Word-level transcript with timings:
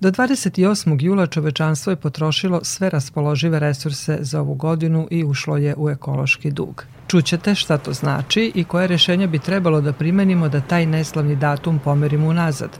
Do 0.00 0.10
28. 0.10 1.02
jula 1.02 1.26
čovečanstvo 1.26 1.92
je 1.92 1.96
potrošilo 1.96 2.60
sve 2.64 2.90
raspoložive 2.90 3.58
resurse 3.58 4.18
za 4.20 4.40
ovu 4.40 4.54
godinu 4.54 5.08
i 5.10 5.24
ušlo 5.24 5.56
je 5.56 5.74
u 5.76 5.90
ekološki 5.90 6.50
dug. 6.50 6.84
Čućete 7.06 7.54
šta 7.54 7.78
to 7.78 7.92
znači 7.92 8.52
i 8.54 8.64
koje 8.64 8.86
rešenja 8.86 9.26
bi 9.26 9.38
trebalo 9.38 9.80
da 9.80 9.92
primenimo 9.92 10.48
da 10.48 10.60
taj 10.60 10.86
neslavni 10.86 11.36
datum 11.36 11.78
pomerimo 11.78 12.28
unazad 12.28 12.70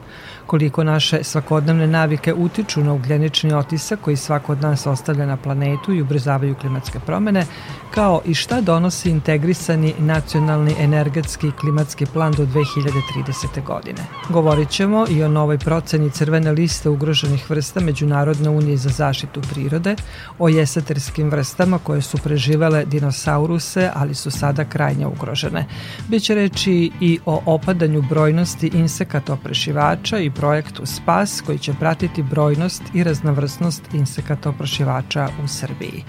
koliko 0.47 0.85
naše 0.85 1.25
svakodnevne 1.25 1.87
navike 1.87 2.35
utiču 2.35 2.85
na 2.85 2.93
ugljenični 2.93 3.53
otisak 3.53 4.01
koji 4.01 4.17
svako 4.17 4.53
od 4.53 4.63
nas 4.63 4.87
ostavlja 4.87 5.27
na 5.27 5.37
planetu 5.37 5.93
i 5.93 6.03
ubrzavaju 6.03 6.55
klimatske 6.55 7.01
promene, 7.07 7.47
kao 7.95 8.21
i 8.25 8.35
šta 8.35 8.61
donosi 8.61 9.11
integrisani 9.11 9.95
nacionalni 9.99 10.75
energetski 10.79 11.51
klimatski 11.61 12.07
plan 12.07 12.33
do 12.33 12.47
2030. 12.47 13.65
godine. 13.65 14.03
Govorit 14.29 14.69
ćemo 14.69 15.07
i 15.11 15.23
o 15.23 15.29
novoj 15.29 15.59
proceni 15.59 16.11
crvene 16.11 16.53
liste 16.53 16.91
ugroženih 17.07 17.51
vrsta 17.51 17.81
Međunarodne 17.81 18.51
unije 18.51 18.77
za 18.77 18.89
zaštitu 18.89 19.41
prirode, 19.51 19.97
o 20.39 20.49
jesaterskim 20.49 21.31
vrstama 21.31 21.79
koje 21.79 22.03
su 22.03 22.19
preživele 22.19 22.85
dinosauruse, 22.85 23.91
ali 23.95 24.15
su 24.15 24.31
sada 24.31 24.65
krajnje 24.65 25.07
ugrožene. 25.07 25.67
Biće 26.09 26.35
reći 26.35 26.91
i 27.01 27.19
o 27.27 27.43
opadanju 27.47 28.03
brojnosti 28.03 28.71
insekata 28.75 29.33
oprešivača 29.33 30.19
i 30.19 30.31
projektu 30.31 30.87
SPAS 30.87 31.41
koji 31.41 31.59
će 31.59 31.75
pratiti 31.75 32.23
brojnost 32.23 32.83
i 32.95 33.05
raznovrsnost 33.05 33.83
insekata 33.95 34.51
oprašivača 34.51 35.29
u 35.45 35.49
Srbiji. 35.49 36.05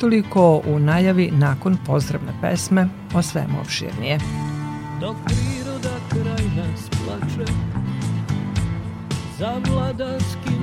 Toliko 0.00 0.62
u 0.66 0.78
najavi 0.78 1.30
nakon 1.32 1.78
pozdravne 1.86 2.32
pesme 2.40 2.88
o 3.14 3.22
svemu 3.22 3.60
opširnije. 3.60 4.18
Dok 5.00 5.16
priroda 5.24 5.96
kraj 6.10 6.44
nas 6.56 6.90
plače 6.90 7.52
za 9.42 9.52
vladarskim 9.70 10.41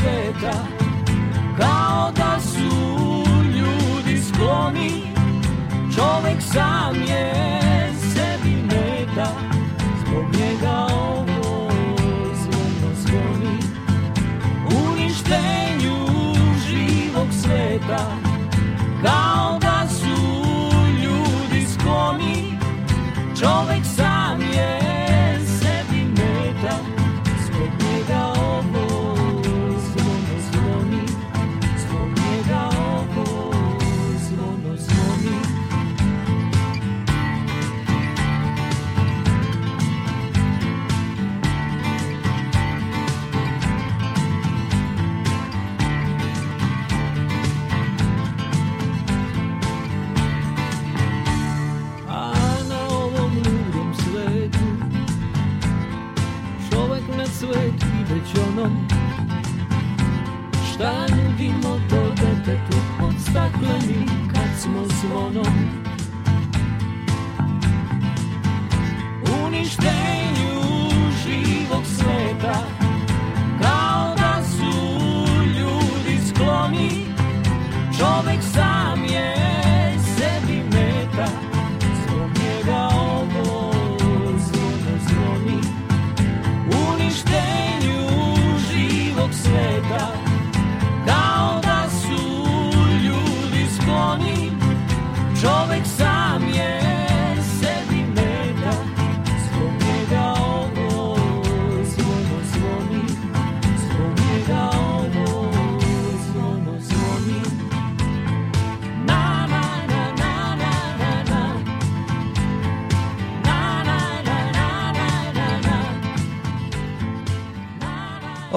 sveta 0.00 0.52
Kao 1.58 2.12
da 2.16 2.40
su 2.40 3.24
ljudi 3.56 4.22
skloni 4.22 5.02
Čovek 5.94 6.42
sam 6.52 7.02
je 7.08 7.59
ćonom 58.34 58.88
Šta 60.72 61.06
nudimo 61.16 61.80
to 61.90 62.10
detetu 62.10 62.78
od 63.02 63.14
stakleni 63.30 64.06
kad 64.34 64.60
smo 64.60 64.84
zvonom 64.86 65.54
Uništenju 69.44 70.60
živog 71.24 71.84
sveta 71.84 72.58
Kao 73.62 74.14
da 74.16 74.42
su 74.44 74.72
ljudi 75.46 76.18
skloni. 76.28 77.06
Čovek 77.98 78.42
sam 78.54 78.69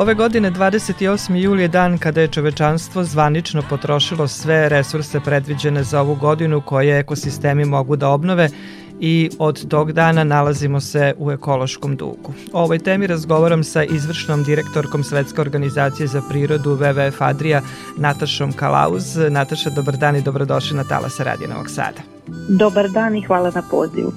Ove 0.03 0.13
godine 0.13 0.51
28. 0.51 1.35
juli 1.35 1.61
je 1.61 1.67
dan 1.67 1.97
kada 1.97 2.21
je 2.21 2.27
čovečanstvo 2.27 3.03
zvanično 3.03 3.63
potrošilo 3.69 4.27
sve 4.27 4.69
resurse 4.69 5.19
predviđene 5.19 5.83
za 5.83 6.01
ovu 6.01 6.15
godinu 6.15 6.61
koje 6.61 6.99
ekosistemi 6.99 7.65
mogu 7.65 7.95
da 7.95 8.09
obnove 8.09 8.49
i 8.99 9.29
od 9.39 9.67
tog 9.67 9.91
dana 9.91 10.23
nalazimo 10.23 10.79
se 10.79 11.13
u 11.17 11.31
ekološkom 11.31 11.95
dugu. 11.95 12.33
O 12.53 12.63
ovoj 12.63 12.79
temi 12.79 13.07
razgovaram 13.07 13.63
sa 13.63 13.83
izvršnom 13.83 14.43
direktorkom 14.43 15.03
Svetske 15.03 15.41
organizacije 15.41 16.07
za 16.07 16.21
prirodu 16.29 16.77
WWF 16.77 17.15
Adria 17.19 17.61
Natašom 17.97 18.53
Kalauz. 18.53 19.15
Nataša, 19.29 19.69
dobar 19.69 19.97
dan 19.97 20.15
i 20.15 20.21
dobrodošli 20.21 20.77
na 20.77 20.83
Talasa 20.83 21.23
Radija 21.23 21.49
Novog 21.49 21.69
Sada. 21.69 22.01
Dobar 22.49 22.89
dan 22.89 23.15
i 23.15 23.21
hvala 23.21 23.51
na 23.55 23.61
pozivu. 23.71 24.13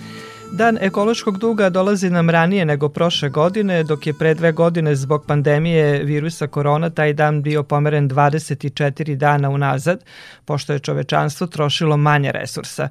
Dan 0.52 0.78
ekološkog 0.81 1.38
duga 1.38 1.70
dolazi 1.70 2.10
nam 2.10 2.31
ranije 2.31 2.64
nego 2.64 2.88
prošle 2.88 3.28
godine, 3.28 3.82
dok 3.82 4.06
je 4.06 4.12
pre 4.19 4.34
dve 4.34 4.52
godine 4.52 4.94
zbog 4.94 5.25
pandemije 5.28 6.04
virusa 6.04 6.46
korona 6.46 6.90
taj 6.90 7.12
dan 7.12 7.43
bio 7.43 7.62
pomeren 7.62 8.08
24 8.08 9.16
dana 9.16 9.50
unazad, 9.50 10.04
pošto 10.44 10.72
je 10.72 10.78
čovečanstvo 10.78 11.46
trošilo 11.46 11.96
manje 11.96 12.32
resursa. 12.32 12.88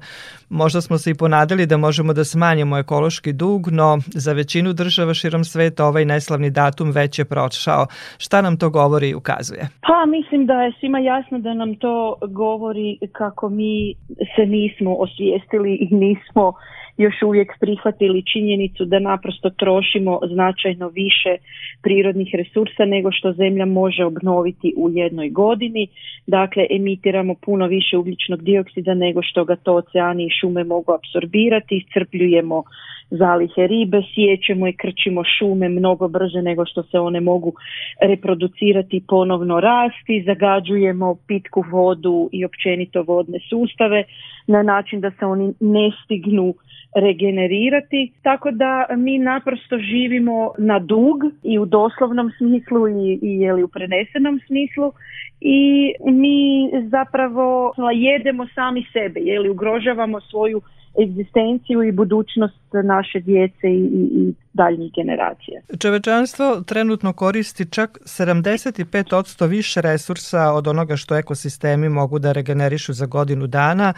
Možda 0.48 0.80
smo 0.80 0.98
se 0.98 1.10
i 1.10 1.14
ponadali 1.14 1.66
da 1.66 1.76
možemo 1.76 2.12
da 2.12 2.24
smanjimo 2.24 2.78
ekološki 2.78 3.32
dug, 3.32 3.68
no 3.68 3.98
za 4.06 4.32
većinu 4.32 4.72
država 4.72 5.14
širom 5.14 5.44
sveta 5.44 5.84
ovaj 5.84 6.04
neslavni 6.04 6.50
datum 6.50 6.90
već 6.90 7.18
je 7.18 7.24
prošao. 7.24 7.86
Šta 8.18 8.42
nam 8.42 8.56
to 8.56 8.70
govori 8.70 9.08
i 9.08 9.14
ukazuje? 9.14 9.68
Pa 9.80 10.06
mislim 10.06 10.46
da 10.46 10.62
je 10.62 10.72
svima 10.80 10.98
jasno 10.98 11.38
da 11.38 11.54
nam 11.54 11.74
to 11.74 12.18
govori 12.28 12.98
kako 13.12 13.48
mi 13.48 13.94
se 14.36 14.46
nismo 14.46 14.94
osvijestili 14.94 15.74
i 15.74 15.94
nismo 15.94 16.52
još 16.98 17.22
uvijek 17.22 17.52
prihvatili 17.60 18.22
činjenicu 18.32 18.84
da 18.84 18.98
naprosto 18.98 19.50
trošimo 19.50 20.20
značajno 20.32 20.88
više 20.88 21.36
prirodnih 21.82 22.28
resursa 22.34 22.84
nego 22.84 23.12
što 23.12 23.32
zemlja 23.32 23.64
može 23.64 24.04
obnoviti 24.04 24.74
u 24.76 24.90
jednoj 24.90 25.30
godini. 25.30 25.88
Dakle, 26.26 26.66
emitiramo 26.70 27.34
puno 27.34 27.66
više 27.66 27.96
ugljičnog 27.96 28.42
dioksida 28.42 28.94
nego 28.94 29.22
što 29.22 29.44
ga 29.44 29.56
to 29.56 29.74
oceani 29.74 30.26
i 30.26 30.34
šume 30.40 30.64
mogu 30.64 30.92
apsorbirati, 30.92 31.76
iscrpljujemo 31.76 32.62
zalihe 33.10 33.66
ribe, 33.66 34.02
sjećemo 34.14 34.68
i 34.68 34.72
krčimo 34.72 35.22
šume 35.38 35.68
mnogo 35.68 36.08
brže 36.08 36.42
nego 36.42 36.66
što 36.66 36.82
se 36.82 36.98
one 36.98 37.20
mogu 37.20 37.52
reproducirati 38.00 39.04
ponovno 39.08 39.60
rasti, 39.60 40.24
zagađujemo 40.26 41.16
pitku 41.26 41.64
vodu 41.70 42.28
i 42.32 42.44
općenito 42.44 43.02
vodne 43.02 43.38
sustave 43.48 44.04
na 44.46 44.62
način 44.62 45.00
da 45.00 45.10
se 45.10 45.24
oni 45.24 45.54
ne 45.60 45.90
stignu 46.04 46.54
regenerirati, 46.96 48.12
tako 48.22 48.50
da 48.50 48.86
mi 48.96 49.18
naprosto 49.18 49.78
živimo 49.78 50.52
na 50.58 50.78
dug 50.78 51.16
i 51.42 51.58
u 51.58 51.64
doslovnom 51.64 52.30
smislu 52.38 52.88
i, 52.88 53.18
i 53.22 53.40
je 53.40 53.52
li 53.52 53.62
u 53.62 53.68
prenesenom 53.68 54.40
smislu. 54.46 54.92
I 55.40 55.92
mi 56.04 56.70
zapravo 56.90 57.74
jedemo 57.94 58.46
sami 58.54 58.86
sebe, 58.92 59.20
je 59.20 59.40
li 59.40 59.48
ugrožavamo 59.48 60.20
svoju 60.20 60.62
egzistenciju 61.02 61.82
i 61.82 61.92
budućnost 61.92 62.60
naše 62.84 63.20
djece 63.20 63.68
i, 63.68 64.08
i 64.12 64.34
daljnjih 64.52 64.92
generacija. 64.96 65.60
Čovečanstvo 65.80 66.60
trenutno 66.66 67.12
koristi 67.12 67.70
čak 67.70 67.98
75% 68.04 69.48
više 69.48 69.80
resursa 69.80 70.52
od 70.52 70.66
onoga 70.66 70.96
što 70.96 71.16
ekosistemi 71.16 71.88
mogu 71.88 72.18
da 72.18 72.32
regenerišu 72.32 72.92
za 72.92 73.06
godinu 73.06 73.46
dana 73.46 73.92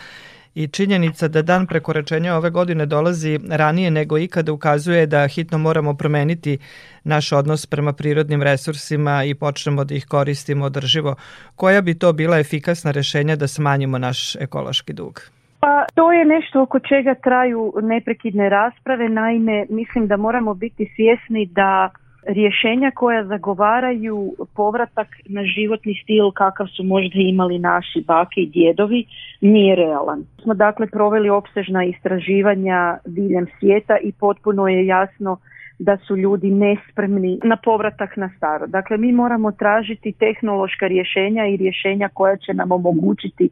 i 0.55 0.69
činjenica 0.69 1.29
da 1.29 1.43
dan 1.43 1.67
prekoračenja 1.67 2.35
ove 2.35 2.50
godine 2.50 2.87
dolazi 2.87 3.39
ranije 3.50 3.91
nego 3.91 4.19
ikada 4.19 4.53
ukazuje 4.53 5.06
da 5.06 5.29
hitno 5.29 5.59
moramo 5.59 5.95
promeniti 5.95 6.59
naš 7.05 7.33
odnos 7.33 7.67
prema 7.67 7.93
prirodnim 7.93 8.43
resursima 8.43 9.25
i 9.25 9.35
počnemo 9.35 9.85
da 9.85 9.95
ih 9.95 10.06
koristimo 10.06 10.65
održivo. 10.65 11.15
Koja 11.56 11.81
bi 11.81 11.99
to 11.99 12.12
bila 12.12 12.39
efikasna 12.39 12.91
rešenja 12.91 13.37
da 13.37 13.49
smanjimo 13.49 13.99
naš 13.99 14.37
ekološki 14.37 14.93
dug? 14.93 15.21
Pa 15.61 15.85
to 15.95 16.12
je 16.12 16.25
nešto 16.25 16.62
oko 16.62 16.79
čega 16.79 17.15
traju 17.15 17.73
neprekidne 17.83 18.49
rasprave. 18.49 19.09
Naime, 19.09 19.67
mislim 19.71 20.06
da 20.06 20.17
moramo 20.17 20.55
biti 20.55 20.93
svjesni 20.97 21.47
da 21.47 21.91
rješenja 22.26 22.91
koja 22.94 23.25
zagovaraju 23.25 24.32
povratak 24.56 25.09
na 25.26 25.43
životni 25.44 25.94
stil 26.03 26.31
kakav 26.31 26.67
su 26.67 26.82
možda 26.85 27.19
imali 27.19 27.59
naši 27.59 28.05
bake 28.06 28.41
i 28.41 28.50
djedovi 28.50 29.05
nije 29.41 29.76
realan. 29.76 30.25
Smo 30.43 30.55
dakle 30.55 30.87
proveli 30.87 31.31
opsežna 31.31 31.85
istraživanja 31.85 32.99
diljem 33.06 33.47
svijeta 33.59 33.97
i 34.03 34.12
potpuno 34.12 34.69
je 34.69 34.87
jasno 34.87 35.37
da 35.79 35.97
su 35.97 36.17
ljudi 36.17 36.50
nespremni 36.50 37.41
na 37.44 37.56
povratak 37.56 38.17
na 38.17 38.31
staro. 38.37 38.67
Dakle, 38.67 38.97
mi 38.97 39.12
moramo 39.12 39.53
tražiti 39.53 40.12
tehnološka 40.12 40.87
rješenja 40.87 41.47
i 41.47 41.56
rješenja 41.56 42.09
koja 42.14 42.37
će 42.37 42.55
nam 42.55 42.73
omogućiti 42.73 43.49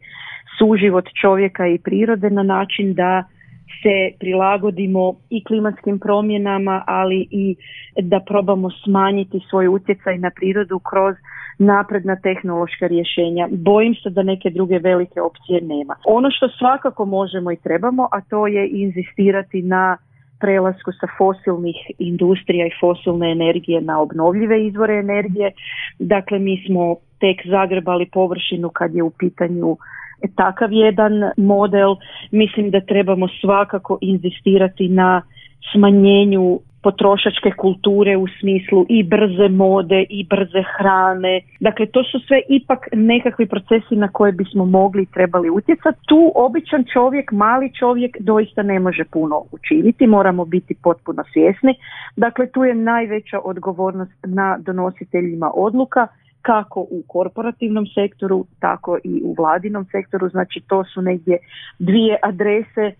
suživot 0.59 1.09
čovjeka 1.21 1.67
i 1.67 1.79
prirode 1.79 2.31
na 2.31 2.43
način 2.43 2.95
da 2.95 3.25
se 3.83 4.17
prilagodimo 4.19 5.15
i 5.31 5.45
klimatskim 5.45 5.99
promjenama, 5.99 6.85
ali 6.87 7.29
i 7.31 7.57
da 8.03 8.21
probamo 8.21 8.71
smanjiti 8.85 9.41
svoj 9.51 9.69
utjecaj 9.69 10.19
na 10.19 10.31
prirodu 10.31 10.79
kroz 10.79 11.15
napredna 11.59 12.17
tehnološka 12.17 12.87
rješenja. 12.87 13.49
Bojim 13.51 13.95
se 13.95 14.11
da 14.11 14.23
neke 14.23 14.51
druge 14.51 14.79
velike 14.79 15.21
opcije 15.21 15.61
nema. 15.61 15.95
Ono 16.07 16.31
što 16.31 16.49
svakako 16.49 17.05
možemo 17.05 17.53
i 17.53 17.57
trebamo, 17.57 18.09
a 18.13 18.21
to 18.21 18.47
je 18.47 18.69
inzistirati 18.69 19.63
na 19.63 19.97
prelasku 20.41 20.93
sa 20.93 21.07
fosilnih 21.19 21.77
industrija 21.99 22.67
i 22.67 22.77
fosilne 22.81 23.33
energije 23.33 23.81
na 23.81 24.01
obnovljive 24.01 24.67
izvore 24.67 24.95
energije. 24.95 25.53
Dakle, 25.99 26.39
mi 26.39 26.65
smo 26.67 26.97
tek 27.21 27.47
zagrebali 27.47 28.07
površinu 28.13 28.69
kad 28.69 28.95
je 28.95 29.03
u 29.03 29.11
pitanju 29.11 29.77
takav 30.37 30.73
jedan 30.73 31.13
model. 31.37 31.97
Mislim 32.31 32.71
da 32.71 32.81
trebamo 32.81 33.29
svakako 33.41 33.99
inzistirati 34.01 34.89
na 34.89 35.23
smanjenju 35.73 36.61
potrošačke 36.87 37.51
kulture 37.51 38.17
u 38.17 38.27
smislu 38.41 38.87
i 38.89 39.03
brze 39.03 39.49
mode 39.49 40.05
i 40.11 40.27
brze 40.33 40.63
hrane. 40.77 41.41
Dakle, 41.61 41.87
to 41.87 42.05
su 42.05 42.19
sve 42.27 42.41
ipak 42.49 42.81
nekakvi 42.93 43.47
procesi 43.47 43.97
na 43.97 44.09
koje 44.09 44.33
bismo 44.33 44.65
mogli 44.65 45.03
i 45.03 45.13
trebali 45.15 45.51
utjecati. 45.51 45.99
Tu 46.07 46.33
običan 46.35 46.85
čovjek, 46.93 47.33
mali 47.33 47.73
čovjek 47.79 48.17
doista 48.21 48.63
ne 48.63 48.79
može 48.81 49.05
puno 49.05 49.43
učiniti, 49.53 50.07
moramo 50.07 50.45
biti 50.45 50.75
potpuno 50.83 51.25
svjesni. 51.33 51.75
Dakle, 52.17 52.47
tu 52.51 52.65
je 52.65 52.75
najveća 52.75 53.39
odgovornost 53.45 54.19
na 54.27 54.59
donositeljima 54.59 55.51
odluka 55.55 56.07
kako 56.47 56.81
u 56.81 57.03
korporativnom 57.07 57.87
sektoru, 57.87 58.47
tako 58.61 58.99
i 59.05 59.23
u 59.25 59.35
vladinom 59.39 59.85
sektoru. 59.93 60.29
Znači 60.29 60.61
to 60.69 60.85
su 60.85 61.03
negdje 61.03 61.39
dvije 61.79 62.19
adrese 62.23 62.85
e, 62.87 62.95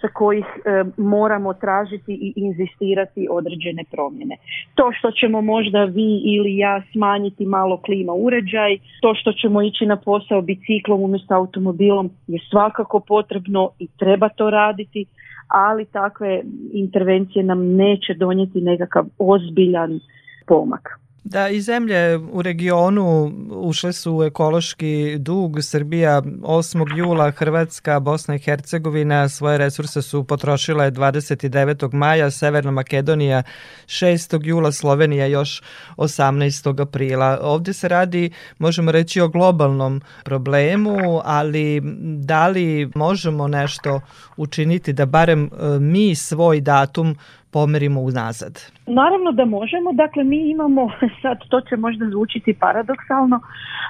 sa 0.00 0.08
kojih 0.12 0.44
e, 0.44 0.84
moramo 0.96 1.54
tražiti 1.54 2.12
i 2.12 2.32
inzistirati 2.36 3.28
određene 3.30 3.84
promjene. 3.90 4.36
To 4.74 4.92
što 4.98 5.10
ćemo 5.10 5.40
možda 5.40 5.84
vi 5.84 6.22
ili 6.24 6.56
ja 6.56 6.82
smanjiti 6.92 7.46
malo 7.46 7.76
klima 7.76 8.12
uređaj, 8.12 8.78
to 9.02 9.14
što 9.14 9.32
ćemo 9.32 9.62
ići 9.62 9.86
na 9.86 9.96
posao 9.96 10.42
biciklom 10.42 11.02
umjesto 11.02 11.34
automobilom 11.34 12.10
je 12.26 12.38
svakako 12.50 13.00
potrebno 13.00 13.70
i 13.78 13.86
treba 13.98 14.28
to 14.28 14.50
raditi, 14.50 15.06
ali 15.48 15.84
takve 15.84 16.42
intervencije 16.72 17.44
nam 17.44 17.76
neće 17.76 18.14
donijeti 18.14 18.60
nekakav 18.60 19.04
ozbiljan 19.18 20.00
pomak. 20.46 21.05
Da, 21.28 21.48
i 21.48 21.60
zemlje 21.60 22.16
u 22.16 22.42
regionu 22.42 23.32
ušle 23.50 23.92
su 23.92 24.16
u 24.16 24.22
ekološki 24.22 25.16
dug. 25.18 25.62
Srbija 25.62 26.22
8. 26.22 26.96
jula, 26.96 27.30
Hrvatska, 27.30 28.00
Bosna 28.00 28.34
i 28.34 28.38
Hercegovina 28.38 29.28
svoje 29.28 29.58
resurse 29.58 30.02
su 30.02 30.24
potrošile 30.24 30.90
29. 30.90 31.94
maja, 31.94 32.30
Severna 32.30 32.70
Makedonija 32.70 33.42
6. 33.86 34.40
jula, 34.46 34.72
Slovenija 34.72 35.26
još 35.26 35.62
18. 35.96 36.82
aprila. 36.82 37.38
Ovdje 37.42 37.74
se 37.74 37.88
radi, 37.88 38.30
možemo 38.58 38.92
reći, 38.92 39.20
o 39.20 39.28
globalnom 39.28 40.00
problemu, 40.24 41.20
ali 41.24 41.80
da 42.02 42.48
li 42.48 42.90
možemo 42.94 43.48
nešto 43.48 44.00
učiniti 44.36 44.92
da 44.92 45.06
barem 45.06 45.44
e, 45.44 45.78
mi 45.80 46.14
svoj 46.14 46.60
datum 46.60 47.16
pomerimo 47.56 48.00
unazad? 48.00 48.54
Naravno 48.86 49.32
da 49.32 49.44
možemo, 49.44 49.92
dakle 49.92 50.24
mi 50.24 50.50
imamo, 50.50 50.90
sad 51.22 51.38
to 51.48 51.60
će 51.60 51.76
možda 51.76 52.10
zvučiti 52.10 52.54
paradoksalno, 52.54 53.40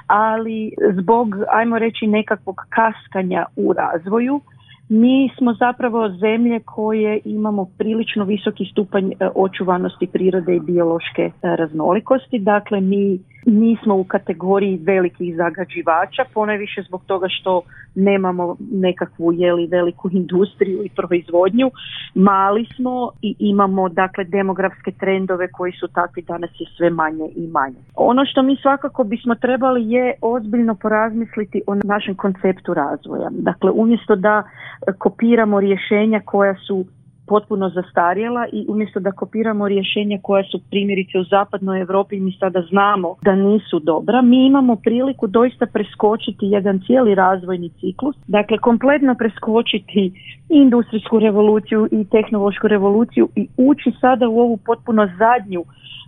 ali 0.07 0.71
zbog, 0.99 1.27
ajmo 1.51 1.79
reći, 1.79 2.07
nekakvog 2.07 2.55
kaskanja 2.69 3.45
u 3.55 3.73
razvoju, 3.73 4.41
mi 4.89 5.29
smo 5.37 5.53
zapravo 5.53 6.09
zemlje 6.09 6.59
koje 6.59 7.19
imamo 7.25 7.65
prilično 7.77 8.23
visoki 8.25 8.65
stupanj 8.71 9.11
e, 9.11 9.15
očuvanosti 9.35 10.07
prirode 10.07 10.55
i 10.55 10.59
biološke 10.59 11.21
e, 11.21 11.31
raznolikosti. 11.55 12.39
Dakle, 12.39 12.81
mi 12.81 13.19
nismo 13.47 13.95
u 13.95 14.03
kategoriji 14.03 14.79
velikih 14.83 15.35
zagađivača, 15.35 16.23
ponajviše 16.33 16.81
zbog 16.81 17.01
toga 17.05 17.27
što 17.29 17.61
nemamo 17.95 18.55
nekakvu 18.71 19.33
jeli 19.33 19.67
veliku 19.67 20.09
industriju 20.11 20.83
i 20.83 20.89
proizvodnju. 20.89 21.71
Mali 22.15 22.65
smo 22.75 23.11
i 23.21 23.35
imamo 23.39 23.89
dakle 23.89 24.23
demografske 24.23 24.91
trendove 24.91 25.51
koji 25.51 25.71
su 25.71 25.87
takvi 25.87 26.21
danas 26.21 26.49
je 26.59 26.65
sve 26.77 26.89
manje 26.89 27.29
i 27.35 27.47
manje. 27.47 27.75
Ono 27.95 28.25
što 28.25 28.43
mi 28.43 28.57
svakako 28.61 29.03
bismo 29.03 29.35
trebali 29.35 29.91
je 29.91 30.13
ozbiljno 30.21 30.75
porazmisliti 30.75 31.61
o 31.67 31.75
našem 31.75 32.15
konceptu 32.15 32.73
razvoja. 32.73 33.29
Dakle, 33.31 33.71
umjesto 33.71 34.15
da 34.15 34.43
kopiramo 34.97 35.59
rješenja 35.59 36.21
koja 36.25 36.55
su 36.55 36.85
potpuno 37.27 37.69
zastarjela 37.69 38.47
i 38.51 38.65
umjesto 38.69 38.99
da 38.99 39.11
kopiramo 39.11 39.67
rješenja 39.67 40.19
koja 40.23 40.43
su 40.43 40.61
primjerice 40.69 41.19
u 41.19 41.23
zapadnoj 41.23 41.79
Europi 41.81 42.19
mi 42.19 42.31
sada 42.39 42.61
znamo 42.69 43.15
da 43.21 43.35
nisu 43.35 43.79
dobra, 43.79 44.21
mi 44.21 44.45
imamo 44.45 44.75
priliku 44.75 45.27
doista 45.27 45.65
preskočiti 45.65 46.45
jedan 46.45 46.79
cijeli 46.85 47.15
razvojni 47.15 47.69
ciklus, 47.69 48.15
dakle 48.27 48.57
kompletno 48.57 49.15
preskočiti 49.15 50.11
industrijsku 50.49 51.19
revoluciju 51.19 51.87
i 51.91 52.05
tehnološku 52.05 52.67
revoluciju 52.67 53.29
i 53.35 53.47
ući 53.57 53.91
sada 54.01 54.27
u 54.29 54.39
ovu 54.39 54.57
potpuno 54.57 55.09
zadnju 55.17 55.63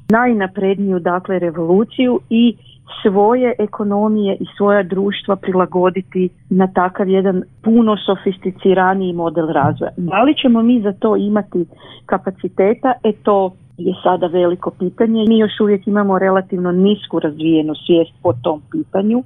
najnapredniju 0.10 1.00
dakle 1.00 1.40
revoluciju 1.40 2.20
i 2.30 2.56
svoje 3.02 3.54
ekonomije 3.60 4.38
i 4.40 4.46
svoja 4.58 4.84
društva 4.84 5.36
prilagoditi 5.36 6.30
na 6.50 6.68
takav 6.68 7.10
jedan 7.10 7.44
puno 7.64 7.98
sofisticiraniji 7.98 9.14
model 9.14 9.48
razvoja. 9.48 9.92
Da 9.98 10.24
li 10.24 10.36
ćemo 10.42 10.62
mi 10.62 10.82
za 10.82 10.94
to 10.94 11.16
imati 11.16 11.66
kapaciteta? 12.06 12.94
E 13.04 13.12
to 13.24 13.52
je 13.78 13.94
sada 14.04 14.28
veliko 14.28 14.72
pitanje. 14.80 15.26
Mi 15.28 15.38
još 15.38 15.60
uvijek 15.62 15.88
imamo 15.88 16.20
relativno 16.20 16.72
nisku 16.72 17.20
razvijenu 17.20 17.74
svijest 17.76 18.12
po 18.24 18.34
tom 18.34 18.62
pitanju 18.72 19.24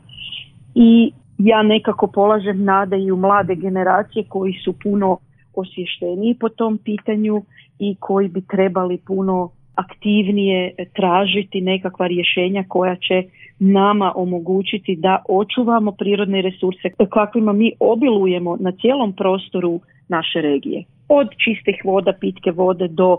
i 0.76 1.12
ja 1.38 1.64
nekako 1.64 2.08
polažem 2.08 2.64
nade 2.64 3.00
i 3.00 3.12
u 3.12 3.18
mlade 3.18 3.56
generacije 3.56 4.26
koji 4.30 4.54
su 4.54 4.74
puno 4.84 5.18
osvješteniji 5.56 6.38
po 6.40 6.50
tom 6.50 6.78
pitanju 6.78 7.44
i 7.80 7.96
koji 8.00 8.28
bi 8.28 8.42
trebali 8.42 8.98
puno 8.98 9.50
aktivnije 9.76 10.76
tražiti 10.96 11.62
nekakva 11.62 12.08
rješenja 12.08 12.64
koja 12.68 12.96
će 12.96 13.24
nama 13.64 14.14
omogućiti 14.16 14.96
da 14.96 15.24
očuvamo 15.30 15.92
prirodne 15.92 16.42
resurse 16.42 16.90
kakvima 17.10 17.54
mi 17.54 17.72
obilujemo 17.80 18.58
na 18.60 18.72
cijelom 18.72 19.14
prostoru 19.14 19.80
naše 20.08 20.42
regije 20.42 20.84
od 21.08 21.28
čistih 21.44 21.82
voda, 21.86 22.14
pitke 22.20 22.52
vode 22.52 22.88
do 22.88 23.18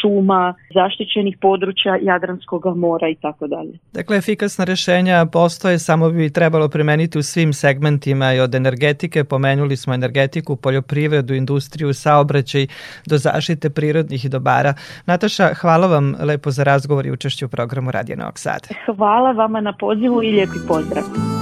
šuma, 0.00 0.54
zaštićenih 0.74 1.36
područja 1.40 1.98
Jadranskog 2.02 2.76
mora 2.76 3.08
i 3.08 3.14
tako 3.14 3.46
dalje. 3.46 3.78
Dakle, 3.92 4.16
efikasna 4.16 4.64
rešenja 4.64 5.26
postoje, 5.32 5.78
samo 5.78 6.10
bi 6.10 6.30
trebalo 6.30 6.68
primeniti 6.68 7.18
u 7.18 7.22
svim 7.22 7.52
segmentima 7.52 8.34
i 8.34 8.40
od 8.40 8.54
energetike, 8.54 9.24
pomenuli 9.24 9.76
smo 9.76 9.94
energetiku, 9.94 10.56
poljoprivredu, 10.56 11.34
industriju, 11.34 11.92
saobraćaj, 11.92 12.66
do 13.06 13.18
zaštite 13.18 13.70
prirodnih 13.70 14.30
dobara. 14.30 14.74
Nataša, 15.06 15.54
hvala 15.54 15.86
vam 15.86 16.14
lepo 16.20 16.50
za 16.50 16.64
razgovor 16.64 17.06
i 17.06 17.12
učešću 17.12 17.46
u 17.46 17.48
programu 17.48 17.90
Radija 17.90 18.16
Novog 18.16 18.38
Sada. 18.38 18.68
Hvala 18.96 19.32
vama 19.32 19.60
na 19.60 19.72
pozivu 19.72 20.22
i 20.22 20.30
lijepi 20.30 20.58
pozdrav. 20.68 21.33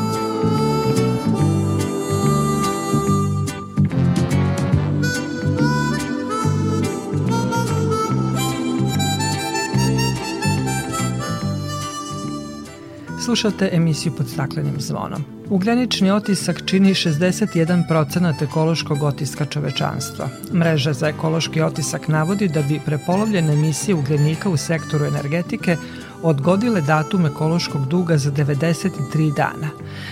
Slušate 13.25 13.69
emisiju 13.73 14.13
pod 14.17 14.29
staklenim 14.29 14.81
zvonom. 14.81 15.25
Ugljenični 15.51 16.11
otisak 16.11 16.63
čini 16.67 16.95
61% 16.95 18.43
ekološkog 18.43 19.03
otiska 19.03 19.45
čovečanstva. 19.45 20.29
Mreža 20.53 20.93
za 20.93 21.09
ekološki 21.09 21.61
otisak 21.61 22.09
navodi 22.09 22.49
da 22.49 22.63
bi 22.63 22.81
prepolovljene 22.87 23.53
emisije 23.53 23.95
ugljenika 23.95 24.51
u 24.51 24.57
sektoru 24.57 25.05
energetike 25.05 25.77
odgodile 26.23 26.81
datum 26.81 27.27
ekološkog 27.27 27.87
duga 27.87 28.19
za 28.19 28.31
93 28.31 29.35
dana. 29.37 29.69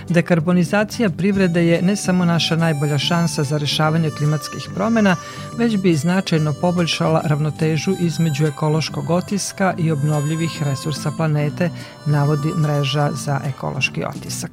Dekarbonizacija 0.09 1.11
privrede 1.11 1.67
je 1.67 1.83
ne 1.83 1.97
samo 1.97 2.25
naša 2.25 2.57
najbolja 2.57 2.99
šansa 2.99 3.43
za 3.43 3.59
rešavanje 3.59 4.11
klimatskih 4.11 4.69
promena, 4.75 5.17
već 5.59 5.77
bi 5.77 5.95
značajno 5.95 6.53
poboljšala 6.61 7.23
ravnotežu 7.25 7.95
između 8.01 8.47
ekološkog 8.47 9.11
otiska 9.11 9.75
i 9.79 9.93
obnovljivih 9.93 10.63
resursa 10.63 11.11
planete, 11.17 11.71
navodi 12.07 12.49
mreža 12.49 13.11
za 13.13 13.41
ekološki 13.47 14.05
otisak. 14.05 14.51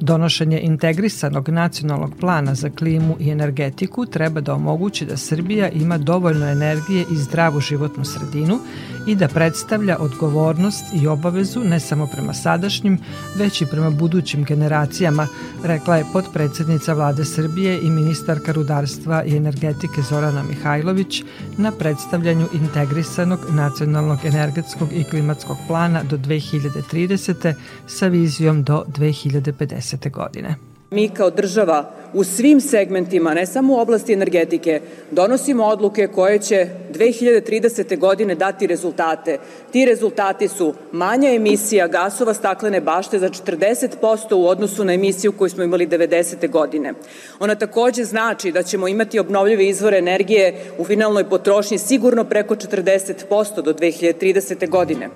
Donošenje 0.00 0.60
integrisanog 0.60 1.48
nacionalnog 1.48 2.12
plana 2.20 2.54
za 2.54 2.70
klimu 2.70 3.16
i 3.20 3.30
energetiku 3.30 4.06
treba 4.06 4.40
da 4.40 4.54
omogući 4.54 5.06
da 5.06 5.16
Srbija 5.16 5.68
ima 5.68 5.98
dovoljno 5.98 6.46
energije 6.46 7.04
i 7.10 7.16
zdravu 7.16 7.60
životnu 7.60 8.04
sredinu 8.04 8.58
i 9.06 9.14
da 9.14 9.28
predstavlja 9.28 9.96
odgovornost 10.00 10.84
i 10.92 11.06
obavezu 11.06 11.60
ne 11.60 11.80
samo 11.80 12.06
prema 12.06 12.34
sadašnjim, 12.34 12.98
već 13.36 13.62
i 13.62 13.66
prema 13.66 13.90
budućim 13.90 14.44
generacijama, 14.44 15.26
rekla 15.64 15.96
je 15.96 16.04
potpredsednica 16.12 16.94
vlade 16.94 17.24
Srbije 17.24 17.80
i 17.82 17.90
ministarka 17.90 18.52
rudarstva 18.52 19.24
i 19.24 19.36
energetike 19.36 20.02
Zorana 20.02 20.42
Mihajlović 20.42 21.22
na 21.56 21.72
predstavljanju 21.72 22.46
integrisanog 22.52 23.40
nacionalnog 23.50 24.18
energetskog 24.24 24.92
i 24.92 25.04
klimatskog 25.04 25.56
plana 25.66 26.02
do 26.02 26.16
2030. 26.16 27.54
sa 27.86 28.06
vizijom 28.06 28.62
do 28.62 28.84
2050. 28.88 29.87
godine. 30.12 30.54
Mi 30.90 31.08
kao 31.08 31.30
država 31.30 31.90
u 32.14 32.24
svim 32.24 32.60
segmentima, 32.60 33.34
ne 33.34 33.46
samo 33.46 33.74
u 33.74 33.78
oblasti 33.78 34.12
energetike, 34.12 34.80
donosimo 35.10 35.64
odluke 35.64 36.06
koje 36.06 36.38
će 36.38 36.66
2030. 36.92 37.98
godine 37.98 38.34
dati 38.34 38.66
rezultate. 38.66 39.38
Ti 39.72 39.84
rezultati 39.84 40.48
su 40.48 40.74
manja 40.92 41.30
emisija 41.30 41.86
gasova 41.88 42.34
staklene 42.34 42.80
bašte 42.80 43.18
za 43.18 43.28
40% 43.28 44.34
u 44.34 44.46
odnosu 44.46 44.84
na 44.84 44.92
emisiju 44.92 45.32
koju 45.32 45.50
smo 45.50 45.62
imali 45.62 45.86
90. 45.86 46.50
godine. 46.50 46.94
Ona 47.40 47.54
takođe 47.54 48.04
znači 48.04 48.52
da 48.52 48.62
ćemo 48.62 48.88
imati 48.88 49.18
obnovljive 49.18 49.68
izvore 49.68 49.98
energije 49.98 50.54
u 50.78 50.84
finalnoj 50.84 51.28
potrošnji 51.28 51.78
sigurno 51.78 52.24
preko 52.24 52.54
40% 52.54 53.62
do 53.62 53.72
2030. 53.72 54.68
godine. 54.68 55.08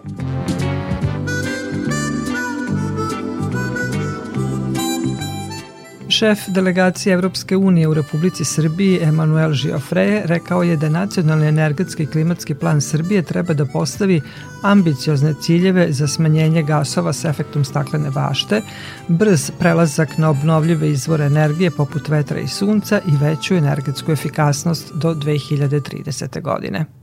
Šef 6.22 6.48
delegacije 6.48 7.12
Evropske 7.12 7.56
unije 7.56 7.88
u 7.88 7.94
Republici 7.94 8.44
Srbiji 8.44 8.98
Emanuel 9.02 9.52
Giofre 9.62 10.22
rekao 10.24 10.62
je 10.62 10.76
da 10.76 10.88
nacionalni 10.88 11.46
energetski 11.46 12.06
klimatski 12.06 12.54
plan 12.54 12.80
Srbije 12.80 13.22
treba 13.22 13.54
da 13.54 13.66
postavi 13.66 14.20
ambiciozne 14.62 15.34
ciljeve 15.40 15.92
za 15.92 16.08
smanjenje 16.08 16.62
gasova 16.62 17.12
sa 17.12 17.28
efektom 17.28 17.64
staklene 17.64 18.10
bašte, 18.10 18.62
brz 19.08 19.50
prelazak 19.58 20.18
na 20.18 20.30
obnovljive 20.30 20.90
izvore 20.90 21.24
energije 21.24 21.70
poput 21.70 22.08
vetra 22.08 22.40
i 22.40 22.48
sunca 22.48 23.00
i 23.06 23.16
veću 23.24 23.54
energetsku 23.54 24.12
efikasnost 24.12 24.92
do 24.94 25.14
2030. 25.14 26.42
godine. 26.42 27.01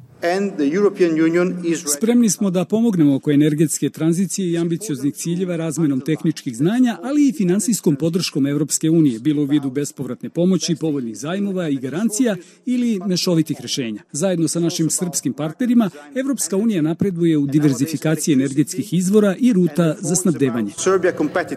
Spremni 1.97 2.29
smo 2.29 2.49
da 2.49 2.65
pomognemo 2.65 3.15
oko 3.15 3.31
energetske 3.31 3.89
tranzicije 3.89 4.51
i 4.51 4.57
ambicioznih 4.57 5.13
ciljeva 5.13 5.55
razmenom 5.55 6.01
tehničkih 6.01 6.57
znanja, 6.57 6.97
ali 7.03 7.27
i 7.27 7.33
finansijskom 7.33 7.95
podrškom 7.95 8.47
Evropske 8.47 8.89
unije, 8.89 9.19
bilo 9.19 9.41
u 9.41 9.45
vidu 9.45 9.69
bespovratne 9.69 10.29
pomoći, 10.29 10.75
povoljnih 10.75 11.17
zajmova 11.17 11.69
i 11.69 11.75
garancija 11.75 12.35
ili 12.65 12.99
mešovitih 13.05 13.57
rešenja. 13.61 14.01
Zajedno 14.11 14.47
sa 14.47 14.59
našim 14.59 14.89
srpskim 14.89 15.33
partnerima, 15.33 15.89
Evropska 16.15 16.57
unija 16.57 16.81
napreduje 16.81 17.37
u 17.37 17.47
diverzifikaciji 17.47 18.33
energetskih 18.33 18.93
izvora 18.93 19.35
i 19.39 19.53
ruta 19.53 19.95
za 19.99 20.15
snabdevanje. 20.15 20.71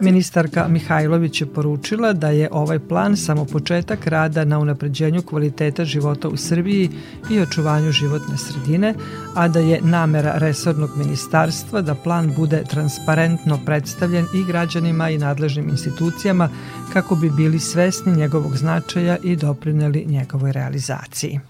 Ministarka 0.01 0.69
Mihajlović 0.69 1.41
je 1.41 1.47
poručila 1.47 2.13
da 2.13 2.31
je 2.31 2.49
ovaj 2.53 2.79
plan 2.79 3.17
samo 3.17 3.45
početak 3.45 4.07
rada 4.07 4.45
na 4.45 4.59
unapređenju 4.59 5.23
kvaliteta 5.23 5.85
života 5.85 6.29
u 6.29 6.37
Srbiji 6.37 6.91
i 7.31 7.39
očuvanju 7.41 7.93
životne 7.93 8.39
sredine 8.39 8.52
sredine, 8.53 8.95
a 9.35 9.49
da 9.49 9.61
je 9.61 9.81
namera 9.83 10.35
resornog 10.37 10.91
ministarstva 10.97 11.83
da 11.83 11.95
plan 11.95 12.33
bude 12.37 12.65
transparentno 12.65 13.59
predstavljen 13.67 14.27
i 14.35 14.45
građanima 14.45 15.11
i 15.11 15.19
nadležnim 15.19 15.69
institucijama 15.69 16.49
kako 16.93 17.15
bi 17.15 17.31
bili 17.31 17.59
svesni 17.59 18.17
njegovog 18.17 18.57
značaja 18.57 19.17
i 19.23 19.37
doprineli 19.37 20.05
njegovoj 20.09 20.53
realizaciji. 20.53 21.41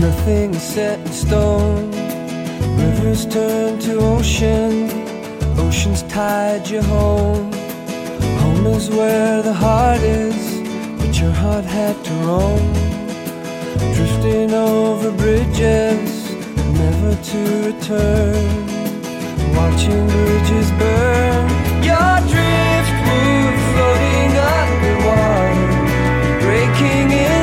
Nothing 0.00 0.54
is 0.54 0.62
set 0.62 0.98
in 1.06 1.12
stone. 1.12 1.59
Rivers 3.20 3.34
turn 3.34 3.78
to 3.80 3.98
ocean, 3.98 4.88
ocean's 5.58 6.02
tide 6.04 6.68
you 6.68 6.80
home. 6.82 7.52
Home 8.40 8.66
is 8.66 8.88
where 8.88 9.42
the 9.42 9.52
heart 9.52 10.00
is, 10.00 10.60
but 10.98 11.20
your 11.20 11.32
heart 11.32 11.64
had 11.64 12.02
to 12.04 12.12
roam. 12.24 12.72
Drifting 13.94 14.54
over 14.54 15.10
bridges, 15.12 16.30
never 16.78 17.14
to 17.30 17.38
return. 17.66 18.44
Watching 19.54 20.06
bridges 20.06 20.70
burn, 20.78 21.48
your 21.82 22.16
driftwood 22.32 23.54
floating 23.70 24.32
underwater, 24.60 25.76
breaking 26.40 27.12
into 27.12 27.39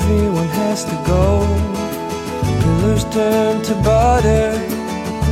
everyone 0.00 0.48
has 0.48 0.84
to 0.84 0.96
go. 1.06 1.24
Pillars 2.62 3.04
turn 3.16 3.62
to 3.62 3.74
butter, 3.88 4.52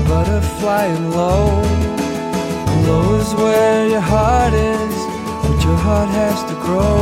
butterfly 0.09 0.85
and 0.97 1.11
low. 1.11 1.47
Low 2.87 3.15
is 3.21 3.35
where 3.35 3.89
your 3.89 4.07
heart 4.15 4.53
is, 4.53 4.97
but 5.43 5.59
your 5.65 5.81
heart 5.87 6.11
has 6.21 6.39
to 6.51 6.55
grow. 6.67 7.01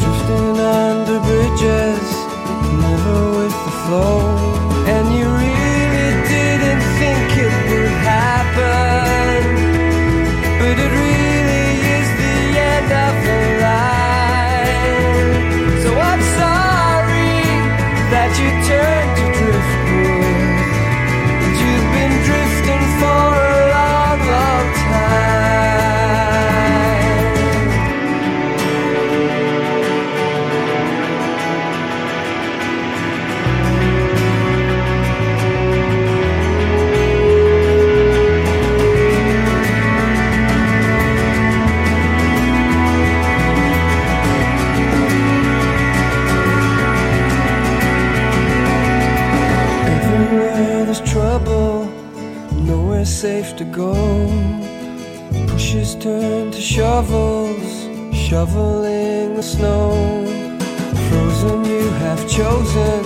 Drifting 0.00 0.56
under 0.84 1.18
bridges 1.28 2.06
never 2.84 3.20
with 3.38 3.56
the 3.66 3.74
flow. 3.84 4.20
And 4.94 5.06
you 5.18 5.28
go. 53.72 53.94
Pushes 55.48 55.94
turn 55.96 56.50
to 56.52 56.60
shovels, 56.60 57.88
shoveling 58.14 59.34
the 59.34 59.42
snow. 59.42 59.92
Frozen, 61.08 61.64
you 61.64 61.88
have 62.04 62.20
chosen 62.28 63.02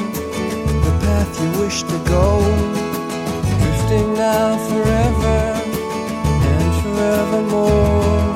the 0.87 0.95
path 1.03 1.33
you 1.41 1.51
wish 1.63 1.83
to 1.83 1.99
go. 2.05 2.27
Drifting 3.61 4.15
now 4.15 4.59
forever 4.69 5.39
and 6.53 6.71
forevermore. 6.83 8.35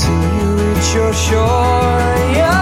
Till 0.00 0.24
you 0.38 0.48
reach 0.62 0.94
your 0.94 1.12
shore, 1.14 2.14
your 2.40 2.55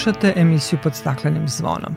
Slušate 0.00 0.32
emisiju 0.36 0.78
pod 0.82 0.94
staklenim 0.94 1.48
zvonom. 1.48 1.94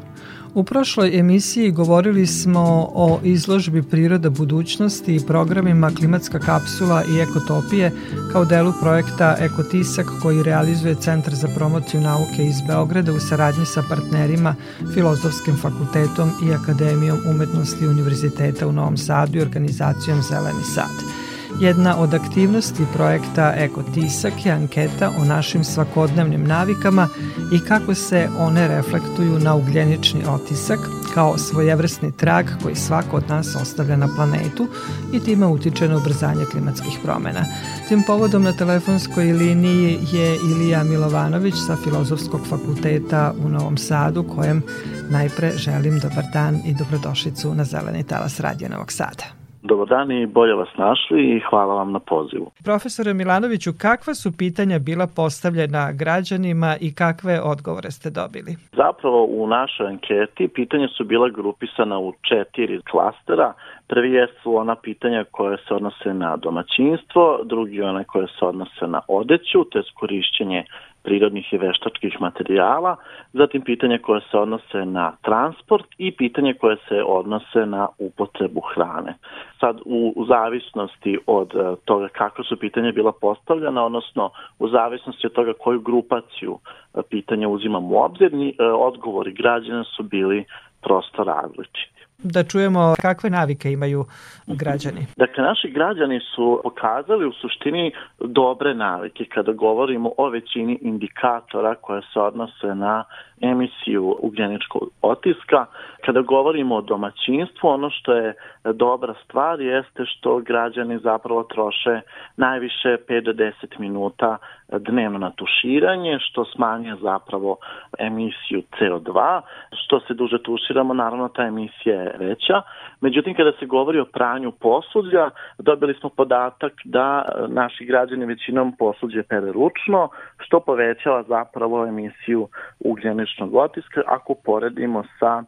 U 0.53 0.63
prošloj 0.63 1.19
emisiji 1.19 1.71
govorili 1.71 2.27
smo 2.27 2.89
o 2.93 3.19
izložbi 3.23 3.83
Priroda 3.83 4.29
budućnosti 4.29 5.15
i 5.15 5.25
programima 5.27 5.91
Klimatska 5.97 6.39
kapsula 6.39 7.03
i 7.03 7.19
Ekotopije 7.19 7.91
kao 8.31 8.45
delu 8.45 8.73
projekta 8.81 9.35
Ekotisak 9.39 10.05
koji 10.21 10.43
realizuje 10.43 10.95
Centar 10.95 11.35
za 11.35 11.47
promociju 11.55 12.01
nauke 12.01 12.45
iz 12.45 12.55
Beograda 12.67 13.11
u 13.11 13.19
saradnji 13.19 13.65
sa 13.65 13.83
partnerima 13.89 14.55
Filozofskim 14.93 15.57
fakultetom 15.57 16.31
i 16.47 16.53
Akademijom 16.53 17.19
umetnosti 17.29 17.87
Univerziteta 17.87 18.67
u 18.67 18.71
Novom 18.71 18.97
Sadu 18.97 19.37
i 19.37 19.41
organizacijom 19.41 20.21
Zeleni 20.21 20.63
Sad. 20.63 21.22
Jedna 21.59 21.97
od 21.97 22.13
aktivnosti 22.13 22.83
projekta 22.93 23.53
Ekotisak 23.57 24.45
je 24.45 24.51
anketa 24.51 25.11
o 25.21 25.25
našim 25.25 25.63
svakodnevnim 25.63 26.43
navikama 26.43 27.07
i 27.53 27.59
kako 27.59 27.95
se 27.95 28.29
one 28.39 28.67
reflektuju 28.67 29.39
na 29.39 29.55
ugljenični 29.55 30.25
otisak 30.27 30.79
kao 31.13 31.37
svojevrsni 31.37 32.11
trag 32.11 32.45
koji 32.63 32.75
svako 32.75 33.17
od 33.17 33.29
nas 33.29 33.55
ostavlja 33.55 33.97
na 33.97 34.07
planetu 34.15 34.67
i 35.13 35.19
time 35.19 35.45
utiče 35.45 35.87
na 35.87 35.97
ubrzanje 35.97 36.45
klimatskih 36.51 36.99
promena. 37.03 37.45
Tim 37.87 38.03
povodom 38.07 38.43
na 38.43 38.53
telefonskoj 38.53 39.33
liniji 39.33 39.99
je 40.11 40.35
Ilija 40.35 40.83
Milovanović 40.83 41.55
sa 41.67 41.77
Filozofskog 41.83 42.41
fakulteta 42.49 43.33
u 43.45 43.49
Novom 43.49 43.77
Sadu 43.77 44.23
kojem 44.35 44.61
najpre 45.09 45.51
želim 45.57 45.99
dobar 45.99 46.23
dan 46.33 46.61
i 46.65 46.73
dobrodošlicu 46.73 47.55
na 47.55 47.63
Zeleni 47.63 48.03
talas 48.03 48.39
Radio 48.39 48.69
Novog 48.69 48.91
Sada. 48.91 49.42
Dobar 49.63 49.87
dan 49.87 50.11
i 50.11 50.25
bolje 50.25 50.53
vas 50.53 50.69
našli 50.77 51.35
i 51.35 51.41
hvala 51.49 51.73
vam 51.75 51.91
na 51.91 51.99
pozivu. 51.99 52.51
Profesore 52.63 53.13
Milanoviću, 53.13 53.71
kakva 53.77 54.13
su 54.13 54.37
pitanja 54.37 54.79
bila 54.79 55.07
postavljena 55.15 55.91
građanima 55.91 56.75
i 56.81 56.95
kakve 56.95 57.41
odgovore 57.41 57.91
ste 57.91 58.09
dobili? 58.09 58.55
Zapravo 58.71 59.25
u 59.25 59.47
našoj 59.47 59.87
anketi 59.87 60.47
pitanja 60.47 60.87
su 60.87 61.03
bila 61.03 61.29
grupisana 61.29 61.99
u 61.99 62.13
četiri 62.29 62.81
klastera. 62.91 63.53
Prvi 63.87 64.27
su 64.43 64.55
ona 64.55 64.75
pitanja 64.75 65.25
koje 65.31 65.57
se 65.57 65.73
odnose 65.73 66.13
na 66.13 66.37
domaćinstvo, 66.37 67.39
drugi 67.43 67.81
one 67.81 68.03
koje 68.03 68.27
se 68.27 68.45
odnose 68.45 68.87
na 68.87 69.01
odeću, 69.07 69.63
to 69.69 69.77
je 69.77 69.83
korišćenje 69.93 70.65
prirodnih 71.03 71.53
i 71.53 71.57
veštačkih 71.57 72.21
materijala, 72.21 72.95
zatim 73.33 73.61
pitanja 73.61 73.97
koje 73.97 74.21
se 74.31 74.37
odnose 74.37 74.85
na 74.85 75.15
transport 75.21 75.85
i 75.97 76.11
pitanje 76.11 76.53
koje 76.53 76.77
se 76.87 77.03
odnose 77.03 77.65
na 77.65 77.87
upotrebu 77.97 78.61
hrane. 78.61 79.13
Sad 79.59 79.79
u, 79.85 80.25
zavisnosti 80.27 81.17
od 81.27 81.55
uh, 81.55 81.77
toga 81.85 82.07
kako 82.07 82.43
su 82.43 82.57
pitanja 82.59 82.91
bila 82.91 83.11
postavljena, 83.21 83.85
odnosno 83.85 84.29
u 84.59 84.69
zavisnosti 84.69 85.27
od 85.27 85.33
toga 85.33 85.53
koju 85.59 85.79
grupaciju 85.79 86.51
uh, 86.51 87.03
pitanja 87.09 87.49
uzimamo 87.49 87.87
u 87.87 87.97
obzir, 87.97 88.31
uh, 88.33 88.51
odgovori 88.79 89.33
građana 89.33 89.83
su 89.83 90.03
bili 90.03 90.45
prosto 90.81 91.23
različiti 91.23 91.92
da 92.23 92.43
čujemo 92.43 92.93
kakve 93.01 93.29
navike 93.29 93.71
imaju 93.71 94.05
građani. 94.47 95.07
Dakle, 95.23 95.43
naši 95.43 95.71
građani 95.71 96.19
su 96.35 96.59
pokazali 96.63 97.25
u 97.25 97.33
suštini 97.33 97.91
dobre 98.19 98.73
navike 98.73 99.25
kada 99.25 99.51
govorimo 99.51 100.11
o 100.17 100.29
većini 100.29 100.79
indikatora 100.81 101.75
koje 101.75 102.01
se 102.13 102.19
odnose 102.19 102.75
na 102.75 103.03
emisiju 103.41 104.17
ugljeničkog 104.19 104.89
otiska. 105.01 105.65
Kada 106.05 106.21
govorimo 106.21 106.75
o 106.75 106.81
domaćinstvu, 106.81 107.67
ono 107.67 107.89
što 107.89 108.13
je 108.13 108.33
dobra 108.73 109.13
stvar 109.23 109.61
jeste 109.61 110.05
što 110.05 110.39
građani 110.39 110.99
zapravo 110.99 111.43
troše 111.43 112.01
najviše 112.37 112.97
5 113.09 113.23
do 113.23 113.33
10 113.33 113.51
minuta 113.79 114.37
dnevno 114.79 115.17
na 115.19 115.31
tuširanje, 115.31 116.19
što 116.19 116.45
smanje 116.45 116.95
zapravo 117.01 117.57
emisiju 117.99 118.61
CO2. 118.79 119.41
Što 119.83 119.99
se 119.99 120.13
duže 120.13 120.43
tuširamo, 120.43 120.93
naravno 120.93 121.27
ta 121.27 121.43
emisija 121.43 122.01
je 122.01 122.12
veća. 122.17 122.61
Međutim, 123.01 123.35
kada 123.35 123.51
se 123.59 123.65
govori 123.65 123.99
o 123.99 124.05
pranju 124.05 124.51
posuđa, 124.51 125.29
dobili 125.59 125.93
smo 125.93 126.09
podatak 126.09 126.73
da 126.85 127.25
naši 127.47 127.85
građani 127.85 128.25
većinom 128.25 128.75
posuđe 128.79 129.23
pere 129.23 129.51
ručno, 129.51 130.09
što 130.39 130.59
povećava 130.59 131.23
zapravo 131.23 131.85
emisiju 131.87 132.47
ugljeničnog 132.79 133.55
otiska 133.55 134.01
ako 134.07 134.35
poredimo 134.45 135.03
sa 135.19 135.43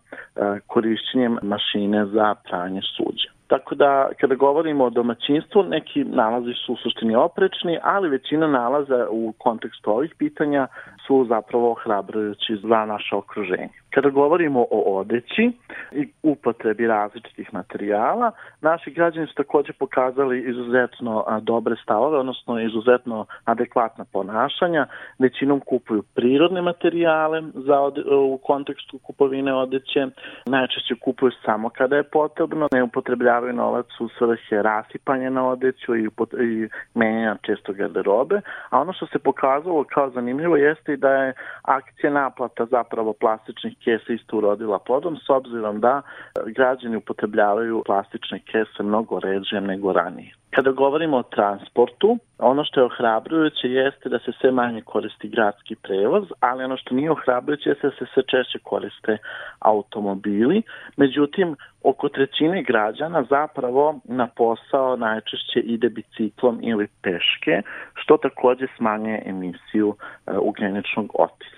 korišćenjem 0.67 1.37
mašine 1.41 2.05
za 2.05 2.35
pranje 2.49 2.81
suđa. 2.97 3.35
Tako 3.47 3.75
da, 3.75 4.09
kada 4.19 4.35
govorimo 4.35 4.85
o 4.85 4.89
domaćinstvu, 4.89 5.63
neki 5.63 6.03
nalazi 6.03 6.53
su 6.53 6.73
u 6.73 6.75
suštini 6.75 7.15
oprečni, 7.15 7.79
ali 7.83 8.09
većina 8.09 8.47
nalaza 8.47 9.07
u 9.09 9.33
kontekstu 9.37 9.91
ovih 9.91 10.15
pitanja 10.17 10.67
su 11.07 11.25
zapravo 11.29 11.71
ohrabrujući 11.71 12.55
za 12.55 12.85
naše 12.85 13.15
okruženje. 13.15 13.69
Kada 13.95 14.09
govorimo 14.09 14.65
o 14.71 14.99
odeći 14.99 15.51
i 15.91 16.07
upotrebi 16.23 16.87
različitih 16.87 17.53
materijala, 17.53 18.31
naši 18.61 18.91
građani 18.91 19.27
su 19.27 19.33
takođe 19.35 19.73
pokazali 19.73 20.49
izuzetno 20.49 21.25
dobre 21.41 21.75
stavove, 21.83 22.17
odnosno 22.17 22.59
izuzetno 22.59 23.25
adekvatna 23.45 24.05
ponašanja. 24.11 24.87
Većinom 25.19 25.59
kupuju 25.59 26.03
prirodne 26.15 26.61
materijale 26.61 27.41
za 27.53 27.79
ode, 27.79 28.01
u 28.15 28.37
kontekstu 28.37 28.97
kupovine 28.97 29.53
odeće. 29.53 30.07
Najčešće 30.45 30.95
kupuju 30.95 31.31
samo 31.45 31.69
kada 31.69 31.95
je 31.95 32.03
potrebno, 32.03 32.67
ne 32.73 32.83
upotrebljavaju 32.83 33.53
novac 33.53 33.87
u 33.99 34.09
svrhe 34.09 34.61
rasipanja 34.61 35.29
na 35.29 35.47
odeću 35.49 35.95
i, 35.95 36.09
i 36.41 36.69
menjanja 36.93 37.37
često 37.41 37.73
garderobe. 37.73 38.41
A 38.69 38.81
ono 38.81 38.93
što 38.93 39.05
se 39.05 39.19
pokazalo 39.19 39.83
kao 39.83 40.09
zanimljivo 40.09 40.55
jeste 40.55 40.93
i 40.93 40.97
da 40.97 41.09
je 41.09 41.33
akcija 41.61 42.11
naplata 42.11 42.65
zapravo 42.65 43.13
plastičnih 43.13 43.77
kesa 43.85 44.13
isto 44.13 44.37
urodila 44.37 44.79
plodom 44.79 45.17
s 45.17 45.29
obzirom 45.29 45.79
da 45.79 46.01
građani 46.45 46.95
upotrebljavaju 46.97 47.83
plastične 47.85 48.39
kese 48.39 48.83
mnogo 48.83 49.19
ređe 49.19 49.61
nego 49.61 49.93
ranije. 49.93 50.33
Kada 50.55 50.71
govorimo 50.71 51.17
o 51.17 51.23
transportu, 51.23 52.17
ono 52.39 52.63
što 52.63 52.79
je 52.79 52.85
ohrabrujuće 52.85 53.67
jeste 53.67 54.09
da 54.09 54.19
se 54.19 54.31
sve 54.41 54.51
manje 54.51 54.81
koristi 54.81 55.27
gradski 55.27 55.75
prevoz, 55.75 56.23
ali 56.39 56.63
ono 56.63 56.77
što 56.77 56.95
nije 56.95 57.11
ohrabrujuće 57.11 57.69
jeste 57.69 57.87
da 57.87 57.95
se 57.95 58.05
sve 58.13 58.23
češće 58.23 58.59
koriste 58.63 59.17
automobili. 59.59 60.61
Međutim, 60.97 61.55
oko 61.83 62.09
trećine 62.09 62.63
građana 62.63 63.23
zapravo 63.29 63.99
na 64.03 64.27
posao 64.27 64.95
najčešće 64.95 65.59
ide 65.59 65.89
biciklom 65.89 66.59
ili 66.63 66.87
peške, 67.01 67.61
što 67.93 68.17
takođe 68.17 68.67
smanje 68.77 69.21
emisiju 69.25 69.95
ugljeničnog 70.41 71.11
otiska. 71.19 71.54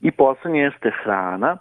I 0.00 0.10
poslednje 0.10 0.60
jeste 0.62 0.90
hrana. 1.04 1.58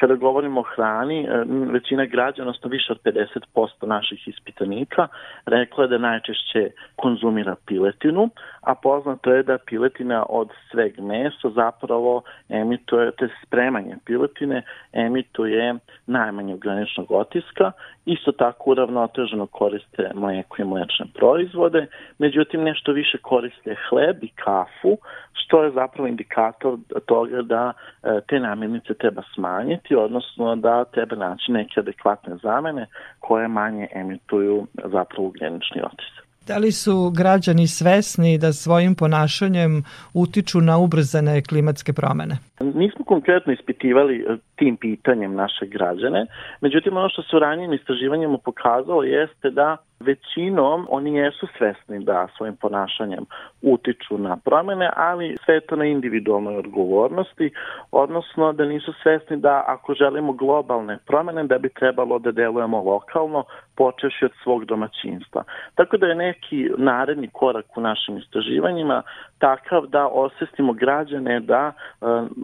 Kada 0.00 0.14
govorimo 0.14 0.60
o 0.60 0.64
hrani, 0.76 1.24
e, 1.24 1.44
većina 1.72 2.04
građana, 2.04 2.48
odnosno 2.48 2.70
više 2.70 2.92
od 2.92 2.98
50% 3.04 3.86
naših 3.86 4.28
ispitanika, 4.28 5.08
rekla 5.46 5.84
je 5.84 5.88
da 5.88 5.98
najčešće 5.98 6.70
konzumira 6.96 7.56
piletinu, 7.66 8.30
a 8.60 8.74
poznato 8.74 9.32
je 9.32 9.42
da 9.42 9.58
piletina 9.66 10.24
od 10.28 10.48
sveg 10.70 11.00
mesa 11.00 11.50
zapravo 11.54 12.22
emituje, 12.48 13.10
te 13.10 13.28
spremanje 13.46 13.96
piletine 14.04 14.62
emituje 14.92 15.74
najmanje 16.06 16.56
graničnog 16.56 17.10
otiska, 17.10 17.72
isto 18.04 18.32
tako 18.32 18.70
uravnoteženo 18.70 19.46
koriste 19.46 20.10
mleko 20.14 20.62
i 20.62 20.64
mlečne 20.64 21.06
proizvode, 21.14 21.86
međutim 22.18 22.62
nešto 22.62 22.92
više 22.92 23.18
koriste 23.18 23.76
hleb 23.88 24.24
i 24.24 24.28
kafu, 24.28 24.98
što 25.32 25.62
je 25.62 25.70
zapravo 25.70 26.08
indikator 26.08 26.78
toga 27.06 27.42
da 27.42 27.72
e, 28.02 28.20
te 28.28 28.40
namirnice 28.40 28.94
treba 28.94 29.22
smanjiti, 29.34 29.89
odnosno 29.96 30.56
da 30.56 30.84
treba 30.84 31.16
naći 31.16 31.52
neke 31.52 31.80
adekvatne 31.80 32.36
zamene 32.42 32.86
koje 33.18 33.48
manje 33.48 33.88
emituju 33.94 34.66
zapravo 34.84 35.28
ugljenični 35.28 35.82
otisak. 35.82 36.20
Da 36.46 36.58
li 36.58 36.72
su 36.72 37.12
građani 37.16 37.66
svesni 37.66 38.38
da 38.38 38.52
svojim 38.52 38.94
ponašanjem 38.94 39.82
utiču 40.14 40.60
na 40.60 40.78
ubrzane 40.78 41.42
klimatske 41.42 41.92
promene? 41.92 42.34
Nismo 42.60 43.04
konkretno 43.04 43.52
ispitivali 43.52 44.16
e, 44.16 44.36
tim 44.56 44.76
pitanjem 44.76 45.34
naše 45.34 45.66
građane, 45.66 46.26
međutim 46.60 46.96
ono 46.96 47.08
što 47.08 47.22
se 47.22 47.36
u 47.36 47.38
ranijim 47.38 47.72
istraživanjima 47.72 48.38
pokazalo 48.38 49.02
jeste 49.02 49.50
da 49.50 49.76
većinom 50.00 50.86
oni 50.90 51.14
jesu 51.14 51.46
svesni 51.58 52.04
da 52.04 52.28
svojim 52.36 52.56
ponašanjem 52.56 53.24
utiču 53.62 54.18
na 54.18 54.36
promene, 54.36 54.90
ali 54.96 55.36
sve 55.44 55.60
to 55.60 55.76
na 55.76 55.84
individualnoj 55.84 56.56
odgovornosti, 56.56 57.50
odnosno 57.92 58.52
da 58.52 58.64
nisu 58.64 58.92
svesni 59.02 59.36
da 59.36 59.64
ako 59.66 59.94
želimo 59.94 60.32
globalne 60.32 60.98
promene, 61.06 61.44
da 61.44 61.58
bi 61.58 61.68
trebalo 61.68 62.18
da 62.18 62.32
delujemo 62.32 62.82
lokalno, 62.82 63.44
počeši 63.76 64.24
od 64.24 64.30
svog 64.42 64.64
domaćinstva. 64.64 65.44
Tako 65.74 65.96
da 65.96 66.06
je 66.06 66.14
neki 66.14 66.70
naredni 66.76 67.28
korak 67.32 67.76
u 67.76 67.80
našim 67.80 68.18
istraživanjima 68.18 69.02
takav 69.38 69.86
da 69.86 70.06
osvestimo 70.06 70.72
građane 70.72 71.40
da 71.40 71.72
e, 71.72 71.74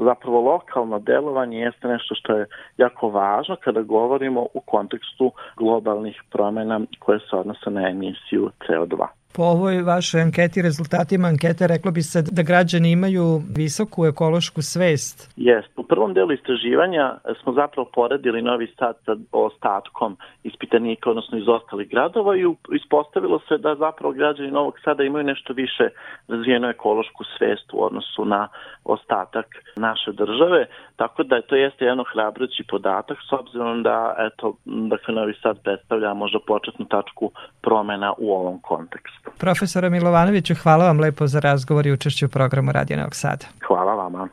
zapravo 0.05 0.41
lokalno 0.41 0.99
delovanje 0.99 1.59
jeste 1.59 1.89
nešto 1.89 2.15
što 2.15 2.33
je 2.33 2.47
jako 2.77 3.09
važno 3.09 3.57
kada 3.65 3.83
govorimo 3.83 4.47
u 4.55 4.61
kontekstu 4.61 5.33
globalnih 5.57 6.23
promena 6.31 6.81
koje 6.99 7.19
se 7.19 7.37
odnose 7.47 7.71
na 7.71 7.89
emisiju 7.89 8.51
CO2. 8.69 9.07
Po 9.37 9.43
ovoj 9.43 9.83
vašoj 9.83 10.21
anketi, 10.21 10.63
rezultatima 10.63 11.29
ankete, 11.29 11.67
reklo 11.67 11.91
bi 11.91 12.03
se 12.03 12.23
da 12.23 12.43
građani 12.43 12.91
imaju 12.91 13.43
visoku 13.57 14.07
ekološku 14.07 14.63
svest. 14.63 15.33
Jest. 15.37 15.69
U 15.77 15.83
prvom 15.83 16.15
delu 16.15 16.33
istraživanja 16.33 17.15
smo 17.43 17.53
zapravo 17.53 17.91
poredili 17.95 18.43
Novi 18.43 18.67
Sad 18.79 18.97
sa 19.05 19.17
ostatkom 19.33 20.17
ispitanika, 20.43 21.11
odnosno 21.11 21.39
iz 21.39 21.49
ostalih 21.49 21.89
gradova 21.89 22.37
i 22.37 22.45
ispostavilo 22.73 23.39
se 23.49 23.59
da 23.59 23.75
zapravo 23.75 24.13
građani 24.13 24.51
Novog 24.51 24.75
Sada 24.85 25.03
imaju 25.03 25.25
nešto 25.25 25.53
više 25.53 25.89
razvijenu 26.29 26.69
ekološku 26.69 27.25
svest 27.39 27.73
u 27.73 27.85
odnosu 27.85 28.25
na 28.25 28.49
ostatak 28.85 29.47
naše 29.77 30.13
države, 30.13 30.67
tako 30.97 31.23
da 31.23 31.43
to 31.43 31.57
jeste 31.57 31.85
jedno 31.85 32.05
hrabrući 32.13 32.65
podatak 32.69 33.19
s 33.29 33.33
obzirom 33.33 33.83
da 33.83 34.15
eto, 34.19 34.57
dakle, 34.65 35.15
Novi 35.15 35.35
Sad 35.43 35.63
predstavlja 35.63 36.15
možda 36.15 36.39
početnu 36.47 36.87
tačku 36.87 37.31
promena 37.63 38.13
u 38.19 38.33
ovom 38.33 38.61
kontekstu. 38.61 39.26
Profesora 39.39 39.89
Milovanoviću, 39.89 40.55
hvala 40.63 40.85
vam 40.85 41.01
lepo 41.01 41.27
za 41.27 41.41
razgovor 41.41 41.87
i 41.87 41.93
učešću 41.93 42.27
u 42.27 42.29
programu 42.29 42.73
Radio 42.73 42.97
Novog 42.97 43.15
Sada. 43.15 43.47
Hvala 43.67 43.95
vama. 43.95 44.29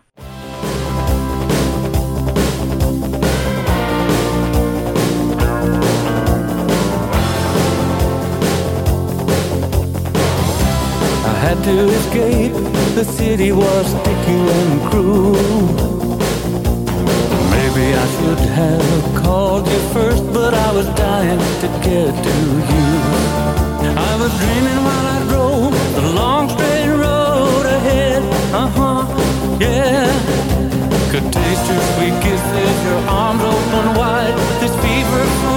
I 11.25 11.35
had 11.45 11.63
to 11.63 11.71
escape, 11.89 12.53
the 12.95 13.03
city 13.05 13.51
was 13.51 13.87
sticky 13.87 14.39
and 14.59 14.89
cruel. 14.89 16.03
Maybe 17.51 17.85
I 17.95 18.05
should 18.15 18.39
have 18.39 19.23
called 19.23 19.67
you 19.67 19.79
first, 19.93 20.23
but 20.33 20.53
I 20.53 20.71
was 20.77 20.87
dying 20.95 21.39
to 21.61 21.67
get 21.85 22.13
to 22.25 22.35
you. 22.71 22.87
I 24.09 24.15
was 24.21 24.31
dreaming 24.39 24.82
Uh 28.55 28.67
huh, 28.67 29.57
yeah. 29.59 30.13
Could 31.09 31.33
taste 31.33 31.65
your 31.71 31.81
sweet 31.93 32.13
kisses, 32.21 32.85
your 32.85 32.99
arms 33.09 33.41
open 33.41 33.97
wide. 33.97 34.37
This 34.61 34.75
fever 34.77 35.52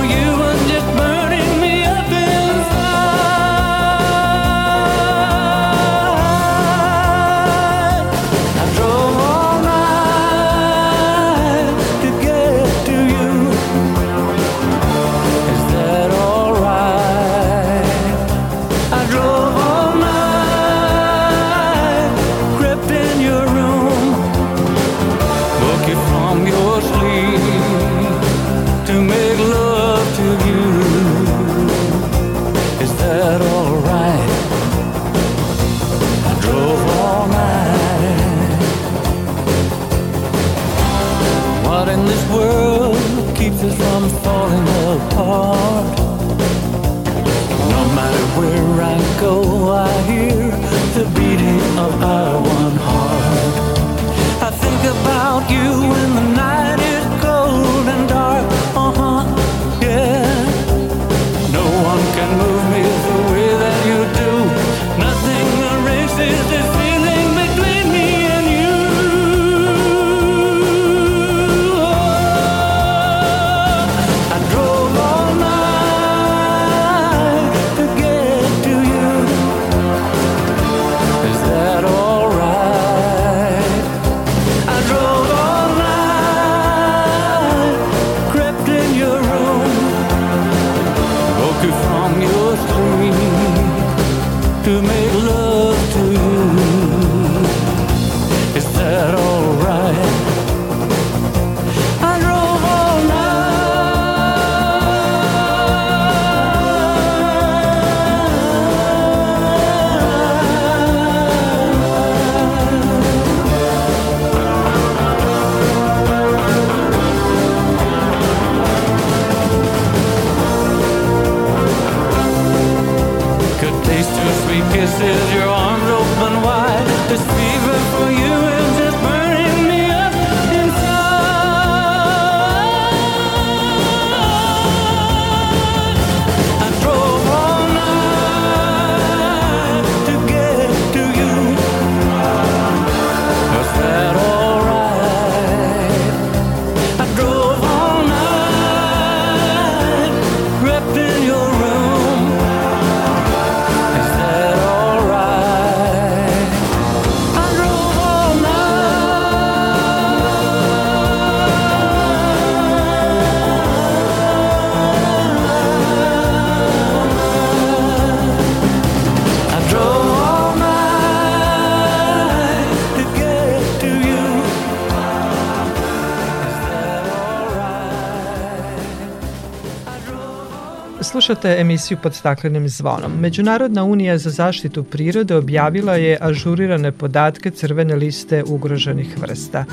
Slušate 181.11 181.57
emisiju 181.59 181.99
pod 182.03 182.15
staklenim 182.15 182.69
zvonom. 182.69 183.13
Međunarodna 183.21 183.85
unija 183.85 184.19
za 184.19 184.31
zaštitu 184.31 184.85
prirode 184.85 185.37
objavila 185.37 185.95
je 185.95 186.19
ažurirane 186.21 186.93
podatke 186.93 187.51
crvene 187.51 187.97
liste 187.97 188.45
ugroženih 188.47 189.19
vrsta. 189.21 189.65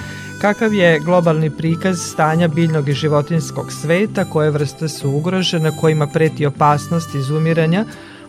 Kakav 0.41 0.74
je 0.74 1.00
globalni 1.00 1.50
prikaz 1.50 2.00
stanja 2.00 2.48
biljnog 2.48 2.89
i 2.89 2.93
životinskog 2.93 3.72
sveta, 3.72 4.26
koje 4.26 4.52
vrste 4.52 4.89
su 4.89 5.10
ugrožene, 5.10 5.72
kojima 5.82 6.08
preti 6.08 6.46
opasnost 6.46 7.15
izumiranja, 7.15 7.86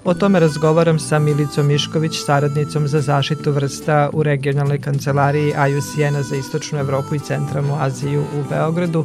O 0.06 0.14
tome 0.14 0.40
razgovaram 0.40 0.98
sa 0.98 1.18
Milicom 1.18 1.66
Mišković, 1.66 2.24
saradnicom 2.24 2.88
za 2.88 3.00
zaštitu 3.00 3.52
vrsta 3.52 4.10
u 4.12 4.22
regionalnoj 4.22 4.80
kancelariji 4.80 5.52
IUCN-a 5.70 6.22
za 6.22 6.36
Istočnu 6.36 6.78
Evropu 6.78 7.14
i 7.14 7.18
Centralnu 7.18 7.74
Aziju 7.80 8.20
u 8.20 8.48
Beogradu. 8.50 9.04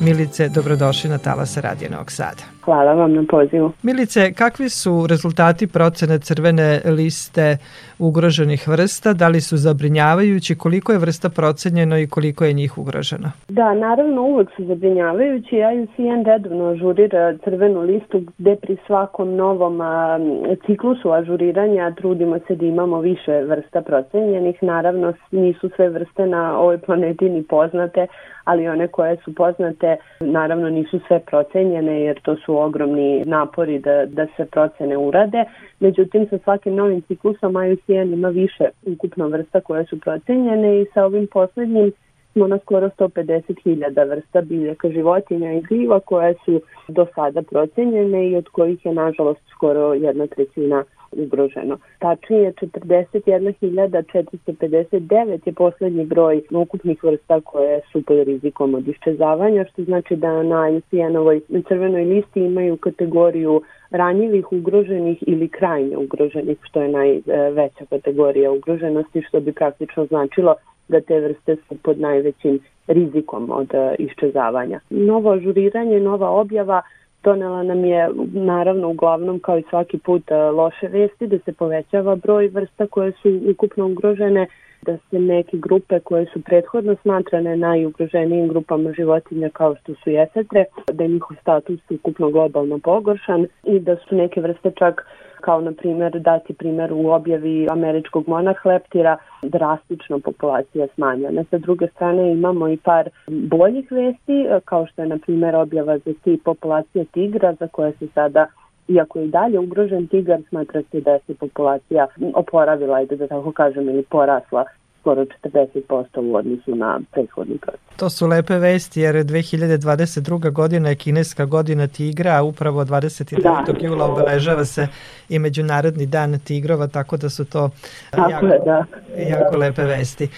Milice, 0.00 0.48
dobrodošli 0.48 1.10
na 1.10 1.18
Talasa 1.18 1.60
Radio 1.60 1.88
Novog 1.90 2.12
Sada. 2.12 2.42
Hvala 2.64 2.92
vam 2.92 3.12
na 3.12 3.24
pozivu. 3.30 3.72
Milice, 3.82 4.32
kakvi 4.32 4.68
su 4.68 5.06
rezultati 5.06 5.66
procene 5.66 6.18
crvene 6.18 6.80
liste 6.84 7.56
ugroženih 8.00 8.68
vrsta? 8.68 9.12
Da 9.12 9.28
li 9.28 9.40
su 9.40 9.56
zabrinjavajući? 9.56 10.54
Koliko 10.54 10.92
je 10.92 10.98
vrsta 10.98 11.28
procenjeno 11.28 11.98
i 11.98 12.06
koliko 12.06 12.44
je 12.44 12.52
njih 12.52 12.78
ugroženo? 12.78 13.28
Da, 13.48 13.74
naravno 13.74 14.22
uvek 14.22 14.48
su 14.56 14.64
zabrinjavajući. 14.64 15.56
IUCN 15.56 16.24
redovno 16.26 16.64
ažurira 16.64 17.38
crvenu 17.44 17.80
listu 17.80 18.22
gde 18.38 18.56
pri 18.56 18.76
svakom 18.86 19.34
novom 19.36 19.80
a, 19.80 20.18
ciklusu 20.66 21.12
ažuriranja 21.12 21.94
trudimo 21.94 22.38
se 22.46 22.54
da 22.54 22.66
imamo 22.66 23.00
više 23.00 23.32
vrsta 23.32 23.80
procenjenih. 23.80 24.62
Naravno 24.62 25.12
nisu 25.30 25.70
sve 25.76 25.88
vrste 25.88 26.26
na 26.26 26.58
ovoj 26.58 26.78
planeti 26.78 27.28
ni 27.28 27.42
poznate, 27.42 28.06
ali 28.44 28.68
one 28.68 28.88
koje 28.88 29.16
su 29.16 29.34
poznate 29.34 29.96
naravno 30.20 30.70
nisu 30.70 31.00
sve 31.08 31.18
procenjene 31.18 32.00
jer 32.00 32.20
to 32.20 32.36
su 32.36 32.58
ogromni 32.58 33.24
napori 33.24 33.78
da, 33.78 34.06
da 34.06 34.26
se 34.36 34.44
procene 34.44 34.96
urade. 34.96 35.44
Međutim, 35.80 36.26
sa 36.30 36.38
svakim 36.38 36.74
novim 36.74 37.00
ciklusom 37.00 37.54
IUCN 37.64 38.12
ima 38.12 38.28
više 38.28 38.64
ukupno 38.86 39.28
vrsta 39.28 39.60
koje 39.60 39.84
su 39.84 40.00
procenjene 40.00 40.80
i 40.80 40.86
sa 40.94 41.04
ovim 41.04 41.26
poslednjim 41.26 41.92
smo 42.32 42.46
na 42.46 42.58
skoro 42.58 42.90
150.000 42.98 44.08
vrsta 44.08 44.40
biljaka, 44.40 44.90
životinja 44.90 45.52
i 45.52 45.60
gljiva 45.60 46.00
koje 46.00 46.34
su 46.44 46.60
do 46.88 47.06
sada 47.14 47.42
procenjene 47.42 48.30
i 48.30 48.36
od 48.36 48.48
kojih 48.48 48.86
je 48.86 48.94
nažalost 48.94 49.40
skoro 49.54 49.94
jedna 49.94 50.26
trećina 50.26 50.84
ugroženo. 51.12 51.78
Tačnije 51.98 52.52
41.459 52.52 55.40
je 55.46 55.52
poslednji 55.52 56.04
broj 56.04 56.42
ukupnih 56.50 57.04
vrsta 57.04 57.40
koje 57.40 57.80
su 57.92 58.02
pod 58.02 58.26
rizikom 58.26 58.74
od 58.74 58.88
iščezavanja, 58.88 59.64
što 59.72 59.84
znači 59.84 60.16
da 60.16 60.42
na 60.42 60.70
IUCN-ovoj 60.70 61.40
crvenoj 61.68 62.04
listi 62.04 62.40
imaju 62.40 62.76
kategoriju 62.76 63.62
ranjivih, 63.90 64.52
ugroženih 64.52 65.24
ili 65.26 65.48
krajnje 65.48 65.96
ugroženih, 65.96 66.58
što 66.62 66.82
je 66.82 66.88
najveća 66.88 67.84
kategorija 67.90 68.52
ugroženosti, 68.52 69.22
što 69.22 69.40
bi 69.40 69.52
praktično 69.52 70.06
značilo 70.06 70.54
da 70.90 71.00
te 71.00 71.20
vrste 71.20 71.56
su 71.56 71.74
pod 71.82 72.00
najvećim 72.00 72.58
rizikom 72.86 73.50
od 73.50 73.70
iščezavanja. 73.98 74.80
Novo 74.90 75.32
ažuriranje, 75.32 76.00
nova 76.00 76.30
objava 76.30 76.82
donela 77.24 77.62
nam 77.62 77.84
je 77.84 78.08
naravno 78.32 78.88
uglavnom 78.88 79.38
kao 79.38 79.58
i 79.58 79.64
svaki 79.70 79.98
put 79.98 80.30
e, 80.30 80.34
loše 80.34 80.88
vesti 80.88 81.26
da 81.26 81.38
se 81.38 81.52
povećava 81.52 82.16
broj 82.16 82.48
vrsta 82.48 82.86
koje 82.86 83.12
su 83.12 83.40
ukupno 83.50 83.86
ugrožene, 83.86 84.46
da 84.82 84.96
se 84.96 85.18
neke 85.18 85.56
grupe 85.56 86.00
koje 86.00 86.26
su 86.26 86.42
prethodno 86.42 86.96
smatrane 87.02 87.56
najugroženijim 87.56 88.48
grupama 88.48 88.92
životinja 88.92 89.48
kao 89.52 89.76
što 89.76 89.94
su 89.94 90.10
jesetre, 90.10 90.64
da 90.92 91.04
je 91.04 91.08
njihov 91.08 91.36
status 91.40 91.80
ukupno 91.90 92.30
globalno 92.30 92.78
pogoršan 92.78 93.46
i 93.64 93.80
da 93.80 93.96
su 93.96 94.16
neke 94.16 94.40
vrste 94.40 94.70
čak 94.78 95.06
kao 95.40 95.60
na 95.60 95.72
primjer 95.72 96.20
dati 96.20 96.54
primjer 96.54 96.92
u 96.92 97.10
objavi 97.10 97.66
američkog 97.70 98.28
monarhleptira 98.28 99.16
drastično 99.42 100.18
populacija 100.18 100.86
smanjena. 100.94 101.44
Sa 101.50 101.58
druge 101.58 101.86
strane 101.86 102.32
imamo 102.32 102.68
i 102.68 102.76
par 102.76 103.08
boljih 103.26 103.92
vesti 103.92 104.46
kao 104.64 104.86
što 104.86 105.02
je 105.02 105.08
na 105.08 105.18
primjer 105.18 105.56
objava 105.56 105.98
za 105.98 106.12
ti 106.24 106.40
populacije 106.44 107.04
tigra 107.04 107.54
za 107.60 107.68
koje 107.68 107.92
se 107.92 108.06
sada 108.14 108.46
iako 108.90 109.18
je 109.18 109.24
i 109.24 109.28
dalje 109.28 109.58
ugrožen 109.58 110.06
tigar, 110.06 110.40
smatra 110.48 110.82
se 110.90 111.00
da 111.00 111.18
se 111.26 111.34
populacija 111.34 112.06
oporavila, 112.34 113.04
da 113.04 113.26
tako 113.26 113.52
kažem, 113.52 113.88
ili 113.88 114.02
porasla 114.02 114.64
skoro 115.00 115.24
40% 115.24 116.30
u 116.30 116.34
odnosu 116.34 116.74
na 116.74 117.00
prethodni 117.12 117.58
proces. 117.58 117.80
To 117.96 118.10
su 118.10 118.26
lepe 118.26 118.58
vesti 118.58 119.00
jer 119.00 119.16
2022. 119.16 120.50
godina 120.50 120.88
je 120.88 120.94
kineska 120.94 121.44
godina 121.44 121.86
tigra, 121.86 122.36
a 122.36 122.42
upravo 122.42 122.84
29. 122.84 123.42
Da. 123.42 123.64
jula 123.80 124.12
obeležava 124.12 124.64
se 124.64 124.88
i 125.28 125.38
Međunarodni 125.38 126.06
dan 126.06 126.38
tigrova, 126.38 126.86
tako 126.86 127.16
da 127.16 127.30
su 127.30 127.44
to 127.44 127.70
tako 128.10 128.30
jako, 128.30 128.46
je, 128.46 128.60
da. 128.64 128.84
jako 129.16 129.56
lepe 129.56 129.84
vesti. 129.84 130.28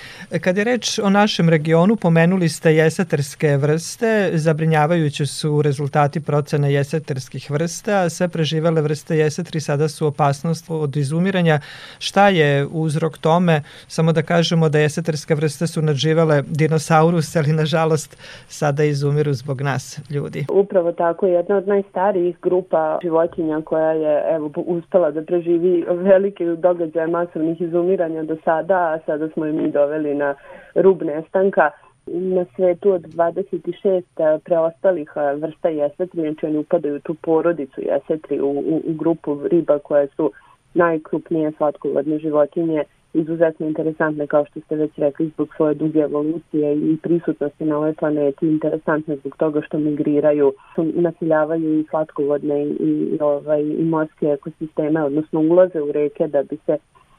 Kad 0.41 0.57
je 0.57 0.65
reč 0.65 0.99
o 0.99 1.11
našem 1.11 1.49
regionu, 1.49 1.97
pomenuli 1.97 2.49
ste 2.49 2.75
jeseterske 2.75 3.57
vrste, 3.57 4.31
zabrinjavajući 4.35 5.27
su 5.27 5.63
rezultati 5.63 6.21
procene 6.21 6.73
jeseterskih 6.73 7.51
vrsta, 7.51 8.11
sve 8.11 8.29
preživele 8.29 8.81
vrste 8.83 9.19
jesetri 9.19 9.61
sada 9.61 9.89
su 9.89 10.07
opasnost 10.07 10.65
od 10.69 10.97
izumiranja. 10.97 11.61
Šta 11.99 12.29
je 12.29 12.67
uzrok 12.67 13.19
tome? 13.19 13.63
Samo 13.89 14.13
da 14.13 14.23
kažemo 14.53 14.69
da 14.69 14.79
jeseterske 14.79 15.35
vrste 15.35 15.67
su 15.67 15.83
nadživale 15.83 16.43
dinosaurus, 16.47 17.37
ali 17.37 17.53
nažalost 17.53 18.17
sada 18.49 18.85
izumiru 18.85 19.33
zbog 19.33 19.61
nas, 19.61 20.01
ljudi. 20.11 20.45
Upravo 20.53 20.93
tako, 20.93 21.27
jedna 21.27 21.57
od 21.57 21.69
najstarijih 21.69 22.37
grupa 22.43 22.99
životinja 23.03 23.63
koja 23.65 23.93
je 23.93 24.25
evo, 24.35 24.51
uspela 24.57 25.11
da 25.11 25.23
preživi 25.23 25.85
velike 25.89 26.45
događaje 26.45 27.07
masovnih 27.07 27.61
izumiranja 27.61 28.23
do 28.23 28.37
sada, 28.45 28.75
a 28.75 28.99
sada 29.07 29.29
smo 29.29 29.47
i 29.47 29.53
mi 29.53 29.71
doveli 29.71 30.15
na 30.15 30.35
rub 30.75 31.03
nestanka 31.03 31.71
na 32.07 32.45
svetu 32.57 32.91
od 32.91 33.03
26 33.03 34.39
preostalih 34.45 35.11
vrsta 35.37 35.69
jesetri, 35.69 36.21
znači 36.21 36.47
oni 36.47 36.59
upadaju 36.59 37.01
tu 37.01 37.15
porodicu 37.15 37.81
jesetri 37.81 38.41
u, 38.41 38.51
u, 38.51 38.83
u 38.85 38.93
grupu 38.95 39.49
riba 39.49 39.79
koje 39.79 40.09
su 40.17 40.33
najkrupnije 40.75 41.53
slatkovodne 41.57 42.19
životinje 42.19 42.85
izuzetno 43.15 43.67
interesantne, 43.67 44.27
kao 44.27 44.45
što 44.45 44.61
ste 44.61 44.77
već 44.77 44.91
rekli, 44.97 45.29
zbog 45.29 45.49
svoje 45.57 45.75
duge 45.75 46.01
evolucije 46.01 46.77
i 46.77 46.97
prisutnosti 47.03 47.65
na 47.65 47.77
ovoj 47.77 47.95
planeti, 47.95 48.47
interesantne 48.47 49.17
zbog 49.17 49.37
toga 49.37 49.61
što 49.63 49.79
migriraju, 49.79 50.53
nasiljavaju 50.77 51.81
i 51.81 51.85
slatkovodne 51.91 52.65
i, 52.65 52.69
i, 52.69 53.19
ovaj, 53.21 53.63
i 53.63 53.85
morske 53.85 54.27
ekosisteme, 54.27 55.05
odnosno 55.05 55.41
ulaze 55.41 55.81
u 55.81 55.93
reke 55.93 56.27
da 56.27 56.43
bi 56.43 56.59
se 56.67 56.77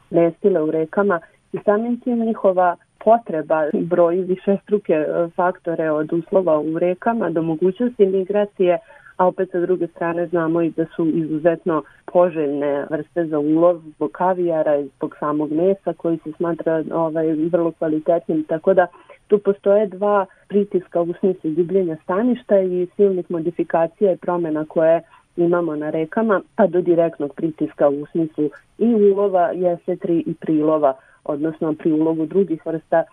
mestile 0.10 0.62
u 0.62 0.72
rekama. 0.72 1.20
I 1.54 1.58
samim 1.66 2.00
tim 2.00 2.20
njihova 2.20 2.76
potreba 3.04 3.70
broji 3.74 4.22
više 4.22 4.58
struke 4.64 4.94
e, 4.94 5.06
faktore 5.36 5.92
od 5.92 6.14
uslova 6.14 6.60
u 6.60 6.80
rekama 6.80 7.30
do 7.30 7.42
mogućnosti 7.42 8.06
migracije 8.06 8.80
a 9.18 9.28
opet 9.28 9.52
sa 9.52 9.60
druge 9.60 9.88
strane 9.88 10.28
znamo 10.28 10.62
i 10.62 10.70
da 10.70 10.86
su 10.96 11.06
izuzetno 11.08 11.84
poželjne 12.06 12.86
vrste 12.90 13.26
za 13.26 13.40
ulov 13.40 13.82
zbog 13.96 14.12
kavijara 14.12 14.78
i 14.78 14.90
zbog 14.98 15.16
samog 15.20 15.52
mesa 15.52 15.94
koji 15.98 16.18
se 16.24 16.32
smatra 16.38 16.84
ovaj, 16.92 17.34
vrlo 17.52 17.72
kvalitetnim, 17.72 18.44
tako 18.44 18.74
da 18.74 18.88
tu 19.28 19.38
postoje 19.38 19.88
dva 19.88 20.26
pritiska 20.48 21.02
u 21.02 21.14
smislu 21.20 21.52
gubljenja 21.56 21.98
staništa 22.04 22.60
i 22.60 22.88
silnih 22.96 23.32
modifikacija 23.32 24.12
i 24.12 24.18
promena 24.18 24.66
koje 24.66 25.02
imamo 25.36 25.76
na 25.76 25.90
rekama, 25.90 26.42
pa 26.56 26.68
do 26.68 26.82
direktnog 26.82 27.34
pritiska 27.36 27.90
u 27.90 28.06
smislu 28.12 28.50
i 28.78 28.94
ulova 28.94 29.52
jesetri 29.52 30.24
i 30.28 30.34
prilova, 30.34 30.94
odnosno 31.26 31.74
pri 31.74 31.92
ulogu 31.92 32.26
drugih 32.26 32.66
vrsta 32.66 33.04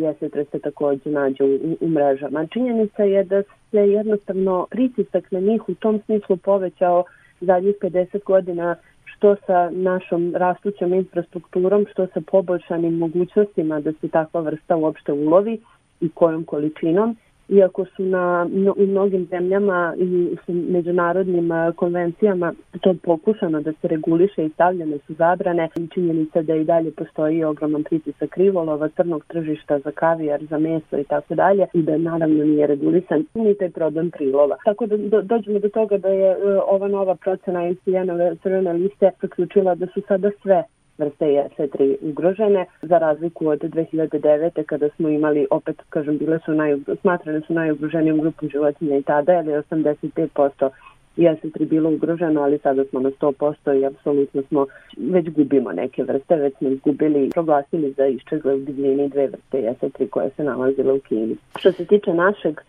jesetre 0.00 0.44
se 0.44 0.58
takođe 0.58 1.10
nađu 1.10 1.44
u, 1.44 1.76
u 1.80 1.88
mrežama. 1.88 2.46
Činjenica 2.46 3.02
je 3.02 3.24
da 3.24 3.42
se 3.70 3.78
jednostavno 3.78 4.66
pritisak 4.70 5.32
na 5.32 5.40
njih 5.40 5.68
u 5.68 5.74
tom 5.74 6.00
smislu 6.04 6.36
povećao 6.36 7.04
zadnjih 7.40 7.74
50 7.82 8.24
godina 8.24 8.76
što 9.04 9.36
sa 9.46 9.70
našom 9.70 10.32
rastućom 10.36 10.94
infrastrukturom, 10.94 11.86
što 11.90 12.06
sa 12.06 12.20
poboljšanim 12.26 12.98
mogućnostima 12.98 13.80
da 13.80 13.92
se 13.92 14.08
takva 14.08 14.40
vrsta 14.40 14.76
uopšte 14.76 15.12
ulovi 15.12 15.60
i 16.00 16.08
kojom 16.08 16.44
količinom 16.44 17.16
iako 17.48 17.84
su 17.84 18.04
na, 18.04 18.46
u 18.76 18.86
mnogim 18.86 19.26
zemljama 19.30 19.94
i 19.98 20.36
u 20.48 20.52
međunarodnim 20.52 21.50
konvencijama 21.76 22.52
to 22.80 22.94
pokušano 23.02 23.60
da 23.60 23.72
se 23.72 23.88
reguliše 23.88 24.44
i 24.44 24.48
stavljene 24.48 24.98
su 25.06 25.14
zabrane 25.14 25.68
činjenica 25.94 26.42
da 26.42 26.54
i 26.54 26.64
dalje 26.64 26.90
postoji 26.90 27.44
ogroman 27.44 27.84
pritisak 27.84 28.30
krivolova, 28.30 28.88
crnog 28.88 29.24
tržišta 29.28 29.78
za 29.78 29.90
kavijar, 29.90 30.44
za 30.50 30.58
meso 30.58 30.98
i 30.98 31.04
tako 31.04 31.34
dalje 31.34 31.66
i 31.74 31.82
da 31.82 31.98
naravno 31.98 32.44
nije 32.44 32.66
regulisan 32.66 33.24
ni 33.34 33.54
taj 33.54 33.70
problem 33.70 34.10
prilova. 34.10 34.56
Tako 34.64 34.86
da 34.86 34.96
do, 34.96 35.22
dođemo 35.22 35.58
do 35.58 35.68
toga 35.68 35.98
da 35.98 36.08
je 36.08 36.30
e, 36.30 36.36
ova 36.66 36.88
nova 36.88 37.14
procena 37.14 37.68
ICN-ove 37.68 38.36
crvene 38.42 38.72
liste 38.72 39.10
zaključila 39.22 39.74
da 39.74 39.86
su 39.86 40.02
sada 40.08 40.30
sve 40.42 40.64
vrste 40.98 41.24
JS3 41.24 41.96
ugrožene, 42.02 42.66
za 42.82 42.98
razliku 42.98 43.48
od 43.48 43.60
2009. 43.60 44.64
kada 44.64 44.88
smo 44.96 45.08
imali, 45.08 45.46
opet 45.50 45.82
kažem, 45.88 46.18
bile 46.18 46.38
su 46.44 46.52
naj, 46.52 46.76
smatrane 47.00 47.40
su 47.40 47.54
najugroženijom 47.54 48.20
grupom 48.20 48.48
životinja 48.48 48.96
i 48.96 49.02
tada, 49.02 49.32
ali 49.32 49.52
85% 49.52 50.70
jesetri 51.16 51.66
bilo 51.66 51.90
ugroženo, 51.90 52.42
ali 52.42 52.58
sada 52.58 52.84
smo 52.84 53.00
na 53.00 53.10
100% 53.10 53.80
i 53.80 53.86
apsolutno 53.86 54.42
smo, 54.42 54.66
već 54.96 55.30
gubimo 55.30 55.72
neke 55.72 56.02
vrste, 56.02 56.36
već 56.36 56.54
smo 56.56 56.68
izgubili, 56.68 57.30
proglasili 57.30 57.92
za 57.92 58.06
iščegle 58.06 58.54
u 58.54 58.58
divljini 58.58 59.08
dve 59.08 59.26
vrste 59.26 59.58
jesetri 59.58 60.08
koje 60.08 60.30
se 60.36 60.44
nalazile 60.44 60.92
u 60.92 61.00
Kini. 61.00 61.36
Što 61.58 61.72
se 61.72 61.84
tiče 61.84 62.14
našeg 62.14 62.60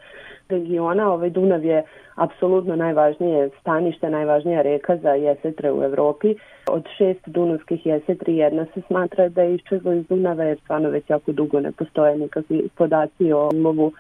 regiona, 0.49 1.11
ovaj 1.13 1.29
Dunav 1.29 1.65
je 1.65 1.83
apsolutno 2.15 2.75
najvažnije 2.75 3.49
stanište, 3.59 4.09
najvažnija 4.09 4.61
reka 4.61 4.97
za 4.97 5.09
jesetre 5.09 5.71
u 5.71 5.83
Evropi. 5.83 6.35
Od 6.67 6.83
šest 6.97 7.19
dunavskih 7.25 7.85
jesetri 7.85 8.37
jedna 8.37 8.65
se 8.73 8.81
smatra 8.87 9.29
da 9.29 9.41
je 9.41 9.55
iščezlo 9.55 9.93
iz 9.93 10.07
Dunava 10.07 10.43
jer 10.43 10.59
stvarno 10.59 10.89
već 10.89 11.09
jako 11.09 11.31
dugo 11.31 11.59
ne 11.59 11.71
postoje 11.71 12.17
nikakvi 12.17 12.69
podaci 12.75 13.31
o 13.31 13.49
ulovu 13.53 13.91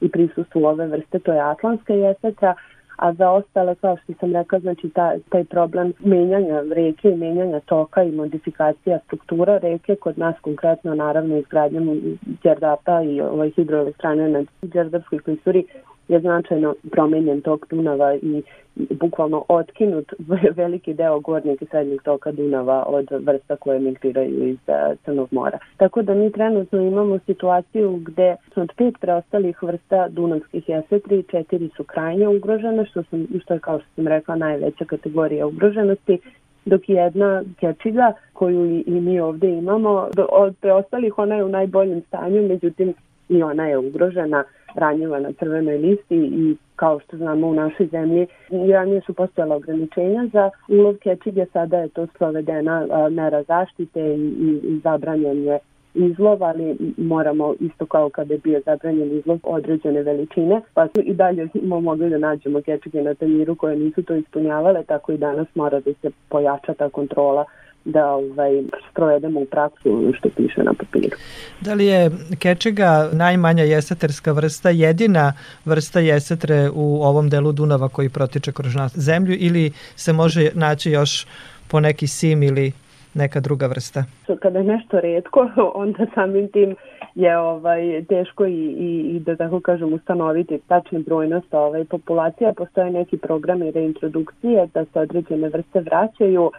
i 0.00 0.08
prisustvu 0.08 0.64
ove 0.64 0.86
vrste, 0.86 1.18
to 1.18 1.32
je 1.32 1.40
Atlantska 1.40 1.94
jesetra, 1.94 2.54
a 2.96 3.12
za 3.12 3.30
ostale, 3.30 3.74
kao 3.74 3.96
što 3.96 4.12
sam 4.20 4.32
rekla, 4.32 4.58
znači 4.58 4.88
ta, 4.88 5.12
taj 5.28 5.44
problem 5.44 5.92
menjanja 5.98 6.62
reke 6.74 7.10
i 7.10 7.16
menjanja 7.16 7.60
toka 7.60 8.02
i 8.02 8.12
modifikacija 8.12 8.98
struktura 9.06 9.58
reke, 9.58 9.96
kod 9.96 10.18
nas 10.18 10.34
konkretno 10.40 10.94
naravno 10.94 11.36
izgradnjom 11.36 12.00
Đerdapa 12.42 13.02
i 13.02 13.20
ovaj 13.20 13.50
hidroelektrane 13.50 14.28
na 14.28 14.44
Đerdapskoj 14.62 15.18
klisuri 15.18 15.64
je 16.08 16.20
značajno 16.20 16.74
promenjen 16.90 17.40
tok 17.40 17.66
Dunava 17.70 18.14
i 18.14 18.42
bukvalno 18.76 19.44
otkinut 19.48 20.12
veliki 20.62 20.94
deo 20.94 21.20
gornjeg 21.20 21.62
i 21.62 21.66
srednjeg 21.66 22.02
toka 22.02 22.32
Dunava 22.32 22.84
od 22.86 23.08
vrsta 23.10 23.56
koje 23.56 23.78
migriraju 23.78 24.48
iz 24.48 24.58
eh, 24.66 24.96
Crnog 25.04 25.28
mora. 25.30 25.58
Tako 25.76 26.02
da 26.02 26.14
mi 26.14 26.32
trenutno 26.32 26.80
imamo 26.80 27.18
situaciju 27.18 27.96
gde 27.96 28.36
od 28.56 28.72
pet 28.76 28.94
preostalih 29.00 29.62
vrsta 29.62 30.08
dunavskih 30.08 30.68
jesetri, 30.68 31.24
četiri 31.30 31.70
su 31.76 31.84
krajnje 31.84 32.28
ugrožene, 32.28 32.86
što, 32.86 33.02
sam, 33.02 33.26
što 33.42 33.54
je 33.54 33.60
kao 33.60 33.78
što 33.78 33.88
sam 33.94 34.08
rekla 34.08 34.36
najveća 34.36 34.84
kategorija 34.84 35.46
ugroženosti, 35.46 36.18
dok 36.64 36.88
jedna 36.88 37.42
kečiga 37.60 38.12
koju 38.32 38.66
i, 38.66 38.84
i 38.86 39.00
mi 39.00 39.20
ovde 39.20 39.48
imamo, 39.48 40.08
od 40.32 40.56
preostalih 40.60 41.18
ona 41.18 41.34
je 41.34 41.44
u 41.44 41.48
najboljem 41.48 42.00
stanju, 42.00 42.48
međutim 42.48 42.94
i 43.28 43.42
ona 43.42 43.66
je 43.66 43.78
ugrožena 43.78 44.44
ranjiva 44.74 45.20
na 45.20 45.32
crvenoj 45.32 45.78
listi 45.78 46.16
i 46.16 46.56
kao 46.76 47.00
što 47.00 47.16
znamo 47.16 47.46
u 47.46 47.54
našoj 47.54 47.86
zemlji 47.86 48.26
ranije 48.72 49.00
su 49.06 49.14
postojala 49.14 49.56
ograničenja 49.56 50.26
za 50.32 50.50
ulov 50.68 50.94
kečige, 51.02 51.46
sada 51.52 51.78
je 51.78 51.88
to 51.88 52.06
sprovedena 52.06 52.86
mera 53.10 53.42
zaštite 53.42 54.00
i, 54.00 54.20
i, 54.20 54.60
i 54.64 54.80
zabranjen 54.84 55.44
je 55.44 55.58
izlov, 55.94 56.42
ali 56.44 56.76
moramo 56.96 57.54
isto 57.60 57.86
kao 57.86 58.10
kada 58.10 58.34
je 58.34 58.40
bio 58.44 58.60
zabranjen 58.66 59.18
izlov 59.18 59.38
određene 59.42 60.02
veličine, 60.02 60.60
pa 60.74 60.88
i 61.04 61.14
dalje 61.14 61.48
smo 61.48 61.80
mogli 61.80 62.10
da 62.10 62.18
nađemo 62.18 62.62
kečige 62.62 63.02
na 63.02 63.14
tanjiru 63.14 63.54
koje 63.54 63.76
nisu 63.76 64.02
to 64.02 64.14
ispunjavale, 64.14 64.84
tako 64.84 65.12
i 65.12 65.18
danas 65.18 65.46
mora 65.54 65.80
da 65.80 65.90
se 66.02 66.10
pojača 66.28 66.74
ta 66.74 66.88
kontrola 66.88 67.44
da 67.84 68.06
ovaj, 68.06 68.62
sprovedemo 68.90 69.40
u 69.40 69.44
praksu 69.44 70.12
što 70.18 70.28
piše 70.36 70.62
na 70.62 70.72
papiru. 70.78 71.16
Da 71.60 71.74
li 71.74 71.86
je 71.86 72.10
kečega 72.38 73.08
najmanja 73.12 73.62
jeseterska 73.62 74.32
vrsta 74.32 74.70
jedina 74.70 75.32
vrsta 75.64 76.00
jesetre 76.00 76.70
u 76.74 77.02
ovom 77.02 77.28
delu 77.28 77.52
Dunava 77.52 77.88
koji 77.88 78.08
protiče 78.08 78.52
kroz 78.52 78.72
zemlju 78.94 79.36
ili 79.38 79.72
se 79.96 80.12
može 80.12 80.50
naći 80.54 80.90
još 80.90 81.26
po 81.70 81.80
neki 81.80 82.06
sim 82.06 82.42
ili 82.42 82.72
neka 83.14 83.40
druga 83.40 83.66
vrsta? 83.66 84.04
Kada 84.42 84.58
je 84.58 84.64
nešto 84.64 85.00
redko, 85.00 85.50
onda 85.74 86.06
samim 86.14 86.48
tim 86.48 86.76
je 87.14 87.38
ovaj 87.38 88.04
teško 88.08 88.46
i, 88.46 88.74
i, 88.78 89.16
i 89.16 89.20
da 89.20 89.36
tako 89.36 89.60
kažem 89.60 89.92
ustanoviti 89.92 90.58
tačni 90.68 90.98
brojnost 90.98 91.54
ovaj 91.54 91.84
populacija. 91.84 92.52
Postoje 92.56 92.90
neki 92.90 93.16
programi 93.16 93.70
reintrodukcije 93.70 94.68
da 94.74 94.84
se 94.84 95.00
određene 95.00 95.48
vrste 95.48 95.80
vraćaju, 95.80 96.50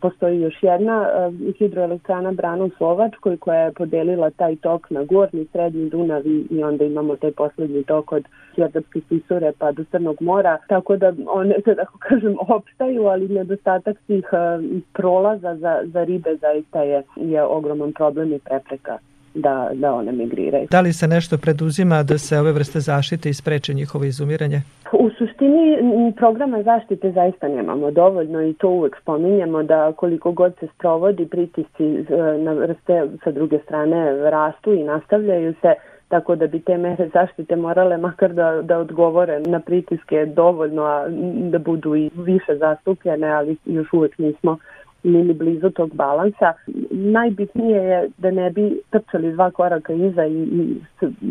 postoji 0.00 0.40
još 0.40 0.54
jedna 0.62 1.00
uh, 1.00 1.56
hidroelektrana 1.58 2.32
Brana 2.32 2.64
u 2.64 2.70
Slovačkoj 2.76 3.36
koja 3.36 3.60
je 3.60 3.72
podelila 3.72 4.30
taj 4.30 4.56
tok 4.56 4.90
na 4.90 5.04
gornji, 5.04 5.46
srednji 5.52 5.90
Dunav 5.90 6.26
i, 6.26 6.62
onda 6.62 6.84
imamo 6.84 7.16
taj 7.16 7.32
poslednji 7.32 7.84
tok 7.84 8.12
od 8.12 8.24
Sjerdapske 8.54 9.00
Sisure 9.08 9.52
pa 9.58 9.72
do 9.72 9.84
Crnog 9.90 10.16
mora, 10.20 10.58
tako 10.68 10.96
da 10.96 11.12
one, 11.26 11.54
da 11.66 11.74
tako 11.74 11.98
kažem, 11.98 12.36
opstaju, 12.48 13.06
ali 13.06 13.28
nedostatak 13.28 13.96
tih 14.06 14.24
uh, 14.32 14.64
prolaza 14.92 15.56
za, 15.56 15.82
za 15.84 16.04
ribe 16.04 16.36
zaista 16.40 16.82
je, 16.82 17.02
je 17.16 17.42
ogroman 17.42 17.92
problem 17.92 18.32
i 18.32 18.38
prepreka 18.38 18.98
da, 19.34 19.70
da 19.74 19.94
one 19.94 20.12
migriraju. 20.12 20.66
Da 20.70 20.80
li 20.80 20.92
se 20.92 21.08
nešto 21.08 21.38
preduzima 21.38 22.02
da 22.02 22.18
se 22.18 22.38
ove 22.38 22.52
vrste 22.52 22.80
zaštite 22.80 23.30
i 23.30 23.34
spreče 23.34 23.74
njihovo 23.74 24.04
izumiranje? 24.04 24.62
U 24.92 25.10
suštini 25.18 26.12
programa 26.16 26.62
zaštite 26.62 27.12
zaista 27.12 27.48
nemamo 27.48 27.90
dovoljno 27.90 28.42
i 28.42 28.54
to 28.54 28.68
uvek 28.68 28.96
spominjemo 29.02 29.62
da 29.62 29.92
koliko 29.92 30.32
god 30.32 30.52
se 30.60 30.66
sprovodi 30.74 31.26
pritisci 31.26 32.04
na 32.38 32.52
vrste 32.52 33.06
sa 33.24 33.30
druge 33.30 33.58
strane 33.58 34.30
rastu 34.30 34.72
i 34.74 34.82
nastavljaju 34.82 35.54
se 35.60 35.74
tako 36.08 36.36
da 36.36 36.46
bi 36.46 36.60
te 36.60 36.76
mere 36.76 37.08
zaštite 37.12 37.56
morale 37.56 37.96
makar 37.96 38.32
da, 38.32 38.62
da 38.62 38.78
odgovore 38.78 39.40
na 39.40 39.60
pritiske 39.60 40.26
dovoljno, 40.26 40.82
a 40.82 41.08
da 41.50 41.58
budu 41.58 41.96
i 41.96 42.10
više 42.16 42.56
zastupljene, 42.56 43.28
ali 43.28 43.56
još 43.64 43.92
uvek 43.92 44.18
nismo 44.18 44.58
ili 45.02 45.34
blizu 45.34 45.70
tog 45.70 45.94
balansa. 45.94 46.52
Najbitnije 46.90 47.78
je 47.78 48.08
da 48.18 48.30
ne 48.30 48.50
bi 48.50 48.80
trčali 48.90 49.32
dva 49.32 49.50
koraka 49.50 49.92
iza 49.92 50.26
i, 50.26 50.42
i 50.42 50.76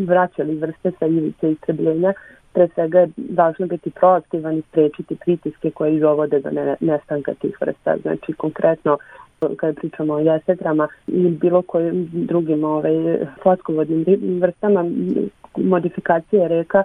vraćali 0.05 0.55
vrste 0.55 0.91
sa 0.99 1.05
ivice 1.05 1.51
istrebljenja, 1.51 2.13
pre 2.53 2.67
svega 2.73 2.99
je 2.99 3.09
važno 3.35 3.67
biti 3.67 3.91
proaktivan 3.91 4.57
i 4.57 4.61
sprečiti 4.61 5.15
pritiske 5.15 5.71
koje 5.71 5.99
dovode 5.99 6.39
do 6.39 6.49
nestanka 6.79 7.33
tih 7.33 7.57
vrsta. 7.61 7.97
Znači 8.01 8.33
konkretno 8.33 8.97
kada 9.57 9.73
pričamo 9.73 10.13
o 10.13 10.19
jesetrama 10.19 10.87
i 11.07 11.29
bilo 11.29 11.61
kojim 11.61 12.09
drugim 12.11 12.63
ovaj, 12.63 13.17
slatkovodnim 13.41 14.05
vrstama 14.41 14.85
modifikacije 15.57 16.47
reka 16.47 16.83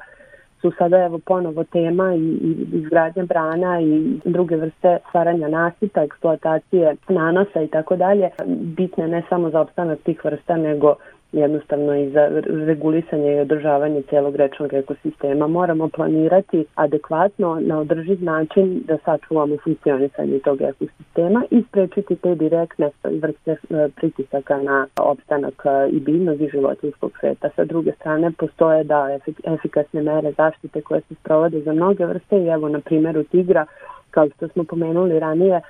su 0.63 0.73
sada 0.79 1.05
evo 1.05 1.19
ponovo 1.19 1.65
tema 1.65 2.15
i, 2.15 2.19
i 2.19 2.67
izgradnja 2.73 3.25
brana 3.25 3.81
i 3.81 4.21
druge 4.25 4.57
vrste 4.57 4.99
stvaranja 5.09 5.49
nasipa, 5.49 6.03
eksploatacije 6.03 6.97
nanosa 7.09 7.63
i 7.63 7.69
tako 7.69 7.97
dalje, 7.97 8.31
bitne 8.47 9.09
ne 9.09 9.23
samo 9.29 9.51
za 9.51 9.61
opstanak 9.61 9.99
tih 10.05 10.25
vrsta, 10.25 10.57
nego 10.57 10.95
jednostavno 11.33 11.97
i 11.97 12.11
za 12.11 12.43
regulisanje 12.67 13.37
i 13.37 13.41
održavanje 13.41 14.03
celog 14.03 14.37
rečnog 14.37 14.73
ekosistema. 14.73 15.47
Moramo 15.47 15.89
planirati 15.89 16.65
adekvatno 16.75 17.61
na 17.61 17.79
održiv 17.79 18.23
način 18.23 18.83
da 18.87 18.99
sačuvamo 19.05 19.57
funkcionisanje 19.65 20.39
tog 20.39 20.63
ekosistema 20.63 21.45
i 21.51 21.63
sprečiti 21.69 22.17
te 22.17 22.35
direktne 22.35 22.91
vrste 23.05 23.51
e, 23.51 23.89
pritisaka 23.97 24.63
na 24.63 24.87
opstanak 24.97 25.63
e, 25.65 25.89
i 25.91 26.01
biljnog 26.01 26.41
i 26.41 26.49
životinskog 26.49 27.13
sveta. 27.21 27.49
Sa 27.57 27.65
druge 27.65 27.93
strane, 27.93 28.33
postoje 28.39 28.85
da 28.85 29.19
efikasne 29.45 30.03
mere 30.03 30.33
zaštite 30.33 30.81
koje 30.81 31.01
se 31.01 31.15
sprovode 31.15 31.61
za 31.61 31.73
mnoge 31.73 32.07
vrste 32.07 32.37
i 32.37 32.47
evo 32.47 32.69
na 32.69 32.81
primjeru 32.81 33.23
tigra 33.25 33.67
kao 34.13 34.29
što 34.37 34.49
smo 34.49 34.65
pomenuli 34.65 35.19
ranije, 35.19 35.61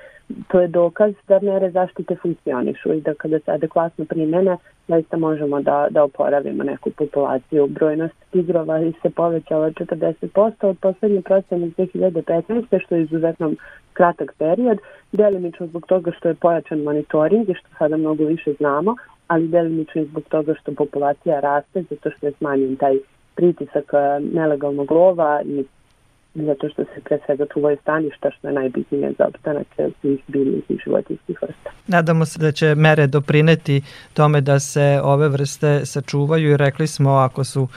to 0.48 0.60
je 0.60 0.68
dokaz 0.68 1.12
da 1.28 1.38
mere 1.42 1.70
zaštite 1.70 2.16
funkcionišu 2.22 2.92
i 2.92 3.00
da 3.00 3.14
kada 3.14 3.38
se 3.38 3.50
adekvatno 3.50 4.04
primene, 4.04 4.56
zaista 4.88 5.16
možemo 5.16 5.60
da, 5.60 5.86
da 5.90 6.04
oporavimo 6.04 6.64
neku 6.64 6.90
populaciju. 6.90 7.66
Brojnost 7.66 8.14
tigrova 8.30 8.80
se 9.02 9.10
povećala 9.10 9.70
40% 9.70 10.66
od 10.66 10.78
poslednje 10.78 11.22
procene 11.22 11.66
2015. 11.66 12.84
što 12.84 12.94
je 12.94 13.02
izuzetno 13.02 13.52
kratak 13.92 14.34
period, 14.38 14.78
delimično 15.12 15.66
zbog 15.66 15.86
toga 15.86 16.10
što 16.18 16.28
je 16.28 16.34
pojačan 16.34 16.82
monitoring 16.82 17.48
i 17.48 17.54
što 17.54 17.68
sada 17.78 17.96
mnogo 17.96 18.24
više 18.24 18.52
znamo, 18.52 18.96
ali 19.28 19.48
delimično 19.48 20.02
i 20.02 20.06
zbog 20.06 20.22
toga 20.28 20.54
što 20.54 20.74
populacija 20.74 21.40
raste, 21.40 21.82
zato 21.90 22.10
što 22.10 22.26
je 22.26 22.32
smanjen 22.32 22.76
taj 22.76 22.98
pritisak 23.34 23.84
eh, 23.92 24.20
nelegalnog 24.34 24.90
lova 24.90 25.42
i 25.44 25.64
zato 26.34 26.68
što 26.68 26.84
se 26.84 27.00
pre 27.04 27.18
svega 27.26 27.44
čuvaju 27.52 27.76
staništa 27.82 28.30
što 28.30 28.48
je 28.48 28.54
najbitnije 28.54 29.12
za 29.18 29.24
opstanak 29.26 29.66
svih 30.00 30.20
biljnih 30.28 30.62
i 30.68 30.78
životinskih 30.84 31.38
vrsta. 31.42 31.70
Nadamo 31.86 32.24
se 32.24 32.38
da 32.38 32.52
će 32.52 32.74
mere 32.74 33.06
doprineti 33.06 33.82
tome 34.14 34.40
da 34.40 34.60
se 34.60 35.00
ove 35.02 35.28
vrste 35.28 35.86
sačuvaju 35.86 36.50
i 36.50 36.56
rekli 36.56 36.86
smo 36.86 37.10
ako 37.10 37.44
su 37.44 37.68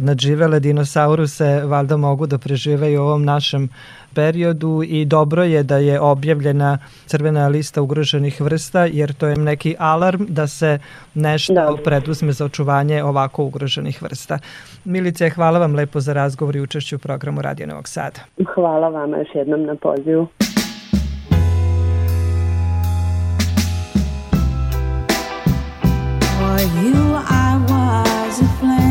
nadživele 0.00 0.60
dinosauruse 0.60 1.62
valjda 1.64 1.96
mogu 1.96 2.26
da 2.26 2.38
prežive 2.38 2.92
i 2.92 2.98
u 2.98 3.02
ovom 3.02 3.24
našem 3.24 3.68
periodu 4.14 4.82
i 4.86 5.04
dobro 5.04 5.44
je 5.44 5.62
da 5.62 5.76
je 5.76 6.00
objavljena 6.00 6.78
crvena 7.06 7.48
lista 7.48 7.82
ugroženih 7.82 8.40
vrsta 8.40 8.84
jer 8.84 9.12
to 9.12 9.26
je 9.26 9.36
neki 9.36 9.76
alarm 9.78 10.26
da 10.28 10.46
se 10.46 10.78
nešto 11.14 11.54
da. 11.54 11.76
preduzme 11.84 12.32
za 12.32 12.44
očuvanje 12.44 13.04
ovako 13.04 13.44
ugroženih 13.44 14.02
vrsta. 14.02 14.38
Milice, 14.84 15.30
hvala 15.30 15.58
vam 15.58 15.74
lepo 15.74 16.00
za 16.00 16.12
razgovor 16.12 16.56
i 16.56 16.60
učešću 16.60 16.96
u 16.96 16.98
programu 16.98 17.42
Radio 17.42 17.66
Novog 17.66 17.88
Sada. 17.88 18.20
Hvala 18.54 18.88
vama 18.88 19.18
još 19.18 19.28
jednom 19.34 19.62
na 19.62 19.74
pozivu. 19.74 20.26
For 26.38 26.60
you 26.84 27.00
I 27.16 27.56
was 27.68 28.42
a 28.42 28.48
flame 28.58 28.89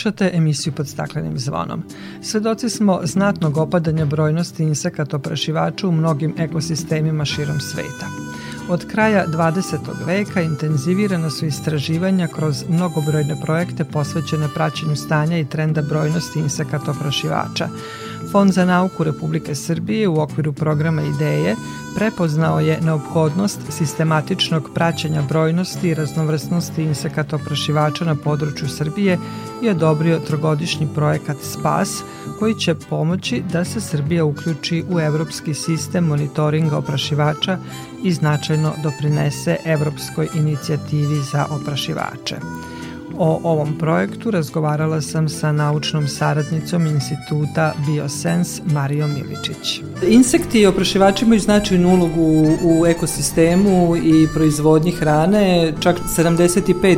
Slušate 0.00 0.30
emisiju 0.34 0.72
pod 0.72 0.88
staklenim 0.88 1.38
zvonom. 1.38 1.82
Svedoci 2.22 2.70
smo 2.70 3.00
znatnog 3.04 3.56
opadanja 3.56 4.04
brojnosti 4.04 4.62
insekata 4.62 5.16
oprašivača 5.16 5.88
u 5.88 5.92
mnogim 5.92 6.34
ekosistemima 6.38 7.24
širom 7.24 7.60
sveta. 7.60 8.06
Od 8.68 8.86
kraja 8.86 9.26
20. 9.26 9.78
veka 10.06 10.40
intenzivirana 10.40 11.30
su 11.30 11.46
istraživanja 11.46 12.26
kroz 12.26 12.64
mnogobrojne 12.68 13.36
projekte 13.42 13.84
posvećene 13.84 14.48
praćenju 14.54 14.96
stanja 14.96 15.38
i 15.38 15.44
trenda 15.44 15.82
brojnosti 15.82 16.38
insekata 16.38 16.90
oprašivača, 16.90 17.68
Fond 18.30 18.52
za 18.52 18.64
nauku 18.64 19.04
Republike 19.04 19.54
Srbije 19.54 20.08
u 20.08 20.20
okviru 20.20 20.52
programa 20.52 21.02
IDEje 21.02 21.56
prepoznao 21.94 22.60
je 22.60 22.80
neophodnost 22.80 23.60
sistematičnog 23.68 24.70
praćenja 24.74 25.22
brojnosti 25.22 25.88
i 25.88 25.94
raznovrsnosti 25.94 26.82
insekata 26.82 27.36
oprašivača 27.36 28.04
na 28.04 28.14
području 28.14 28.68
Srbije 28.68 29.18
i 29.62 29.68
odobrio 29.68 30.18
trogodišnji 30.18 30.88
projekat 30.94 31.36
SPAS 31.42 32.02
koji 32.38 32.54
će 32.54 32.74
pomoći 32.74 33.42
da 33.52 33.64
se 33.64 33.80
Srbija 33.80 34.24
uključi 34.24 34.84
u 34.90 35.00
evropski 35.00 35.54
sistem 35.54 36.04
monitoringa 36.04 36.76
oprašivača 36.76 37.58
i 38.04 38.12
značajno 38.12 38.72
doprinese 38.82 39.56
evropskoj 39.64 40.28
inicijativi 40.34 41.20
za 41.32 41.46
oprašivače. 41.50 42.36
O 43.22 43.40
ovom 43.44 43.78
projektu 43.78 44.30
razgovarala 44.30 45.00
sam 45.00 45.28
sa 45.28 45.52
naučnom 45.52 46.08
saradnicom 46.08 46.86
instituta 46.86 47.74
Biosens 47.86 48.60
Marijom 48.72 49.10
Miličić. 49.10 49.80
Insekti 50.08 50.60
i 50.60 50.66
oprašivači 50.66 51.24
imaju 51.24 51.40
značajnu 51.40 51.88
ulogu 51.88 52.56
u 52.62 52.86
ekosistemu 52.86 53.96
i 53.96 54.28
proizvodnji 54.34 54.90
hrane, 54.90 55.72
čak 55.80 55.96
75 56.16 56.96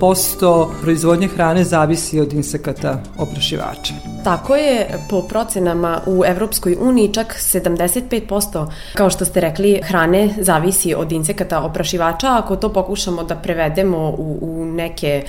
posto 0.00 0.70
proizvodnje 0.82 1.28
hrane 1.28 1.64
zavisi 1.64 2.20
od 2.20 2.32
insekata 2.32 3.02
oprašivača. 3.18 3.94
Tako 4.24 4.56
je, 4.56 4.86
po 5.10 5.22
procenama 5.22 6.00
u 6.06 6.22
Evropskoj 6.26 6.76
uniji 6.80 7.12
čak 7.14 7.36
75%, 7.38 8.66
kao 8.94 9.10
što 9.10 9.24
ste 9.24 9.40
rekli, 9.40 9.80
hrane 9.84 10.28
zavisi 10.38 10.94
od 10.94 11.12
insekata 11.12 11.62
oprašivača. 11.62 12.38
Ako 12.38 12.56
to 12.56 12.72
pokušamo 12.72 13.24
da 13.24 13.36
prevedemo 13.36 13.98
u, 13.98 14.38
u 14.40 14.64
neke 14.64 15.24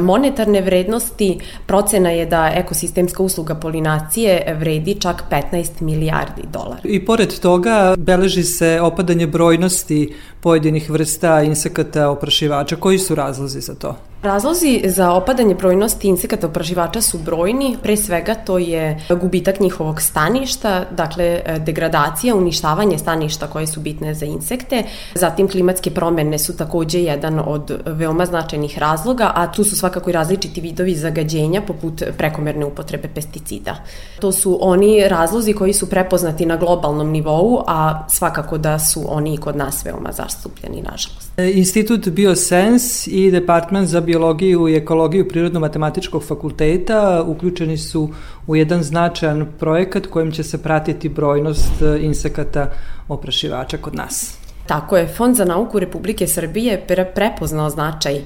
monetarne 0.00 0.60
vrednosti, 0.60 1.38
procena 1.66 2.10
je 2.10 2.26
da 2.26 2.50
ekosistemska 2.54 3.22
usluga 3.22 3.54
polinacije 3.54 4.56
vredi 4.58 4.94
čak 4.94 5.24
15 5.30 5.80
milijardi 5.80 6.42
dolara. 6.52 6.80
I 6.84 7.04
pored 7.04 7.40
toga 7.40 7.94
beleži 7.98 8.42
se 8.42 8.80
opadanje 8.80 9.26
brojnosti 9.26 10.14
pojedinih 10.40 10.90
vrsta 10.90 11.42
insekata 11.42 12.10
oprašivača. 12.10 12.76
Koji 12.76 12.98
su 12.98 13.14
razlozi 13.14 13.60
za 13.60 13.74
to? 13.74 13.96
Razlozi 14.22 14.82
za 14.84 15.12
opadanje 15.12 15.54
brojnosti 15.54 16.08
insekata 16.08 16.46
oprašivača 16.46 17.00
su 17.00 17.18
brojni, 17.18 17.76
pre 17.82 17.96
svega 17.96 18.34
to 18.34 18.58
je 18.58 19.00
gubitak 19.20 19.60
njihovog 19.60 20.00
staništa, 20.00 20.84
dakle 20.90 21.42
degradacija, 21.58 22.34
uništavanje 22.34 22.98
staništa 22.98 23.46
koje 23.46 23.66
su 23.66 23.80
bitne 23.80 24.14
za 24.14 24.26
insekte, 24.26 24.82
zatim 25.14 25.48
klimatske 25.48 25.90
promene 25.90 26.38
su 26.38 26.56
takođe 26.56 27.02
jedan 27.02 27.40
od 27.46 27.80
veoma 27.86 28.26
značajnih 28.26 28.78
razloga, 28.78 29.32
a 29.34 29.52
tu 29.52 29.64
su 29.64 29.76
svakako 29.76 30.10
i 30.10 30.12
različiti 30.12 30.60
vidovi 30.60 30.94
zagađenja 30.94 31.62
poput 31.62 32.02
prekomerne 32.18 32.64
upotrebe 32.64 33.08
pesticida. 33.14 33.76
To 34.20 34.32
su 34.32 34.58
oni 34.60 35.08
razlozi 35.08 35.52
koji 35.52 35.72
su 35.72 35.90
prepoznati 35.90 36.46
na 36.46 36.56
globalnom 36.56 37.10
nivou, 37.10 37.64
a 37.66 38.08
svakako 38.08 38.58
da 38.58 38.78
su 38.78 39.04
oni 39.08 39.34
i 39.34 39.36
kod 39.38 39.56
nas 39.56 39.84
veoma 39.84 40.12
zastupljeni, 40.12 40.82
nažalost. 40.82 41.29
Institut 41.54 42.08
Biosens 42.08 43.06
i 43.06 43.30
Department 43.30 43.88
za 43.88 44.00
biologiju 44.00 44.68
i 44.68 44.76
ekologiju 44.76 45.28
Prirodno-matematičkog 45.28 46.22
fakulteta 46.22 47.24
uključeni 47.26 47.78
su 47.78 48.08
u 48.46 48.56
jedan 48.56 48.82
značajan 48.82 49.46
projekat 49.58 50.06
kojim 50.06 50.32
će 50.32 50.42
se 50.42 50.62
pratiti 50.62 51.08
brojnost 51.08 51.82
e, 51.82 51.98
insekata 52.02 52.70
oprašivača 53.08 53.76
kod 53.76 53.94
nas. 53.94 54.39
Tako 54.66 54.96
je, 54.96 55.08
Fond 55.08 55.36
za 55.36 55.44
nauku 55.44 55.78
Republike 55.78 56.26
Srbije 56.26 56.86
prepoznao 57.14 57.70
značaj 57.70 58.14
e, 58.16 58.22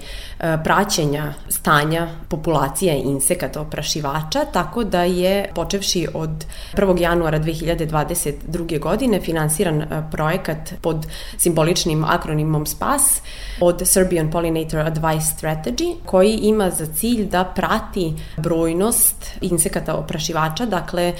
praćenja 0.64 1.34
stanja 1.48 2.08
populacije 2.28 3.00
insekata 3.04 3.60
oprašivača, 3.60 4.44
tako 4.52 4.84
da 4.84 5.02
je 5.02 5.50
počevši 5.54 6.06
od 6.14 6.44
1. 6.74 7.00
januara 7.00 7.40
2022. 7.40 8.80
godine 8.80 9.20
finansiran 9.20 9.82
e, 9.82 9.86
projekat 10.10 10.74
pod 10.82 11.06
simboličnim 11.38 12.04
akronimom 12.04 12.66
SPAS 12.66 13.20
od 13.60 13.82
Serbian 13.84 14.30
Pollinator 14.30 14.80
Advice 14.80 15.26
Strategy, 15.38 15.96
koji 16.04 16.32
ima 16.32 16.70
za 16.70 16.86
cilj 16.86 17.28
da 17.28 17.44
prati 17.44 18.12
brojnost 18.36 19.30
insekata 19.40 19.94
oprašivača, 19.94 20.66
dakle 20.66 21.12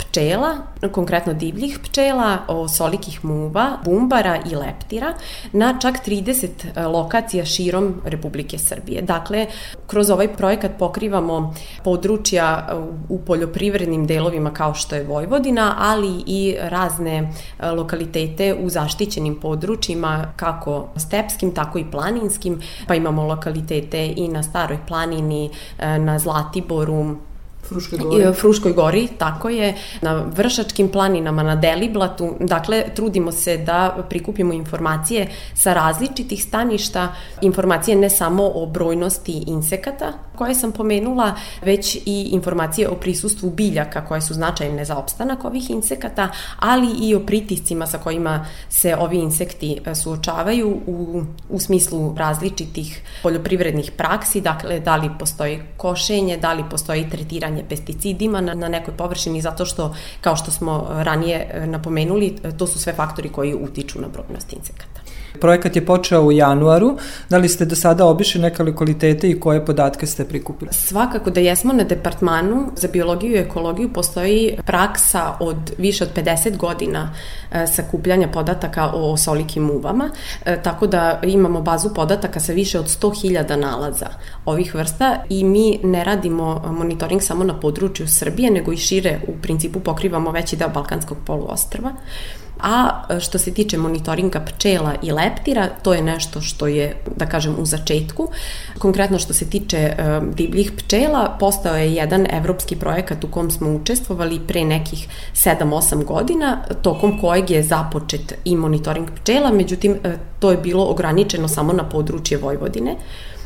pčela, 0.00 0.56
konkretno 0.92 1.34
divljih 1.34 1.78
pčela, 1.82 2.38
solikih 2.76 3.24
muva, 3.24 3.78
bumbara 3.84 4.38
i 4.50 4.54
leptira 4.54 5.14
na 5.52 5.78
čak 5.78 6.06
30 6.06 6.48
e, 6.48 6.86
lokacija 6.86 7.44
širom 7.44 7.94
Republike 8.04 8.58
Srbije. 8.58 9.02
Dakle, 9.02 9.46
kroz 9.86 10.10
ovaj 10.10 10.36
projekat 10.36 10.70
pokrivamo 10.78 11.54
područja 11.84 12.66
e, 12.68 12.74
u 13.08 13.18
poljoprivrednim 13.18 14.06
delovima 14.06 14.50
kao 14.50 14.74
što 14.74 14.96
je 14.96 15.04
Vojvodina, 15.04 15.74
ali 15.78 16.22
i 16.26 16.56
razne 16.60 17.16
e, 17.58 17.70
lokalitete 17.70 18.54
u 18.54 18.68
zaštićenim 18.68 19.40
područjima 19.40 20.32
kako 20.36 20.88
stepskim, 20.96 21.54
tako 21.54 21.78
i 21.78 21.90
planinskim, 21.90 22.60
pa 22.86 22.94
imamo 22.94 23.26
lokalitete 23.26 24.12
i 24.16 24.28
na 24.28 24.42
Staroj 24.42 24.78
planini, 24.88 25.50
na 25.98 26.18
Zlatiboru, 26.18 27.16
Fruškoj 27.70 27.98
gori. 27.98 28.24
Fruškoj 28.34 28.72
gori, 28.72 29.08
tako 29.18 29.48
je, 29.48 29.74
na 30.02 30.14
Vršačkim 30.36 30.88
planinama, 30.88 31.42
na 31.42 31.56
Deliblatu. 31.56 32.34
Dakle, 32.40 32.84
trudimo 32.94 33.32
se 33.32 33.56
da 33.56 34.06
prikupimo 34.08 34.52
informacije 34.52 35.28
sa 35.54 35.74
različitih 35.74 36.44
staništa, 36.44 37.08
informacije 37.42 37.96
ne 37.96 38.10
samo 38.10 38.50
o 38.54 38.66
brojnosti 38.66 39.44
insekata 39.46 40.12
koje 40.40 40.54
sam 40.54 40.72
pomenula, 40.72 41.34
već 41.62 41.94
i 41.94 42.28
informacije 42.32 42.88
o 42.88 42.94
prisustvu 42.94 43.50
biljaka 43.50 44.04
koje 44.06 44.20
su 44.20 44.34
značajne 44.34 44.84
za 44.84 44.96
opstanak 44.96 45.44
ovih 45.44 45.70
insekata, 45.70 46.28
ali 46.58 46.88
i 47.00 47.14
o 47.14 47.20
pritiscima 47.20 47.86
sa 47.86 47.98
kojima 47.98 48.46
se 48.68 48.96
ovi 48.96 49.18
insekti 49.18 49.78
e, 49.84 49.94
suočavaju 49.94 50.80
u, 50.86 51.22
u 51.48 51.60
smislu 51.60 52.14
različitih 52.16 53.02
poljoprivrednih 53.22 53.92
praksi, 53.96 54.40
dakle, 54.40 54.80
da 54.80 54.96
li 54.96 55.10
postoji 55.18 55.60
košenje, 55.76 56.36
da 56.36 56.52
li 56.52 56.64
postoji 56.70 57.10
tretiranje 57.10 57.64
pesticidima 57.68 58.40
na, 58.40 58.54
na 58.54 58.68
nekoj 58.68 58.96
površini 58.96 59.40
zato 59.40 59.64
što, 59.64 59.94
kao 60.20 60.36
što 60.36 60.50
smo 60.50 60.86
ranije 60.90 61.50
e, 61.52 61.66
napomenuli, 61.66 62.36
e, 62.42 62.56
to 62.56 62.66
su 62.66 62.78
sve 62.78 62.92
faktori 62.92 63.28
koji 63.28 63.54
utiču 63.54 64.00
na 64.00 64.08
brojnost 64.08 64.52
insekata. 64.52 64.99
Projekat 65.40 65.76
je 65.76 65.86
počeo 65.86 66.22
u 66.22 66.32
januaru. 66.32 66.96
Da 67.28 67.38
li 67.38 67.48
ste 67.48 67.64
do 67.64 67.76
sada 67.76 68.06
obišli 68.06 68.40
neke 68.40 68.62
lokalitete 68.62 69.30
i 69.30 69.40
koje 69.40 69.64
podatke 69.66 70.06
ste 70.06 70.24
prikupili? 70.24 70.72
Svakako 70.72 71.30
da 71.30 71.40
jesmo 71.40 71.72
na 71.72 71.84
departmanu 71.84 72.70
za 72.76 72.88
biologiju 72.88 73.32
i 73.32 73.38
ekologiju 73.38 73.92
postoji 73.92 74.58
praksa 74.66 75.36
od 75.40 75.56
više 75.78 76.04
od 76.04 76.10
50 76.14 76.56
godina 76.56 77.14
e, 77.52 77.66
sakupljanja 77.66 78.28
podataka 78.28 78.90
o 78.94 79.16
solikim 79.16 79.70
uvama, 79.70 80.10
e, 80.44 80.62
tako 80.62 80.86
da 80.86 81.20
imamo 81.22 81.60
bazu 81.60 81.94
podataka 81.94 82.40
sa 82.40 82.52
više 82.52 82.78
od 82.78 82.86
100.000 82.86 83.56
nalaza 83.56 84.06
ovih 84.44 84.74
vrsta 84.74 85.24
i 85.28 85.44
mi 85.44 85.78
ne 85.82 86.04
radimo 86.04 86.62
monitoring 86.78 87.22
samo 87.22 87.44
na 87.44 87.60
području 87.60 88.08
Srbije, 88.08 88.50
nego 88.50 88.72
i 88.72 88.76
šire 88.76 89.20
u 89.28 89.32
principu 89.42 89.80
pokrivamo 89.80 90.30
veći 90.30 90.56
deo 90.56 90.68
Balkanskog 90.68 91.18
poluostrva. 91.26 91.92
A 92.62 93.02
e, 93.08 93.20
što 93.20 93.38
se 93.38 93.54
tiče 93.54 93.78
monitoringa 93.78 94.40
pčela 94.40 94.94
i 95.02 95.12
leptira, 95.12 95.68
to 95.82 95.94
je 95.94 96.02
nešto 96.02 96.40
što 96.40 96.66
je, 96.66 96.96
da 97.16 97.26
kažem, 97.26 97.54
u 97.58 97.66
začetku. 97.66 98.28
Konkretno 98.78 99.18
što 99.18 99.34
se 99.34 99.50
tiče 99.50 99.92
uh, 99.92 100.34
divljih 100.34 100.72
pčela, 100.72 101.36
postao 101.40 101.76
je 101.76 101.94
jedan 101.94 102.26
evropski 102.30 102.76
projekat 102.76 103.24
u 103.24 103.28
kom 103.28 103.50
smo 103.50 103.70
učestvovali 103.70 104.40
pre 104.48 104.64
nekih 104.64 105.08
7-8 105.34 106.04
godina, 106.04 106.62
tokom 106.82 107.20
kojeg 107.20 107.50
je 107.50 107.62
započet 107.62 108.34
i 108.44 108.56
monitoring 108.56 109.08
pčela, 109.20 109.52
međutim, 109.52 109.92
uh, 109.92 110.12
to 110.38 110.50
je 110.50 110.56
bilo 110.56 110.84
ograničeno 110.84 111.48
samo 111.48 111.72
na 111.72 111.88
područje 111.88 112.38
Vojvodine 112.38 112.96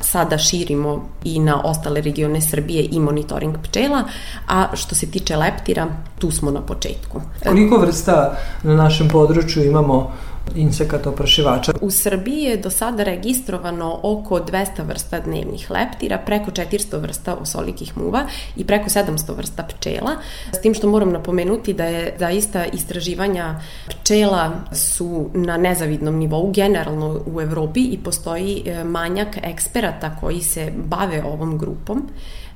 sada 0.05 0.39
širimo 0.39 1.09
i 1.25 1.41
na 1.41 1.61
ostale 1.65 2.01
regione 2.01 2.41
Srbije 2.41 2.89
i 2.91 3.01
monitoring 3.01 3.57
pčela, 3.63 4.05
a 4.49 4.77
što 4.77 4.95
se 4.95 5.07
tiče 5.11 5.37
leptira, 5.37 5.87
tu 6.19 6.31
smo 6.31 6.51
na 6.51 6.61
početku. 6.61 7.21
Koliko 7.47 7.77
vrsta 7.79 8.37
na 8.63 8.75
našem 8.75 9.09
području 9.09 9.65
imamo 9.65 10.13
insekata 10.55 11.11
oprašivača. 11.11 11.73
U 11.81 11.91
Srbiji 11.91 12.43
je 12.43 12.57
do 12.57 12.71
sada 12.71 13.03
registrovano 13.03 14.01
oko 14.03 14.41
200 14.41 14.87
vrsta 14.87 15.21
dnevnih 15.21 15.71
leptira, 15.71 16.19
preko 16.19 16.51
400 16.51 17.01
vrsta 17.01 17.35
osolikih 17.35 17.97
muva 17.99 18.27
i 18.57 18.65
preko 18.65 18.91
700 18.91 19.37
vrsta 19.37 19.63
pčela. 19.63 20.17
S 20.53 20.61
tim 20.61 20.75
što 20.75 20.89
moram 20.89 21.13
napomenuti 21.13 21.73
da 21.73 21.85
je 21.85 22.17
zaista 22.19 22.65
istraživanja 22.65 23.61
pčela 23.89 24.53
su 24.73 25.31
na 25.35 25.57
nezavidnom 25.57 26.17
nivou 26.17 26.53
generalno 26.53 27.21
u 27.27 27.41
Evropi 27.41 27.81
i 27.81 27.99
postoji 27.99 28.63
e, 28.67 28.85
manjak 28.85 29.37
eksperata 29.43 30.17
koji 30.21 30.41
se 30.41 30.73
bave 30.77 31.23
ovom 31.25 31.59
grupom 31.59 32.09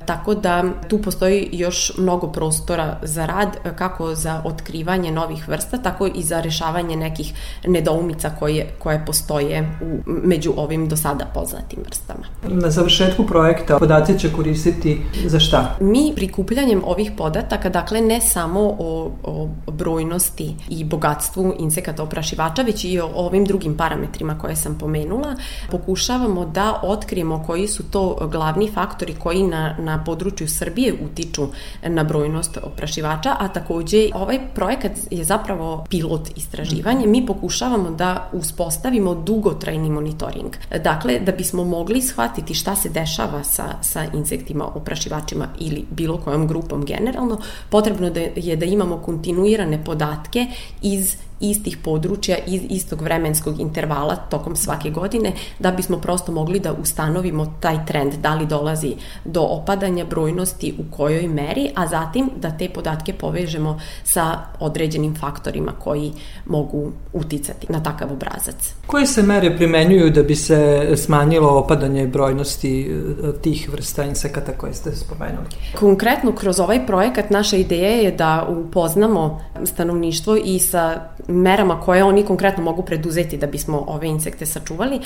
tako 0.08 0.34
da 0.34 0.64
tu 0.88 0.98
postoji 0.98 1.48
još 1.52 1.92
mnogo 1.98 2.26
prostora 2.32 2.96
za 3.02 3.26
rad, 3.26 3.48
kako 3.76 4.14
za 4.14 4.42
otkrivanje 4.44 5.12
novih 5.12 5.48
vrsta, 5.48 5.76
tako 5.76 6.06
i 6.06 6.22
za 6.22 6.40
rešavanje 6.40 6.96
nekih 6.96 7.32
nedoumica 7.66 8.30
koje, 8.38 8.66
koje 8.78 9.02
postoje 9.06 9.68
u, 9.82 9.98
među 10.06 10.52
ovim 10.56 10.88
do 10.88 10.96
sada 10.96 11.26
poznatim 11.34 11.78
vrstama. 11.84 12.24
Na 12.42 12.70
završetku 12.70 13.26
projekta 13.26 13.78
podaci 13.78 14.18
će 14.18 14.32
koristiti 14.32 15.00
za 15.26 15.40
šta? 15.40 15.76
Mi 15.80 16.12
prikupljanjem 16.16 16.82
ovih 16.84 17.12
podataka, 17.16 17.68
dakle 17.68 18.00
ne 18.00 18.20
samo 18.20 18.60
o, 18.60 19.10
o 19.22 19.48
brojnosti 19.66 20.54
i 20.68 20.84
bogatstvu 20.84 21.54
insekata 21.58 22.02
oprašivača, 22.02 22.62
već 22.62 22.84
i 22.84 23.00
o 23.00 23.10
ovim 23.14 23.44
drugim 23.44 23.76
parametrima 23.76 24.38
koje 24.38 24.56
sam 24.56 24.78
pomenula, 24.78 25.36
pokušavamo 25.70 26.46
da 26.46 26.80
otkrijemo 26.82 27.44
koji 27.46 27.68
su 27.68 27.82
to 27.90 28.28
glavni 28.32 28.70
faktori 28.74 29.14
koji 29.14 29.42
na, 29.42 29.76
na 29.78 29.97
području 30.04 30.48
Srbije 30.48 30.94
utiču 31.04 31.46
na 31.82 32.04
brojnost 32.04 32.58
oprašivača, 32.62 33.36
a 33.38 33.48
takođe 33.48 34.08
ovaj 34.14 34.38
projekat 34.54 34.92
je 35.10 35.24
zapravo 35.24 35.84
pilot 35.90 36.28
istraživanje. 36.36 37.06
Mi 37.06 37.26
pokušavamo 37.26 37.90
da 37.90 38.30
uspostavimo 38.32 39.14
dugotrajni 39.14 39.90
monitoring. 39.90 40.56
Dakle, 40.84 41.18
da 41.18 41.32
bismo 41.32 41.64
mogli 41.64 42.02
shvatiti 42.02 42.54
šta 42.54 42.76
se 42.76 42.88
dešava 42.88 43.44
sa, 43.44 43.64
sa 43.80 44.04
insektima 44.14 44.64
oprašivačima 44.64 45.48
ili 45.58 45.84
bilo 45.90 46.16
kojom 46.16 46.46
grupom 46.46 46.84
generalno, 46.84 47.40
potrebno 47.70 48.10
da 48.10 48.20
je 48.20 48.56
da 48.56 48.64
imamo 48.64 48.96
kontinuirane 48.96 49.84
podatke 49.84 50.46
iz 50.82 51.16
istih 51.40 51.76
područja 51.84 52.36
iz 52.46 52.62
istog 52.70 53.02
vremenskog 53.02 53.60
intervala 53.60 54.16
tokom 54.16 54.56
svake 54.56 54.90
godine 54.90 55.32
da 55.58 55.70
bismo 55.70 55.98
prosto 55.98 56.32
mogli 56.32 56.60
da 56.60 56.72
ustanovimo 56.72 57.54
taj 57.60 57.86
trend 57.86 58.14
da 58.14 58.34
li 58.34 58.46
dolazi 58.46 58.94
do 59.24 59.40
opadanja 59.40 60.04
brojnosti 60.04 60.74
u 60.78 60.96
kojoj 60.96 61.28
meri, 61.28 61.70
a 61.74 61.86
zatim 61.86 62.30
da 62.36 62.50
te 62.50 62.68
podatke 62.68 63.12
povežemo 63.12 63.80
sa 64.04 64.38
određenim 64.60 65.14
faktorima 65.14 65.72
koji 65.78 66.12
mogu 66.46 66.92
uticati 67.12 67.66
na 67.72 67.82
takav 67.82 68.12
obrazac. 68.12 68.74
Koje 68.86 69.06
se 69.06 69.22
mere 69.22 69.56
primenjuju 69.56 70.10
da 70.10 70.22
bi 70.22 70.34
se 70.36 70.92
smanjilo 70.96 71.58
opadanje 71.58 72.06
brojnosti 72.06 72.82
e, 72.82 73.42
tih 73.42 73.68
vrsta 73.72 74.04
insekata 74.04 74.52
koje 74.52 74.74
ste 74.74 74.96
spomenuli? 74.96 75.46
Konkretno 75.78 76.32
kroz 76.32 76.60
ovaj 76.60 76.86
projekat 76.86 77.30
naša 77.30 77.56
ideja 77.56 77.90
je 77.90 78.12
da 78.12 78.46
upoznamo 78.48 79.40
stanovništvo 79.64 80.36
i 80.44 80.58
sa 80.58 81.00
merama 81.28 81.80
koje 81.80 82.04
oni 82.04 82.22
konkretno 82.24 82.64
mogu 82.64 82.82
preduzeti 82.82 83.36
da 83.36 83.46
bismo 83.46 83.84
ove 83.86 84.08
insekte 84.08 84.46
sačuvali. 84.46 85.00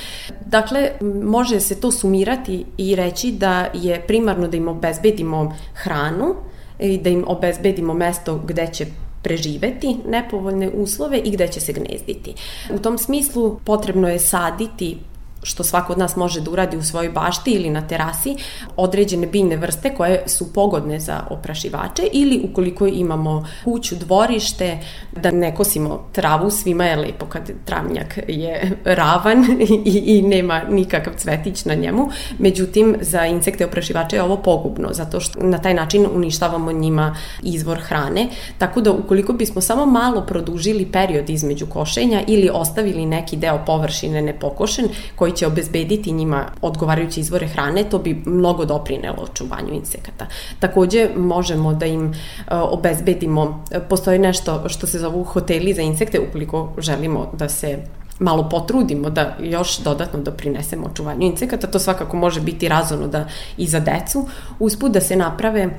Dakle, 0.47 0.91
može 1.23 1.61
se 1.61 1.81
to 1.81 1.91
sumirati 1.91 2.64
i 2.77 2.97
reći 2.97 3.33
da 3.33 3.68
je 3.75 4.01
primarno 4.07 4.49
da 4.49 4.57
im 4.57 4.68
obezbedimo 4.68 5.57
hranu 5.75 6.35
i 6.79 6.99
da 6.99 7.11
im 7.11 7.25
obezbedimo 7.27 7.95
mesto 7.95 8.39
gde 8.47 8.66
će 8.73 8.87
preživeti 9.23 9.97
nepovoljne 10.09 10.70
uslove 10.70 11.18
i 11.18 11.31
gde 11.31 11.49
će 11.49 11.61
se 11.61 11.73
gnezditi. 11.73 12.35
U 12.75 12.79
tom 12.79 12.99
smislu 12.99 13.59
potrebno 13.64 14.09
je 14.09 14.18
saditi 14.18 14.99
što 15.43 15.64
svako 15.64 15.93
od 15.93 15.99
nas 15.99 16.16
može 16.16 16.40
da 16.40 16.51
uradi 16.51 16.76
u 16.76 16.82
svojoj 16.82 17.09
bašti 17.09 17.51
ili 17.51 17.70
na 17.70 17.86
terasi, 17.88 18.36
određene 18.76 19.26
biljne 19.26 19.57
vrste 19.57 19.95
koje 19.95 20.22
su 20.26 20.53
pogodne 20.53 21.01
za 21.01 21.26
oprašivače 21.30 22.03
ili 22.12 22.40
ukoliko 22.51 22.86
imamo 22.86 23.47
kuću, 23.64 23.97
dvorište, 23.97 24.78
da 25.12 25.30
ne 25.30 25.55
kosimo 25.55 26.09
travu, 26.12 26.51
svima 26.51 26.84
je 26.84 26.97
lepo 26.97 27.26
kad 27.26 27.51
travnjak 27.64 28.18
je 28.28 28.72
ravan 28.84 29.45
i, 29.84 30.03
i 30.07 30.22
nema 30.22 30.62
nikakav 30.70 31.12
cvetić 31.16 31.64
na 31.64 31.74
njemu. 31.74 32.09
Međutim, 32.38 32.97
za 33.01 33.26
insekte 33.26 33.66
oprašivače 33.66 34.16
je 34.16 34.22
ovo 34.22 34.36
pogubno, 34.36 34.88
zato 34.93 35.20
što 35.20 35.40
na 35.40 35.59
taj 35.59 35.74
način 35.74 36.07
uništavamo 36.14 36.72
njima 36.72 37.16
izvor 37.43 37.78
hrane. 37.80 38.28
Tako 38.59 38.80
da 38.80 38.93
ukoliko 38.93 39.32
bismo 39.32 39.61
samo 39.61 39.86
malo 39.86 40.20
produžili 40.26 40.86
period 40.93 41.30
između 41.30 41.66
košenja 41.66 42.22
ili 42.26 42.51
ostavili 42.53 43.07
neki 43.07 43.36
deo 43.36 43.59
površine 43.66 44.22
nepokošen, 44.22 44.88
koji 45.16 45.32
koji 45.33 45.39
će 45.39 45.47
obezbediti 45.47 46.12
njima 46.12 46.45
odgovarajuće 46.62 47.20
izvore 47.20 47.47
hrane, 47.47 47.85
to 47.85 47.99
bi 47.99 48.22
mnogo 48.26 48.64
doprinelo 48.64 49.22
očuvanju 49.22 49.72
insekata. 49.74 50.26
Takođe, 50.61 51.09
možemo 51.16 51.72
da 51.72 51.87
im 51.87 52.12
e, 52.12 52.14
obezbedimo, 52.55 53.64
e, 53.70 53.80
postoji 53.80 54.18
nešto 54.18 54.68
što 54.68 54.87
se 54.87 54.99
zovu 54.99 55.24
hoteli 55.24 55.74
za 55.74 55.83
insekte, 55.83 56.20
ukoliko 56.20 56.72
želimo 56.78 57.30
da 57.33 57.49
se 57.49 57.78
malo 58.18 58.49
potrudimo 58.49 59.11
da 59.11 59.37
još 59.41 59.78
dodatno 59.78 60.20
doprinesemo 60.20 60.87
očuvanju 60.87 61.26
insekata, 61.26 61.66
to 61.66 61.78
svakako 61.78 62.16
može 62.16 62.41
biti 62.41 62.68
razono 62.68 63.09
da 63.09 63.26
i 63.57 63.66
za 63.66 63.80
decu, 63.80 64.28
usput 64.59 64.93
da 64.93 65.01
se 65.01 65.16
naprave 65.16 65.70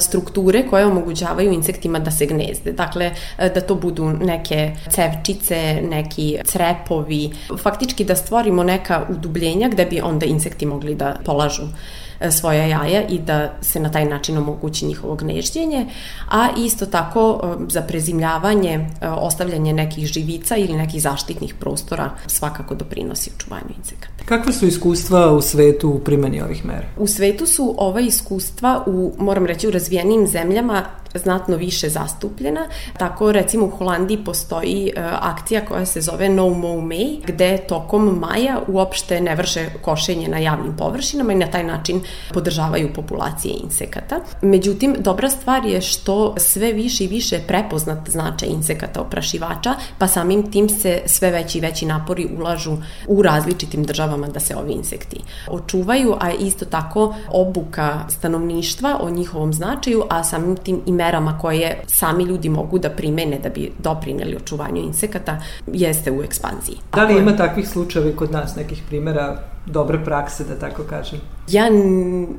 strukture 0.00 0.66
koje 0.70 0.86
omogućavaju 0.86 1.52
insektima 1.52 1.98
da 1.98 2.10
se 2.10 2.26
gnezde. 2.26 2.72
Dakle, 2.72 3.10
e, 3.38 3.48
da 3.48 3.60
to 3.60 3.74
budu 3.74 4.08
neke 4.08 4.72
cevčice, 4.90 5.82
neki 5.82 6.38
crepovi, 6.44 7.30
faktički 7.62 8.04
da 8.04 8.16
stvorimo 8.16 8.62
neka 8.62 9.06
udubljenja 9.08 9.68
gde 9.68 9.86
bi 9.86 10.00
onda 10.00 10.26
insekti 10.26 10.66
mogli 10.66 10.94
da 10.94 11.16
polažu 11.24 11.62
E, 11.62 12.05
svoja 12.30 12.66
jaja 12.66 13.06
i 13.08 13.18
da 13.18 13.52
se 13.60 13.80
na 13.80 13.90
taj 13.90 14.04
način 14.04 14.38
omogući 14.38 14.86
njihovo 14.86 15.14
gnežđenje, 15.14 15.86
a 16.30 16.48
isto 16.56 16.86
tako 16.86 17.40
e, 17.42 17.64
za 17.68 17.82
prezimljavanje, 17.82 18.72
e, 19.00 19.08
ostavljanje 19.08 19.72
nekih 19.72 20.06
živica 20.06 20.56
ili 20.56 20.72
nekih 20.72 21.02
zaštitnih 21.02 21.54
prostora 21.54 22.10
svakako 22.26 22.74
doprinosi 22.74 23.30
očuvanju 23.36 23.74
insekata. 23.78 24.24
Kakve 24.24 24.52
su 24.52 24.66
iskustva 24.66 25.32
u 25.32 25.42
svetu 25.42 25.90
u 25.90 25.98
primjeni 25.98 26.42
ovih 26.42 26.64
mera? 26.64 26.86
U 26.96 27.06
svetu 27.06 27.46
su 27.46 27.74
ova 27.78 28.00
iskustva 28.00 28.84
u, 28.86 29.14
moram 29.18 29.46
reći, 29.46 29.68
u 29.68 29.70
razvijenim 29.70 30.26
zemljama 30.26 30.84
znatno 31.18 31.56
više 31.56 31.88
zastupljena. 31.88 32.66
Tako 32.98 33.32
recimo 33.32 33.66
u 33.66 33.70
Holandiji 33.70 34.24
postoji 34.24 34.92
e, 34.96 35.00
akcija 35.20 35.64
koja 35.64 35.86
se 35.86 36.00
zove 36.00 36.28
No 36.28 36.42
Mow 36.42 36.86
May, 36.86 37.20
gde 37.26 37.58
tokom 37.58 38.18
maja 38.18 38.60
uopšte 38.68 39.20
ne 39.20 39.34
vrše 39.34 39.66
košenje 39.82 40.28
na 40.28 40.38
javnim 40.38 40.76
površinama 40.76 41.32
i 41.32 41.36
na 41.36 41.46
taj 41.46 41.64
način 41.64 42.00
podržavaju 42.32 42.92
populacije 42.94 43.54
insekata. 43.64 44.20
Međutim, 44.42 44.96
dobra 44.98 45.30
stvar 45.30 45.64
je 45.64 45.80
što 45.80 46.34
sve 46.38 46.72
više 46.72 47.04
i 47.04 47.08
više 47.08 47.40
prepoznat 47.46 48.08
značaj 48.08 48.48
insekata 48.48 49.00
oprašivača, 49.00 49.74
pa 49.98 50.06
samim 50.06 50.50
tim 50.52 50.68
se 50.68 51.00
sve 51.06 51.30
veći 51.30 51.58
i 51.58 51.60
veći 51.60 51.86
napori 51.86 52.28
ulažu 52.38 52.76
u 53.06 53.22
različitim 53.22 53.84
državama 53.84 54.26
da 54.26 54.40
se 54.40 54.56
ovi 54.56 54.72
insekti 54.72 55.20
očuvaju, 55.48 56.16
a 56.20 56.30
isto 56.32 56.64
tako 56.64 57.14
obuka 57.28 58.00
stanovništva 58.08 58.98
o 59.00 59.10
njihovom 59.10 59.52
značaju, 59.52 60.04
a 60.08 60.24
samim 60.24 60.56
tim 60.56 60.82
i 60.86 60.92
merama 61.06 61.38
koje 61.38 61.76
sami 61.86 62.24
ljudi 62.24 62.48
mogu 62.48 62.78
da 62.78 62.90
primene 62.90 63.38
da 63.38 63.48
bi 63.48 63.72
doprineli 63.78 64.36
očuvanju 64.36 64.82
insekata 64.82 65.40
jeste 65.66 66.10
u 66.10 66.22
ekspanziji. 66.22 66.76
Da 66.94 67.04
li 67.04 67.18
ima 67.18 67.36
takvih 67.36 67.68
slučajeva 67.68 68.16
kod 68.16 68.32
nas, 68.32 68.56
nekih 68.56 68.82
primera 68.88 69.36
dobre 69.66 70.04
prakse, 70.04 70.44
da 70.44 70.58
tako 70.58 70.82
kažem? 70.82 71.20
Ja, 71.48 71.70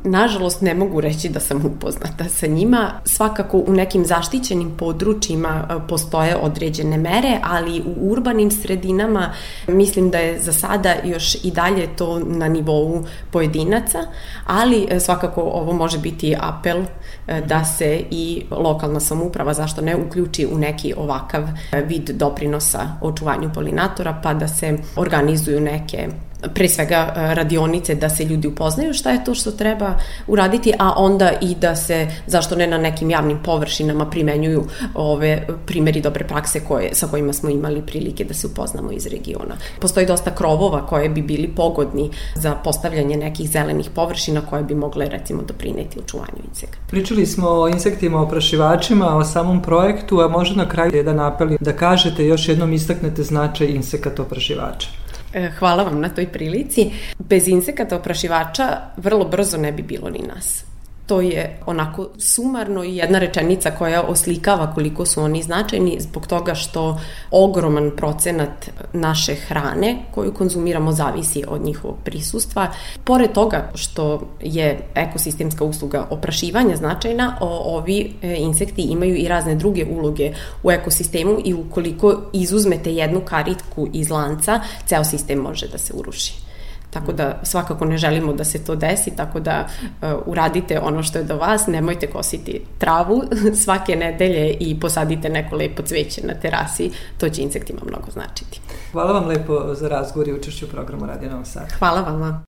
nažalost, 0.04 0.62
ne 0.62 0.74
mogu 0.74 1.02
reći 1.02 1.30
da 1.30 1.40
sam 1.40 1.66
upoznata 1.66 2.30
sa 2.30 2.48
njima. 2.48 2.92
Svakako 3.06 3.58
u 3.58 3.74
nekim 3.74 4.06
zaštićenim 4.06 4.72
područjima 4.78 5.68
e, 5.70 5.88
postoje 5.88 6.36
određene 6.36 6.98
mere, 6.98 7.40
ali 7.44 7.84
u 7.86 8.12
urbanim 8.12 8.52
sredinama 8.52 9.34
mislim 9.68 10.10
da 10.10 10.18
je 10.18 10.40
za 10.40 10.54
sada 10.54 10.94
još 11.04 11.36
i 11.44 11.52
dalje 11.52 11.88
to 11.96 12.20
na 12.20 12.48
nivou 12.48 13.06
pojedinaca, 13.32 14.00
ali 14.46 14.88
e, 14.90 15.00
svakako 15.00 15.42
ovo 15.42 15.74
može 15.74 15.98
biti 16.00 16.36
apel 16.40 16.78
e, 17.28 17.42
da 17.42 17.66
se 17.66 18.04
i 18.12 18.46
lokalna 18.52 19.00
samuprava, 19.00 19.54
zašto 19.54 19.82
ne, 19.82 19.96
uključi 19.96 20.48
u 20.52 20.58
neki 20.58 20.94
ovakav 20.98 21.44
vid 21.88 22.10
doprinosa 22.10 22.88
očuvanju 23.02 23.50
polinatora, 23.54 24.20
pa 24.24 24.34
da 24.34 24.48
se 24.48 24.78
organizuju 24.96 25.62
neke 25.62 26.08
pre 26.54 26.70
svega 26.70 27.14
e, 27.16 27.36
radionice 27.36 27.96
da 27.96 28.10
se 28.10 28.26
ljudi 28.26 28.48
upoznaju 28.48 28.94
šta 28.94 29.12
je 29.12 29.24
to 29.24 29.34
što 29.34 29.52
treba 29.52 29.94
uraditi, 30.28 30.74
a 30.80 30.94
onda 30.98 31.32
i 31.42 31.56
da 31.56 31.76
se, 31.76 32.08
zašto 32.28 32.56
ne 32.56 32.68
na 32.68 32.78
nekim 32.78 33.10
javnim 33.10 33.40
površinama 33.44 34.06
primenjuju 34.06 34.64
ove 34.94 35.48
primeri 35.66 36.02
dobre 36.02 36.28
prakse 36.28 36.60
koje, 36.60 36.96
sa 36.96 37.08
kojima 37.08 37.34
smo 37.34 37.50
imali 37.50 37.82
prilike 37.82 38.24
da 38.24 38.34
se 38.34 38.48
upoznamo 38.48 38.92
iz 38.92 39.08
regiona. 39.08 39.56
Postoji 39.80 40.06
dosta 40.06 40.36
krovova 40.36 40.86
koje 40.86 41.10
bi 41.10 41.22
bili 41.22 41.48
pogodni 41.48 42.10
za 42.36 42.56
postavljanje 42.56 43.18
nekih 43.18 43.50
zelenih 43.50 43.90
površina 43.96 44.42
koje 44.42 44.64
bi 44.64 44.76
mogle 44.76 45.10
recimo 45.10 45.42
doprineti 45.42 46.00
očuvanju 46.00 46.44
insekta. 46.50 46.78
Pričali 46.88 47.26
smo 47.26 47.50
o 47.50 47.68
insektima, 47.68 48.22
oprašivačima, 48.22 49.18
o 49.18 49.24
samom 49.24 49.62
projektu, 49.62 50.20
a 50.20 50.28
možda 50.28 50.56
na 50.56 50.70
kraju 50.70 50.96
jedan 50.96 51.20
apel 51.20 51.50
da 51.60 51.74
kažete 51.74 52.26
još 52.26 52.48
jednom 52.50 52.74
istaknete 52.74 53.24
značaj 53.24 53.68
insekata 53.68 54.22
oprašivača. 54.22 55.07
E, 55.34 55.50
hvala 55.60 55.84
vam 55.84 56.00
na 56.02 56.10
toj 56.10 56.28
prilici. 56.32 56.92
Bez 57.20 57.48
insekata 57.48 57.96
oprašivača 57.96 58.78
vrlo 58.98 59.26
brzo 59.26 59.58
ne 59.58 59.72
bi 59.72 59.84
bilo 59.84 60.10
ni 60.10 60.20
nas. 60.28 60.64
To 61.08 61.22
je 61.22 61.60
onako 61.66 62.08
sumarno 62.18 62.84
i 62.84 62.98
jedna 62.98 63.20
rečenica 63.20 63.72
koja 63.72 64.02
oslikava 64.02 64.74
koliko 64.74 65.06
su 65.06 65.22
oni 65.22 65.44
značajni 65.44 65.98
zbog 66.00 66.28
toga 66.28 66.56
što 66.56 67.00
ogroman 67.32 67.92
procenat 67.98 68.70
naše 68.94 69.36
hrane 69.36 69.98
koju 70.16 70.34
konzumiramo 70.34 70.92
zavisi 70.92 71.44
od 71.48 71.66
njihovog 71.66 71.98
prisustva. 72.04 72.68
Pored 73.04 73.32
toga 73.32 73.72
što 73.76 74.22
je 74.42 74.80
ekosistemska 74.96 75.64
usluga 75.64 76.08
oprašivanja 76.10 76.76
značajna, 76.76 77.38
ovi 77.42 78.14
e, 78.22 78.36
insekti 78.36 78.82
imaju 78.82 79.16
i 79.16 79.28
razne 79.28 79.56
druge 79.56 79.86
uloge 79.86 80.34
u 80.64 80.72
ekosistemu 80.72 81.38
i 81.46 81.54
ukoliko 81.54 82.22
izuzmete 82.34 82.94
jednu 82.94 83.22
karitku 83.26 83.88
iz 83.94 84.10
lanca, 84.10 84.62
ceo 84.86 85.04
sistem 85.04 85.40
može 85.40 85.68
da 85.68 85.78
se 85.78 85.94
uruši. 85.94 86.47
Tako 87.00 87.14
da 87.14 87.40
svakako 87.44 87.86
ne 87.86 87.98
želimo 87.98 88.34
da 88.34 88.44
se 88.44 88.64
to 88.64 88.76
desi, 88.76 89.16
tako 89.16 89.40
da 89.40 89.68
uh, 89.68 90.10
uradite 90.26 90.80
ono 90.80 91.04
što 91.04 91.18
je 91.18 91.24
do 91.24 91.38
vas, 91.38 91.68
nemojte 91.68 92.08
kositi 92.08 92.62
travu 92.78 93.24
svake 93.64 93.96
nedelje 93.96 94.54
i 94.60 94.80
posadite 94.80 95.30
neko 95.30 95.56
lepo 95.56 95.84
cveće 95.84 96.22
na 96.28 96.34
terasi, 96.34 96.92
to 97.18 97.30
će 97.30 97.42
insektima 97.42 97.80
mnogo 97.86 98.12
značiti. 98.12 98.62
Hvala 98.92 99.12
vam 99.12 99.28
lepo 99.28 99.74
za 99.74 99.88
razgovor 99.88 100.28
i 100.28 100.34
učešću 100.34 100.66
u 100.66 100.70
programu 100.70 101.06
Radio 101.06 101.30
Novog 101.30 101.48
Sada. 101.48 101.68
Hvala 101.80 102.02
vama. 102.02 102.44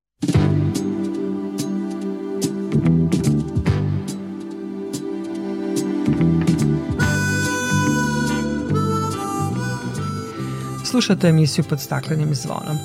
Slušate 10.85 11.27
emisiju 11.27 11.65
pod 11.69 11.81
staklenim 11.81 12.35
zvonom. 12.35 12.77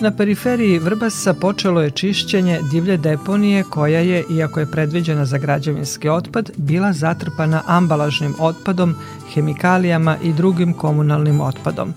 Na 0.00 0.10
periferiji 0.10 0.78
Vrbasa 0.78 1.34
počelo 1.34 1.80
je 1.82 1.90
čišćenje 1.90 2.60
divlje 2.70 2.96
deponije 2.96 3.64
koja 3.70 4.00
je, 4.00 4.24
iako 4.30 4.60
je 4.60 4.70
predviđena 4.70 5.24
za 5.24 5.38
građevinski 5.38 6.08
otpad, 6.08 6.50
bila 6.56 6.92
zatrpana 6.92 7.62
ambalažnim 7.66 8.34
otpadom, 8.38 8.94
hemikalijama 9.34 10.16
i 10.22 10.32
drugim 10.32 10.72
komunalnim 10.72 11.40
otpadom. 11.40 11.94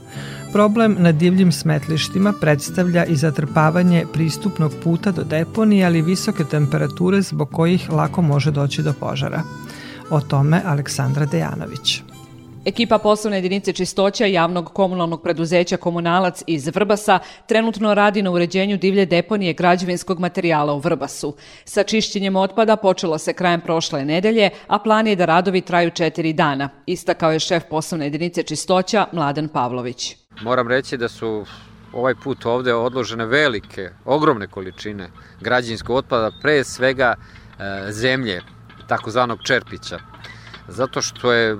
Problem 0.53 0.95
na 0.99 1.11
divljim 1.11 1.51
smetlištima 1.51 2.33
predstavlja 2.41 3.05
i 3.05 3.15
zatrpavanje 3.15 4.05
pristupnog 4.13 4.71
puta 4.83 5.11
do 5.11 5.23
deponije, 5.23 5.85
ali 5.85 6.01
visoke 6.01 6.43
temperature 6.43 7.21
zbog 7.21 7.49
kojih 7.51 7.89
lako 7.89 8.21
može 8.21 8.51
doći 8.51 8.83
do 8.83 8.93
požara. 8.93 9.43
O 10.09 10.21
tome 10.21 10.61
Aleksandra 10.65 11.25
Dejanović. 11.25 12.03
Ekipa 12.66 12.97
poslovne 12.97 13.38
jedinice 13.38 13.74
čistoća 13.74 14.26
javnog 14.26 14.74
komunalnog 14.74 15.24
preduzeća 15.24 15.78
Komunalac 15.78 16.43
iz 16.47 16.68
Vrbasa 16.68 17.20
trenutno 17.47 17.93
radi 17.93 18.22
na 18.22 18.32
uređenju 18.32 18.78
divlje 18.78 19.05
deponije 19.05 19.53
građevinskog 19.53 20.20
materijala 20.20 20.74
u 20.74 20.80
Vrbasu. 20.80 21.36
Sa 21.66 21.84
čišćenjem 21.84 22.36
otpada 22.36 22.76
počelo 22.76 23.18
se 23.18 23.34
krajem 23.34 23.62
prošle 23.62 24.05
nedelje, 24.05 24.49
a 24.68 24.80
plan 24.80 25.07
je 25.07 25.16
da 25.16 25.26
radovi 25.26 25.62
traju 25.62 25.89
četiri 25.89 26.34
dana, 26.34 26.70
istakao 26.86 27.32
je 27.32 27.39
šef 27.39 27.64
poslovne 27.70 28.05
jedinice 28.05 28.43
čistoća 28.43 29.05
Mladen 29.12 29.47
Pavlović. 29.47 30.16
Moram 30.41 30.68
reći 30.68 30.97
da 30.97 31.07
su 31.09 31.45
ovaj 31.93 32.16
put 32.24 32.45
ovde 32.45 32.74
odložene 32.74 33.26
velike, 33.26 33.89
ogromne 34.05 34.47
količine 34.47 35.09
građevinskog 35.39 35.95
otpada, 35.95 36.32
pre 36.41 36.64
svega 36.64 37.16
e, 37.16 37.91
zemlje, 37.91 38.41
takozvanog 38.88 39.39
čerpića 39.43 40.11
zato 40.68 41.01
što 41.01 41.32
je, 41.32 41.57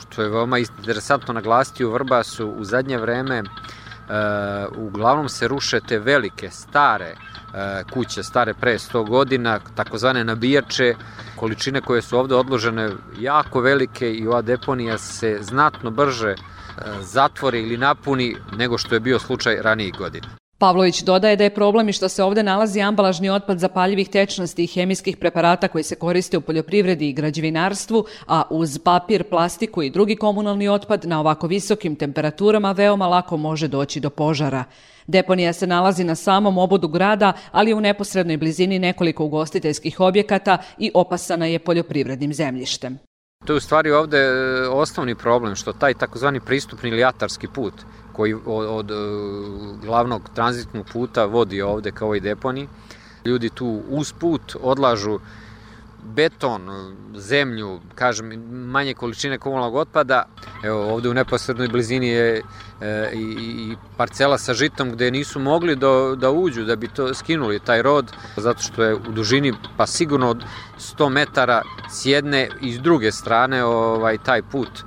što 0.00 0.22
je 0.22 0.28
veoma 0.28 0.58
interesantno 0.58 1.34
naglasiti 1.34 1.84
u 1.84 1.90
Vrbasu 1.90 2.48
u 2.48 2.64
zadnje 2.64 2.98
vreme 2.98 3.42
uh, 3.42 4.78
uglavnom 4.78 5.28
se 5.28 5.48
ruše 5.48 5.80
te 5.80 5.98
velike, 5.98 6.50
stare 6.50 7.14
uh, 7.16 7.90
kuće, 7.90 8.22
stare 8.22 8.54
pre 8.54 8.78
100 8.78 9.08
godina, 9.08 9.60
takozvane 9.74 10.24
nabijače, 10.24 10.94
količine 11.36 11.80
koje 11.80 12.02
su 12.02 12.18
ovde 12.18 12.34
odložene 12.34 12.90
jako 13.18 13.60
velike 13.60 14.12
i 14.12 14.26
ova 14.26 14.42
deponija 14.42 14.98
se 14.98 15.38
znatno 15.40 15.90
brže 15.90 16.34
uh, 16.34 16.84
zatvori 17.00 17.62
ili 17.62 17.76
napuni 17.76 18.36
nego 18.56 18.78
što 18.78 18.94
je 18.94 19.00
bio 19.00 19.18
slučaj 19.18 19.58
ranijih 19.62 19.94
godina. 19.98 20.45
Pavlović 20.58 21.02
dodaje 21.02 21.36
da 21.36 21.44
je 21.44 21.54
problem 21.54 21.88
i 21.88 21.92
što 21.92 22.08
se 22.08 22.22
ovde 22.24 22.42
nalazi 22.42 22.80
ambalažni 22.80 23.30
otpad 23.30 23.58
zapaljivih 23.58 24.08
tečnosti 24.08 24.64
i 24.64 24.66
hemijskih 24.66 25.16
preparata 25.16 25.68
koji 25.68 25.84
se 25.84 25.94
koriste 25.94 26.38
u 26.38 26.40
poljoprivredi 26.40 27.08
i 27.08 27.12
građevinarstvu, 27.12 28.04
a 28.26 28.42
uz 28.50 28.78
papir, 28.78 29.24
plastiku 29.24 29.82
i 29.82 29.90
drugi 29.90 30.16
komunalni 30.16 30.68
otpad 30.68 31.04
na 31.04 31.20
ovako 31.20 31.46
visokim 31.46 31.96
temperaturama 31.96 32.72
veoma 32.72 33.06
lako 33.06 33.36
može 33.36 33.68
doći 33.68 34.00
do 34.00 34.10
požara. 34.10 34.64
Deponija 35.06 35.52
se 35.52 35.66
nalazi 35.66 36.04
na 36.04 36.14
samom 36.14 36.58
obodu 36.58 36.88
grada, 36.88 37.32
ali 37.52 37.74
u 37.74 37.80
neposrednoj 37.80 38.36
blizini 38.36 38.78
nekoliko 38.78 39.24
ugostiteljskih 39.24 40.00
objekata 40.00 40.58
i 40.78 40.90
opasana 40.94 41.46
je 41.46 41.58
poljoprivrednim 41.58 42.34
zemljištem. 42.34 42.98
To 43.46 43.52
je 43.52 43.56
u 43.56 43.60
stvari 43.60 43.90
ovde 43.90 44.18
e, 44.18 44.68
osnovni 44.68 45.14
problem, 45.14 45.54
što 45.54 45.72
taj 45.72 45.94
takozvani 45.94 46.40
pristupni 46.40 46.90
ili 46.90 47.04
atarski 47.04 47.48
put 47.48 47.74
koji 48.16 48.34
od, 48.34 48.66
od 48.68 48.90
e, 48.90 48.94
glavnog 49.86 50.30
tranzitnog 50.34 50.86
puta 50.92 51.24
vodi 51.24 51.62
ovde 51.62 51.92
kao 51.92 52.14
i 52.14 52.20
deponi. 52.20 52.68
Ljudi 53.24 53.50
tu 53.50 53.82
uz 53.88 54.12
put 54.12 54.56
odlažu 54.60 55.18
beton, 56.14 56.68
zemlju, 57.16 57.80
kažem, 57.94 58.28
manje 58.50 58.94
količine 58.94 59.38
komunalnog 59.38 59.74
otpada. 59.74 60.22
Evo, 60.64 60.94
ovde 60.94 61.08
u 61.08 61.14
neposrednoj 61.14 61.68
blizini 61.68 62.08
je 62.08 62.42
e, 62.80 63.10
i, 63.14 63.20
i 63.20 63.76
parcela 63.96 64.38
sa 64.38 64.54
žitom 64.54 64.92
gde 64.92 65.10
nisu 65.10 65.40
mogli 65.40 65.76
da, 65.76 66.14
da 66.16 66.30
uđu, 66.30 66.64
da 66.64 66.76
bi 66.76 66.88
to 66.88 67.14
skinuli, 67.14 67.58
taj 67.58 67.82
rod, 67.82 68.12
zato 68.36 68.62
što 68.62 68.84
je 68.84 68.94
u 68.94 69.12
dužini 69.12 69.52
pa 69.76 69.86
sigurno 69.86 70.30
od 70.30 70.44
100 70.78 71.08
metara 71.08 71.62
s 71.90 72.06
jedne 72.06 72.48
i 72.60 72.72
s 72.72 72.80
druge 72.80 73.12
strane 73.12 73.64
ovaj 73.64 74.18
taj 74.18 74.42
put 74.42 74.84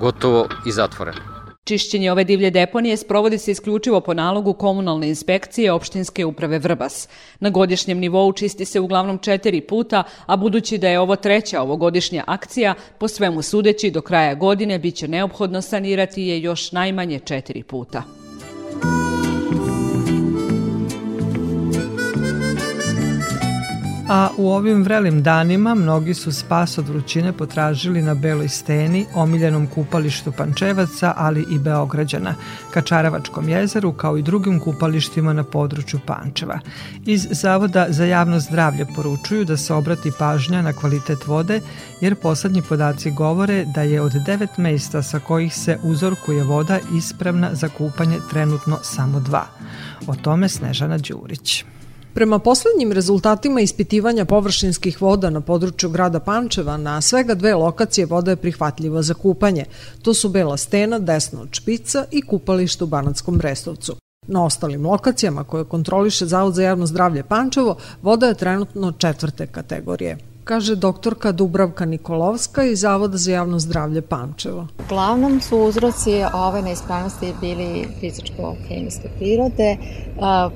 gotovo 0.00 0.48
i 0.66 0.72
zatvoren. 0.72 1.35
Čišćenje 1.66 2.12
ove 2.12 2.24
divlje 2.24 2.50
deponije 2.50 2.96
sprovodi 2.96 3.38
se 3.38 3.50
isključivo 3.50 4.00
po 4.00 4.14
nalogu 4.14 4.52
komunalne 4.52 5.08
inspekcije 5.08 5.72
opštinske 5.72 6.24
uprave 6.24 6.58
Vrbas. 6.58 7.08
Na 7.40 7.50
godišnjem 7.50 7.98
nivou 7.98 8.32
čisti 8.32 8.64
se 8.64 8.80
uglavnom 8.80 9.18
četiri 9.18 9.60
puta, 9.60 10.02
a 10.26 10.36
budući 10.36 10.78
da 10.78 10.88
je 10.88 11.00
ovo 11.00 11.16
treća 11.16 11.62
ovogodišnja 11.62 12.24
akcija, 12.26 12.74
po 12.98 13.08
svemu 13.08 13.42
sudeći 13.42 13.90
do 13.90 14.00
kraja 14.00 14.34
godine 14.34 14.78
biće 14.78 15.08
neophodno 15.08 15.62
sanirati 15.62 16.22
je 16.22 16.42
još 16.42 16.72
najmanje 16.72 17.18
četiri 17.18 17.62
puta. 17.62 18.25
A 24.08 24.28
u 24.36 24.50
ovim 24.50 24.82
vrelim 24.82 25.22
danima 25.22 25.74
mnogi 25.74 26.14
su 26.14 26.32
spas 26.32 26.78
od 26.78 26.88
vrućine 26.88 27.32
potražili 27.32 28.02
na 28.02 28.14
Beloj 28.14 28.48
steni, 28.48 29.06
omiljenom 29.14 29.66
kupalištu 29.66 30.32
Pančevaca, 30.32 31.14
ali 31.16 31.46
i 31.50 31.58
Beograđana, 31.58 32.34
Kačaravačkom 32.70 33.48
jezeru, 33.48 33.92
kao 33.92 34.16
i 34.18 34.22
drugim 34.22 34.60
kupalištima 34.60 35.32
na 35.32 35.44
području 35.44 36.00
Pančeva. 36.06 36.58
Iz 37.06 37.26
Zavoda 37.30 37.86
za 37.88 38.04
javno 38.04 38.40
zdravlje 38.40 38.86
poručuju 38.96 39.44
da 39.44 39.56
se 39.56 39.74
obrati 39.74 40.12
pažnja 40.18 40.62
na 40.62 40.72
kvalitet 40.72 41.26
vode, 41.26 41.60
jer 42.00 42.14
poslednji 42.14 42.62
podaci 42.62 43.10
govore 43.10 43.64
da 43.64 43.82
je 43.82 44.00
od 44.00 44.12
devet 44.12 44.58
mesta 44.58 45.02
sa 45.02 45.18
kojih 45.18 45.54
se 45.54 45.78
uzorkuje 45.82 46.44
voda 46.44 46.78
ispravna 46.96 47.54
za 47.54 47.68
kupanje 47.68 48.18
trenutno 48.30 48.78
samo 48.82 49.20
dva. 49.20 49.46
O 50.06 50.14
tome 50.14 50.48
Snežana 50.48 50.98
Đurić. 50.98 51.64
Prema 52.16 52.38
poslednjim 52.38 52.92
rezultatima 52.92 53.60
ispitivanja 53.60 54.24
površinskih 54.24 55.02
voda 55.02 55.30
na 55.30 55.40
području 55.40 55.90
grada 55.90 56.20
Pančeva, 56.20 56.76
na 56.76 57.00
svega 57.00 57.34
dve 57.34 57.54
lokacije 57.54 58.06
voda 58.06 58.30
je 58.30 58.36
prihvatljiva 58.36 59.02
za 59.02 59.14
kupanje. 59.14 59.64
To 60.02 60.14
su 60.14 60.28
Bela 60.28 60.56
stena, 60.56 60.98
desno 60.98 61.42
od 61.42 61.48
Špica 61.52 62.04
i 62.10 62.22
kupalište 62.22 62.84
u 62.84 62.86
Banatskom 62.86 63.38
Brestovcu. 63.38 63.96
Na 64.26 64.44
ostalim 64.44 64.86
lokacijama 64.86 65.44
koje 65.44 65.64
kontroliše 65.64 66.26
Zavod 66.26 66.54
za 66.54 66.62
javno 66.62 66.86
zdravlje 66.86 67.22
Pančevo, 67.22 67.76
voda 68.02 68.26
je 68.26 68.34
trenutno 68.34 68.92
četvrte 68.92 69.46
kategorije 69.46 70.18
kaže 70.46 70.76
doktorka 70.76 71.32
Dubravka 71.32 71.84
Nikolovska 71.84 72.64
iz 72.64 72.80
Zavoda 72.80 73.16
za 73.16 73.32
javno 73.32 73.58
zdravlje 73.58 74.02
Pančevo. 74.02 74.66
Uglavnom 74.86 75.40
su 75.40 75.58
uzroci 75.58 76.22
ove 76.34 76.62
neispravnosti 76.62 77.32
bili 77.40 77.88
fizičko-hemijske 78.00 79.08
prirode, 79.18 79.76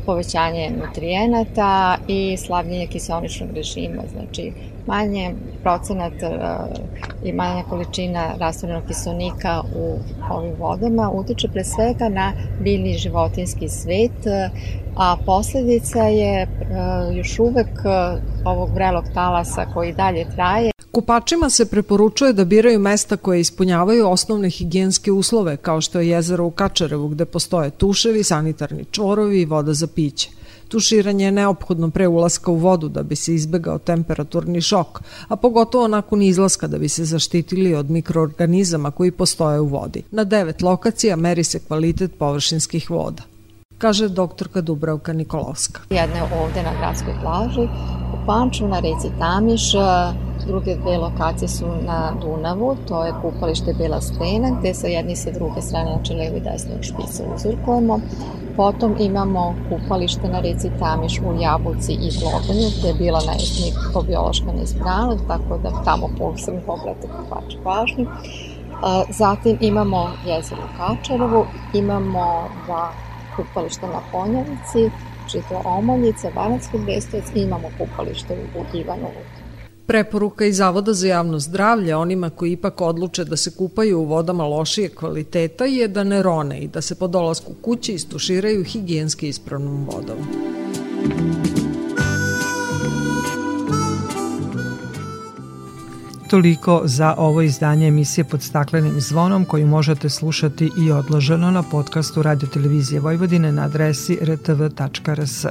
povećanje 0.07 0.71
nutrijenata 0.71 1.97
i 2.09 2.37
slavljenje 2.37 2.87
kiselničnog 2.87 3.51
režima, 3.55 4.03
znači 4.13 4.53
manje 4.87 5.35
procenat 5.63 6.13
i 7.25 7.33
manja 7.33 7.63
količina 7.69 8.35
rastvorenog 8.39 8.83
kiselnika 8.89 9.63
u 9.77 9.99
ovim 10.31 10.55
vodama 10.59 11.11
utiče 11.11 11.49
pre 11.49 11.65
svega 11.65 12.09
na 12.09 12.33
biljni 12.61 12.95
životinski 12.99 13.69
svet, 13.69 14.27
a 14.97 15.17
posledica 15.27 16.03
je 16.03 16.49
još 17.13 17.39
uvek 17.39 17.69
ovog 18.45 18.71
vrelog 18.75 19.05
talasa 19.15 19.67
koji 19.75 19.93
dalje 19.93 20.27
traje. 20.35 20.71
Kupačima 20.93 21.51
se 21.51 21.71
preporučuje 21.71 22.33
da 22.33 22.45
biraju 22.45 22.79
mesta 22.79 23.17
koje 23.17 23.41
ispunjavaju 23.41 24.09
osnovne 24.09 24.51
higijenske 24.51 25.13
uslove, 25.13 25.57
kao 25.57 25.81
što 25.81 26.01
je 26.01 26.09
jezero 26.09 26.45
u 26.45 26.51
Kačarevu 26.51 27.09
gde 27.09 27.25
postoje 27.25 27.71
tuševi, 27.71 28.25
sanitarni 28.25 28.85
čvorovi 28.91 29.41
i 29.41 29.45
voda 29.45 29.75
za 29.75 29.87
piće. 29.87 30.29
Tuširanje 30.71 31.25
je 31.25 31.33
neophodno 31.33 31.91
pre 31.91 32.09
ulaska 32.09 32.51
u 32.51 32.57
vodu 32.57 32.89
da 32.89 33.03
bi 33.03 33.17
se 33.17 33.35
izbegao 33.35 33.79
temperaturni 33.79 34.61
šok, 34.61 35.01
a 35.29 35.37
pogotovo 35.37 35.89
nakon 35.89 36.23
izlaska 36.23 36.67
da 36.67 36.79
bi 36.79 36.89
se 36.89 37.05
zaštitili 37.05 37.75
od 37.75 37.91
mikroorganizama 37.91 38.91
koji 38.91 39.11
postoje 39.11 39.61
u 39.61 39.67
vodi. 39.67 40.03
Na 40.11 40.25
devet 40.25 40.63
lokacija 40.63 41.17
meri 41.17 41.45
se 41.45 41.59
kvalitet 41.59 42.19
površinskih 42.19 42.91
voda 42.91 43.30
kaže 43.81 44.09
doktorka 44.09 44.61
Dubravka 44.61 45.13
Nikolovska. 45.13 45.81
Jedna 45.91 46.17
je 46.17 46.23
ovde 46.23 46.63
na 46.63 46.73
gradskoj 46.79 47.15
plaži, 47.23 47.65
u 48.15 48.27
Panču 48.27 48.69
na 48.69 48.81
reci 48.81 49.09
Tamiš, 49.19 49.73
druge 50.47 50.77
dve 50.77 50.99
lokacije 50.99 51.49
su 51.49 51.67
na 51.87 52.13
Dunavu, 52.21 52.77
to 52.89 53.05
je 53.05 53.13
kupalište 53.23 53.75
Bela 53.79 54.01
stena, 54.01 54.51
gde 54.61 54.75
sa 54.75 54.87
jedne 54.87 55.13
i 55.13 55.17
sa 55.17 55.31
druge 55.31 55.63
strane, 55.63 55.93
znači 55.93 56.13
levo 56.15 56.37
i 56.37 56.41
desno 56.41 56.83
špice 56.83 57.25
uzurkujemo. 57.35 58.01
Potom 58.57 58.97
imamo 58.99 59.55
kupalište 59.69 60.29
na 60.29 60.41
reci 60.41 60.71
Tamiš 60.79 61.19
u 61.19 61.41
Jabuci 61.41 61.93
i 61.93 62.11
Glogonju, 62.21 62.69
gde 62.79 62.89
je 62.89 62.95
bila 62.95 63.21
mikrobiološka 63.67 64.53
neispravnost, 64.53 65.25
tako 65.29 65.59
da 65.63 65.83
tamo 65.85 66.09
posebno 66.19 66.61
pogledate 66.67 67.09
kupače 67.09 67.57
pažnju. 67.65 68.07
Zatim 69.11 69.59
imamo 69.61 70.11
jezero 70.27 70.63
u 70.63 70.77
Kačarevu, 70.79 71.45
imamo 71.75 72.49
dva 72.67 72.91
kupališta 73.41 73.87
na 73.87 74.01
Ponjavici, 74.13 74.91
čito 75.31 75.63
Omoljice, 75.65 76.31
Banatski 76.35 76.79
Brestovac 76.79 77.25
i 77.35 77.41
imamo 77.41 77.69
kupalište 77.79 78.35
u 78.35 78.77
Ivanovu. 78.77 79.23
Preporuka 79.87 80.45
iz 80.45 80.57
Zavoda 80.57 80.93
za 80.93 81.09
javno 81.09 81.39
zdravlje 81.39 81.97
onima 81.97 82.31
koji 82.31 82.53
ipak 82.53 82.81
odluče 82.81 83.25
da 83.25 83.37
se 83.37 83.51
kupaju 83.57 84.01
u 84.01 84.05
vodama 84.05 84.47
lošije 84.47 84.89
kvaliteta 84.89 85.65
je 85.65 85.89
da 85.89 86.05
ne 86.05 86.23
rone 86.23 86.61
i 86.61 86.69
da 86.69 86.81
se 86.81 86.95
po 86.95 87.07
dolasku 87.07 87.53
kući 87.63 87.93
istuširaju 87.93 88.65
higijenski 88.65 89.29
ispravnom 89.29 89.87
vodom. 89.87 90.17
Toliko 96.31 96.83
za 96.85 97.15
ovo 97.19 97.43
izdanje 97.43 97.89
emisije 97.89 98.25
pod 98.25 98.43
staklenim 98.43 99.01
zvonom 99.01 99.45
koju 99.45 99.67
možete 99.67 100.09
slušati 100.09 100.71
i 100.79 100.93
odloženo 100.93 101.51
na 101.51 101.63
podcastu 101.63 102.23
Radio 102.23 102.49
Televizije 102.49 103.01
Vojvodine 103.01 103.53
na 103.53 103.63
adresi 103.63 104.19
rtv.rs. 104.23 105.47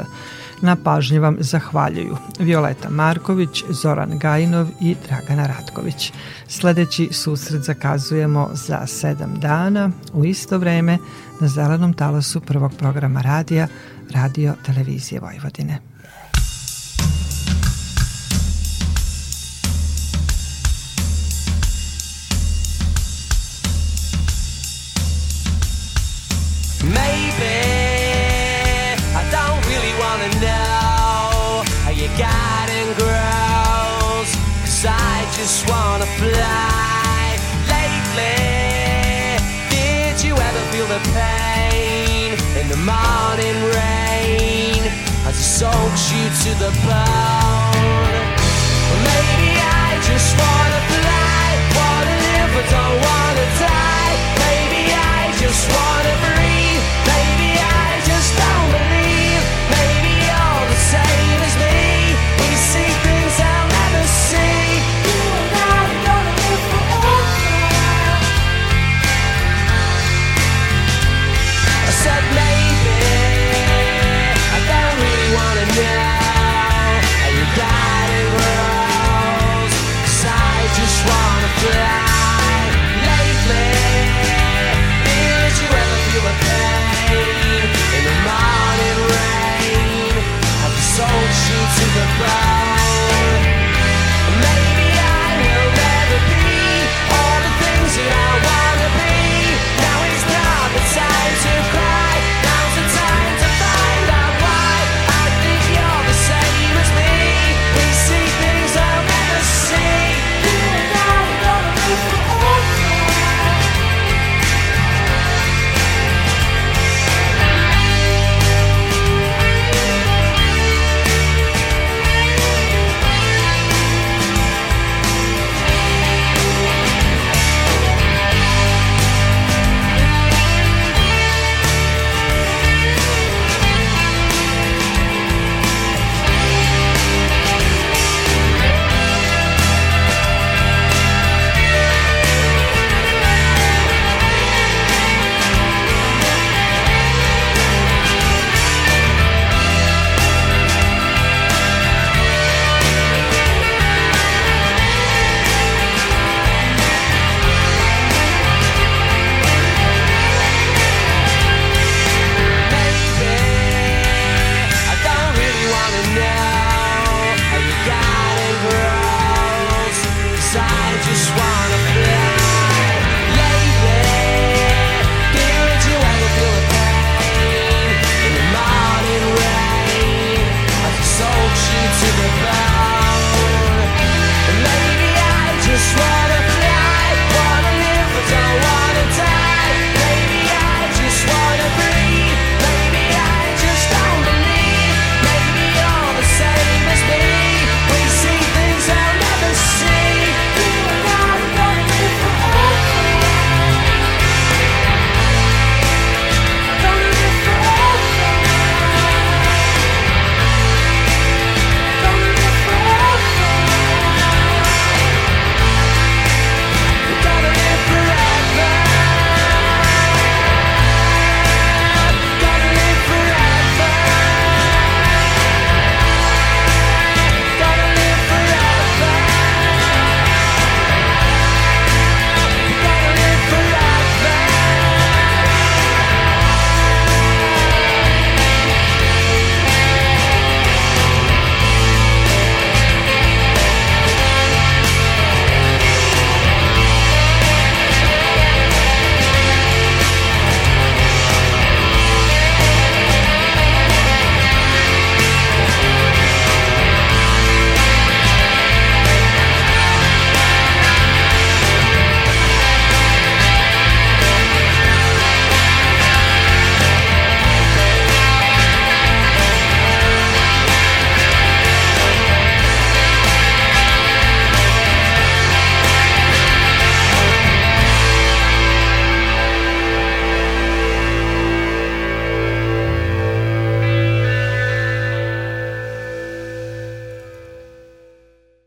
Na 0.62 0.76
pažnje 0.84 1.20
vam 1.20 1.38
zahvaljuju 1.40 2.18
Violeta 2.40 2.90
Marković, 2.90 3.64
Zoran 3.70 4.20
Gajinov 4.20 4.68
i 4.82 4.96
Dragana 5.08 5.48
Ratković. 5.48 6.14
Sledeći 6.48 7.10
susret 7.12 7.64
zakazujemo 7.64 8.50
za 8.54 8.88
sedam 8.88 9.40
dana 9.40 9.92
u 10.14 10.26
isto 10.26 10.58
vreme 10.58 10.98
na 11.40 11.48
zelenom 11.48 11.94
talasu 11.94 12.42
prvog 12.42 12.72
programa 12.78 13.22
radija 13.22 13.68
Radio 14.14 14.54
Televizije 14.66 15.22
Vojvodine. 15.22 15.89
Just 35.50 35.68
wanna 35.70 36.06
fly 36.22 37.38
lately. 37.74 39.40
Did 39.72 40.22
you 40.22 40.34
ever 40.36 40.62
feel 40.72 40.86
the 40.86 41.02
pain 41.16 42.38
in 42.60 42.68
the 42.68 42.78
morning 42.78 43.58
rain 43.74 44.82
as 45.26 45.36
it 45.42 45.50
soaks 45.60 46.04
you 46.14 46.26
to 46.44 46.52
the 46.64 46.72
bone? 46.86 48.20
maybe 49.10 49.50
I 49.58 49.90
just 50.10 50.30
wanna 50.42 50.82
fly, 50.94 51.46
wanna 51.80 52.16
live 52.28 52.50
but 52.56 52.66
don't 52.76 52.98
wanna 53.08 53.46
die. 53.66 54.16
Maybe 54.46 54.82
I 54.94 55.34
just 55.42 55.64
wanna 55.74 56.14
breathe. 56.24 56.59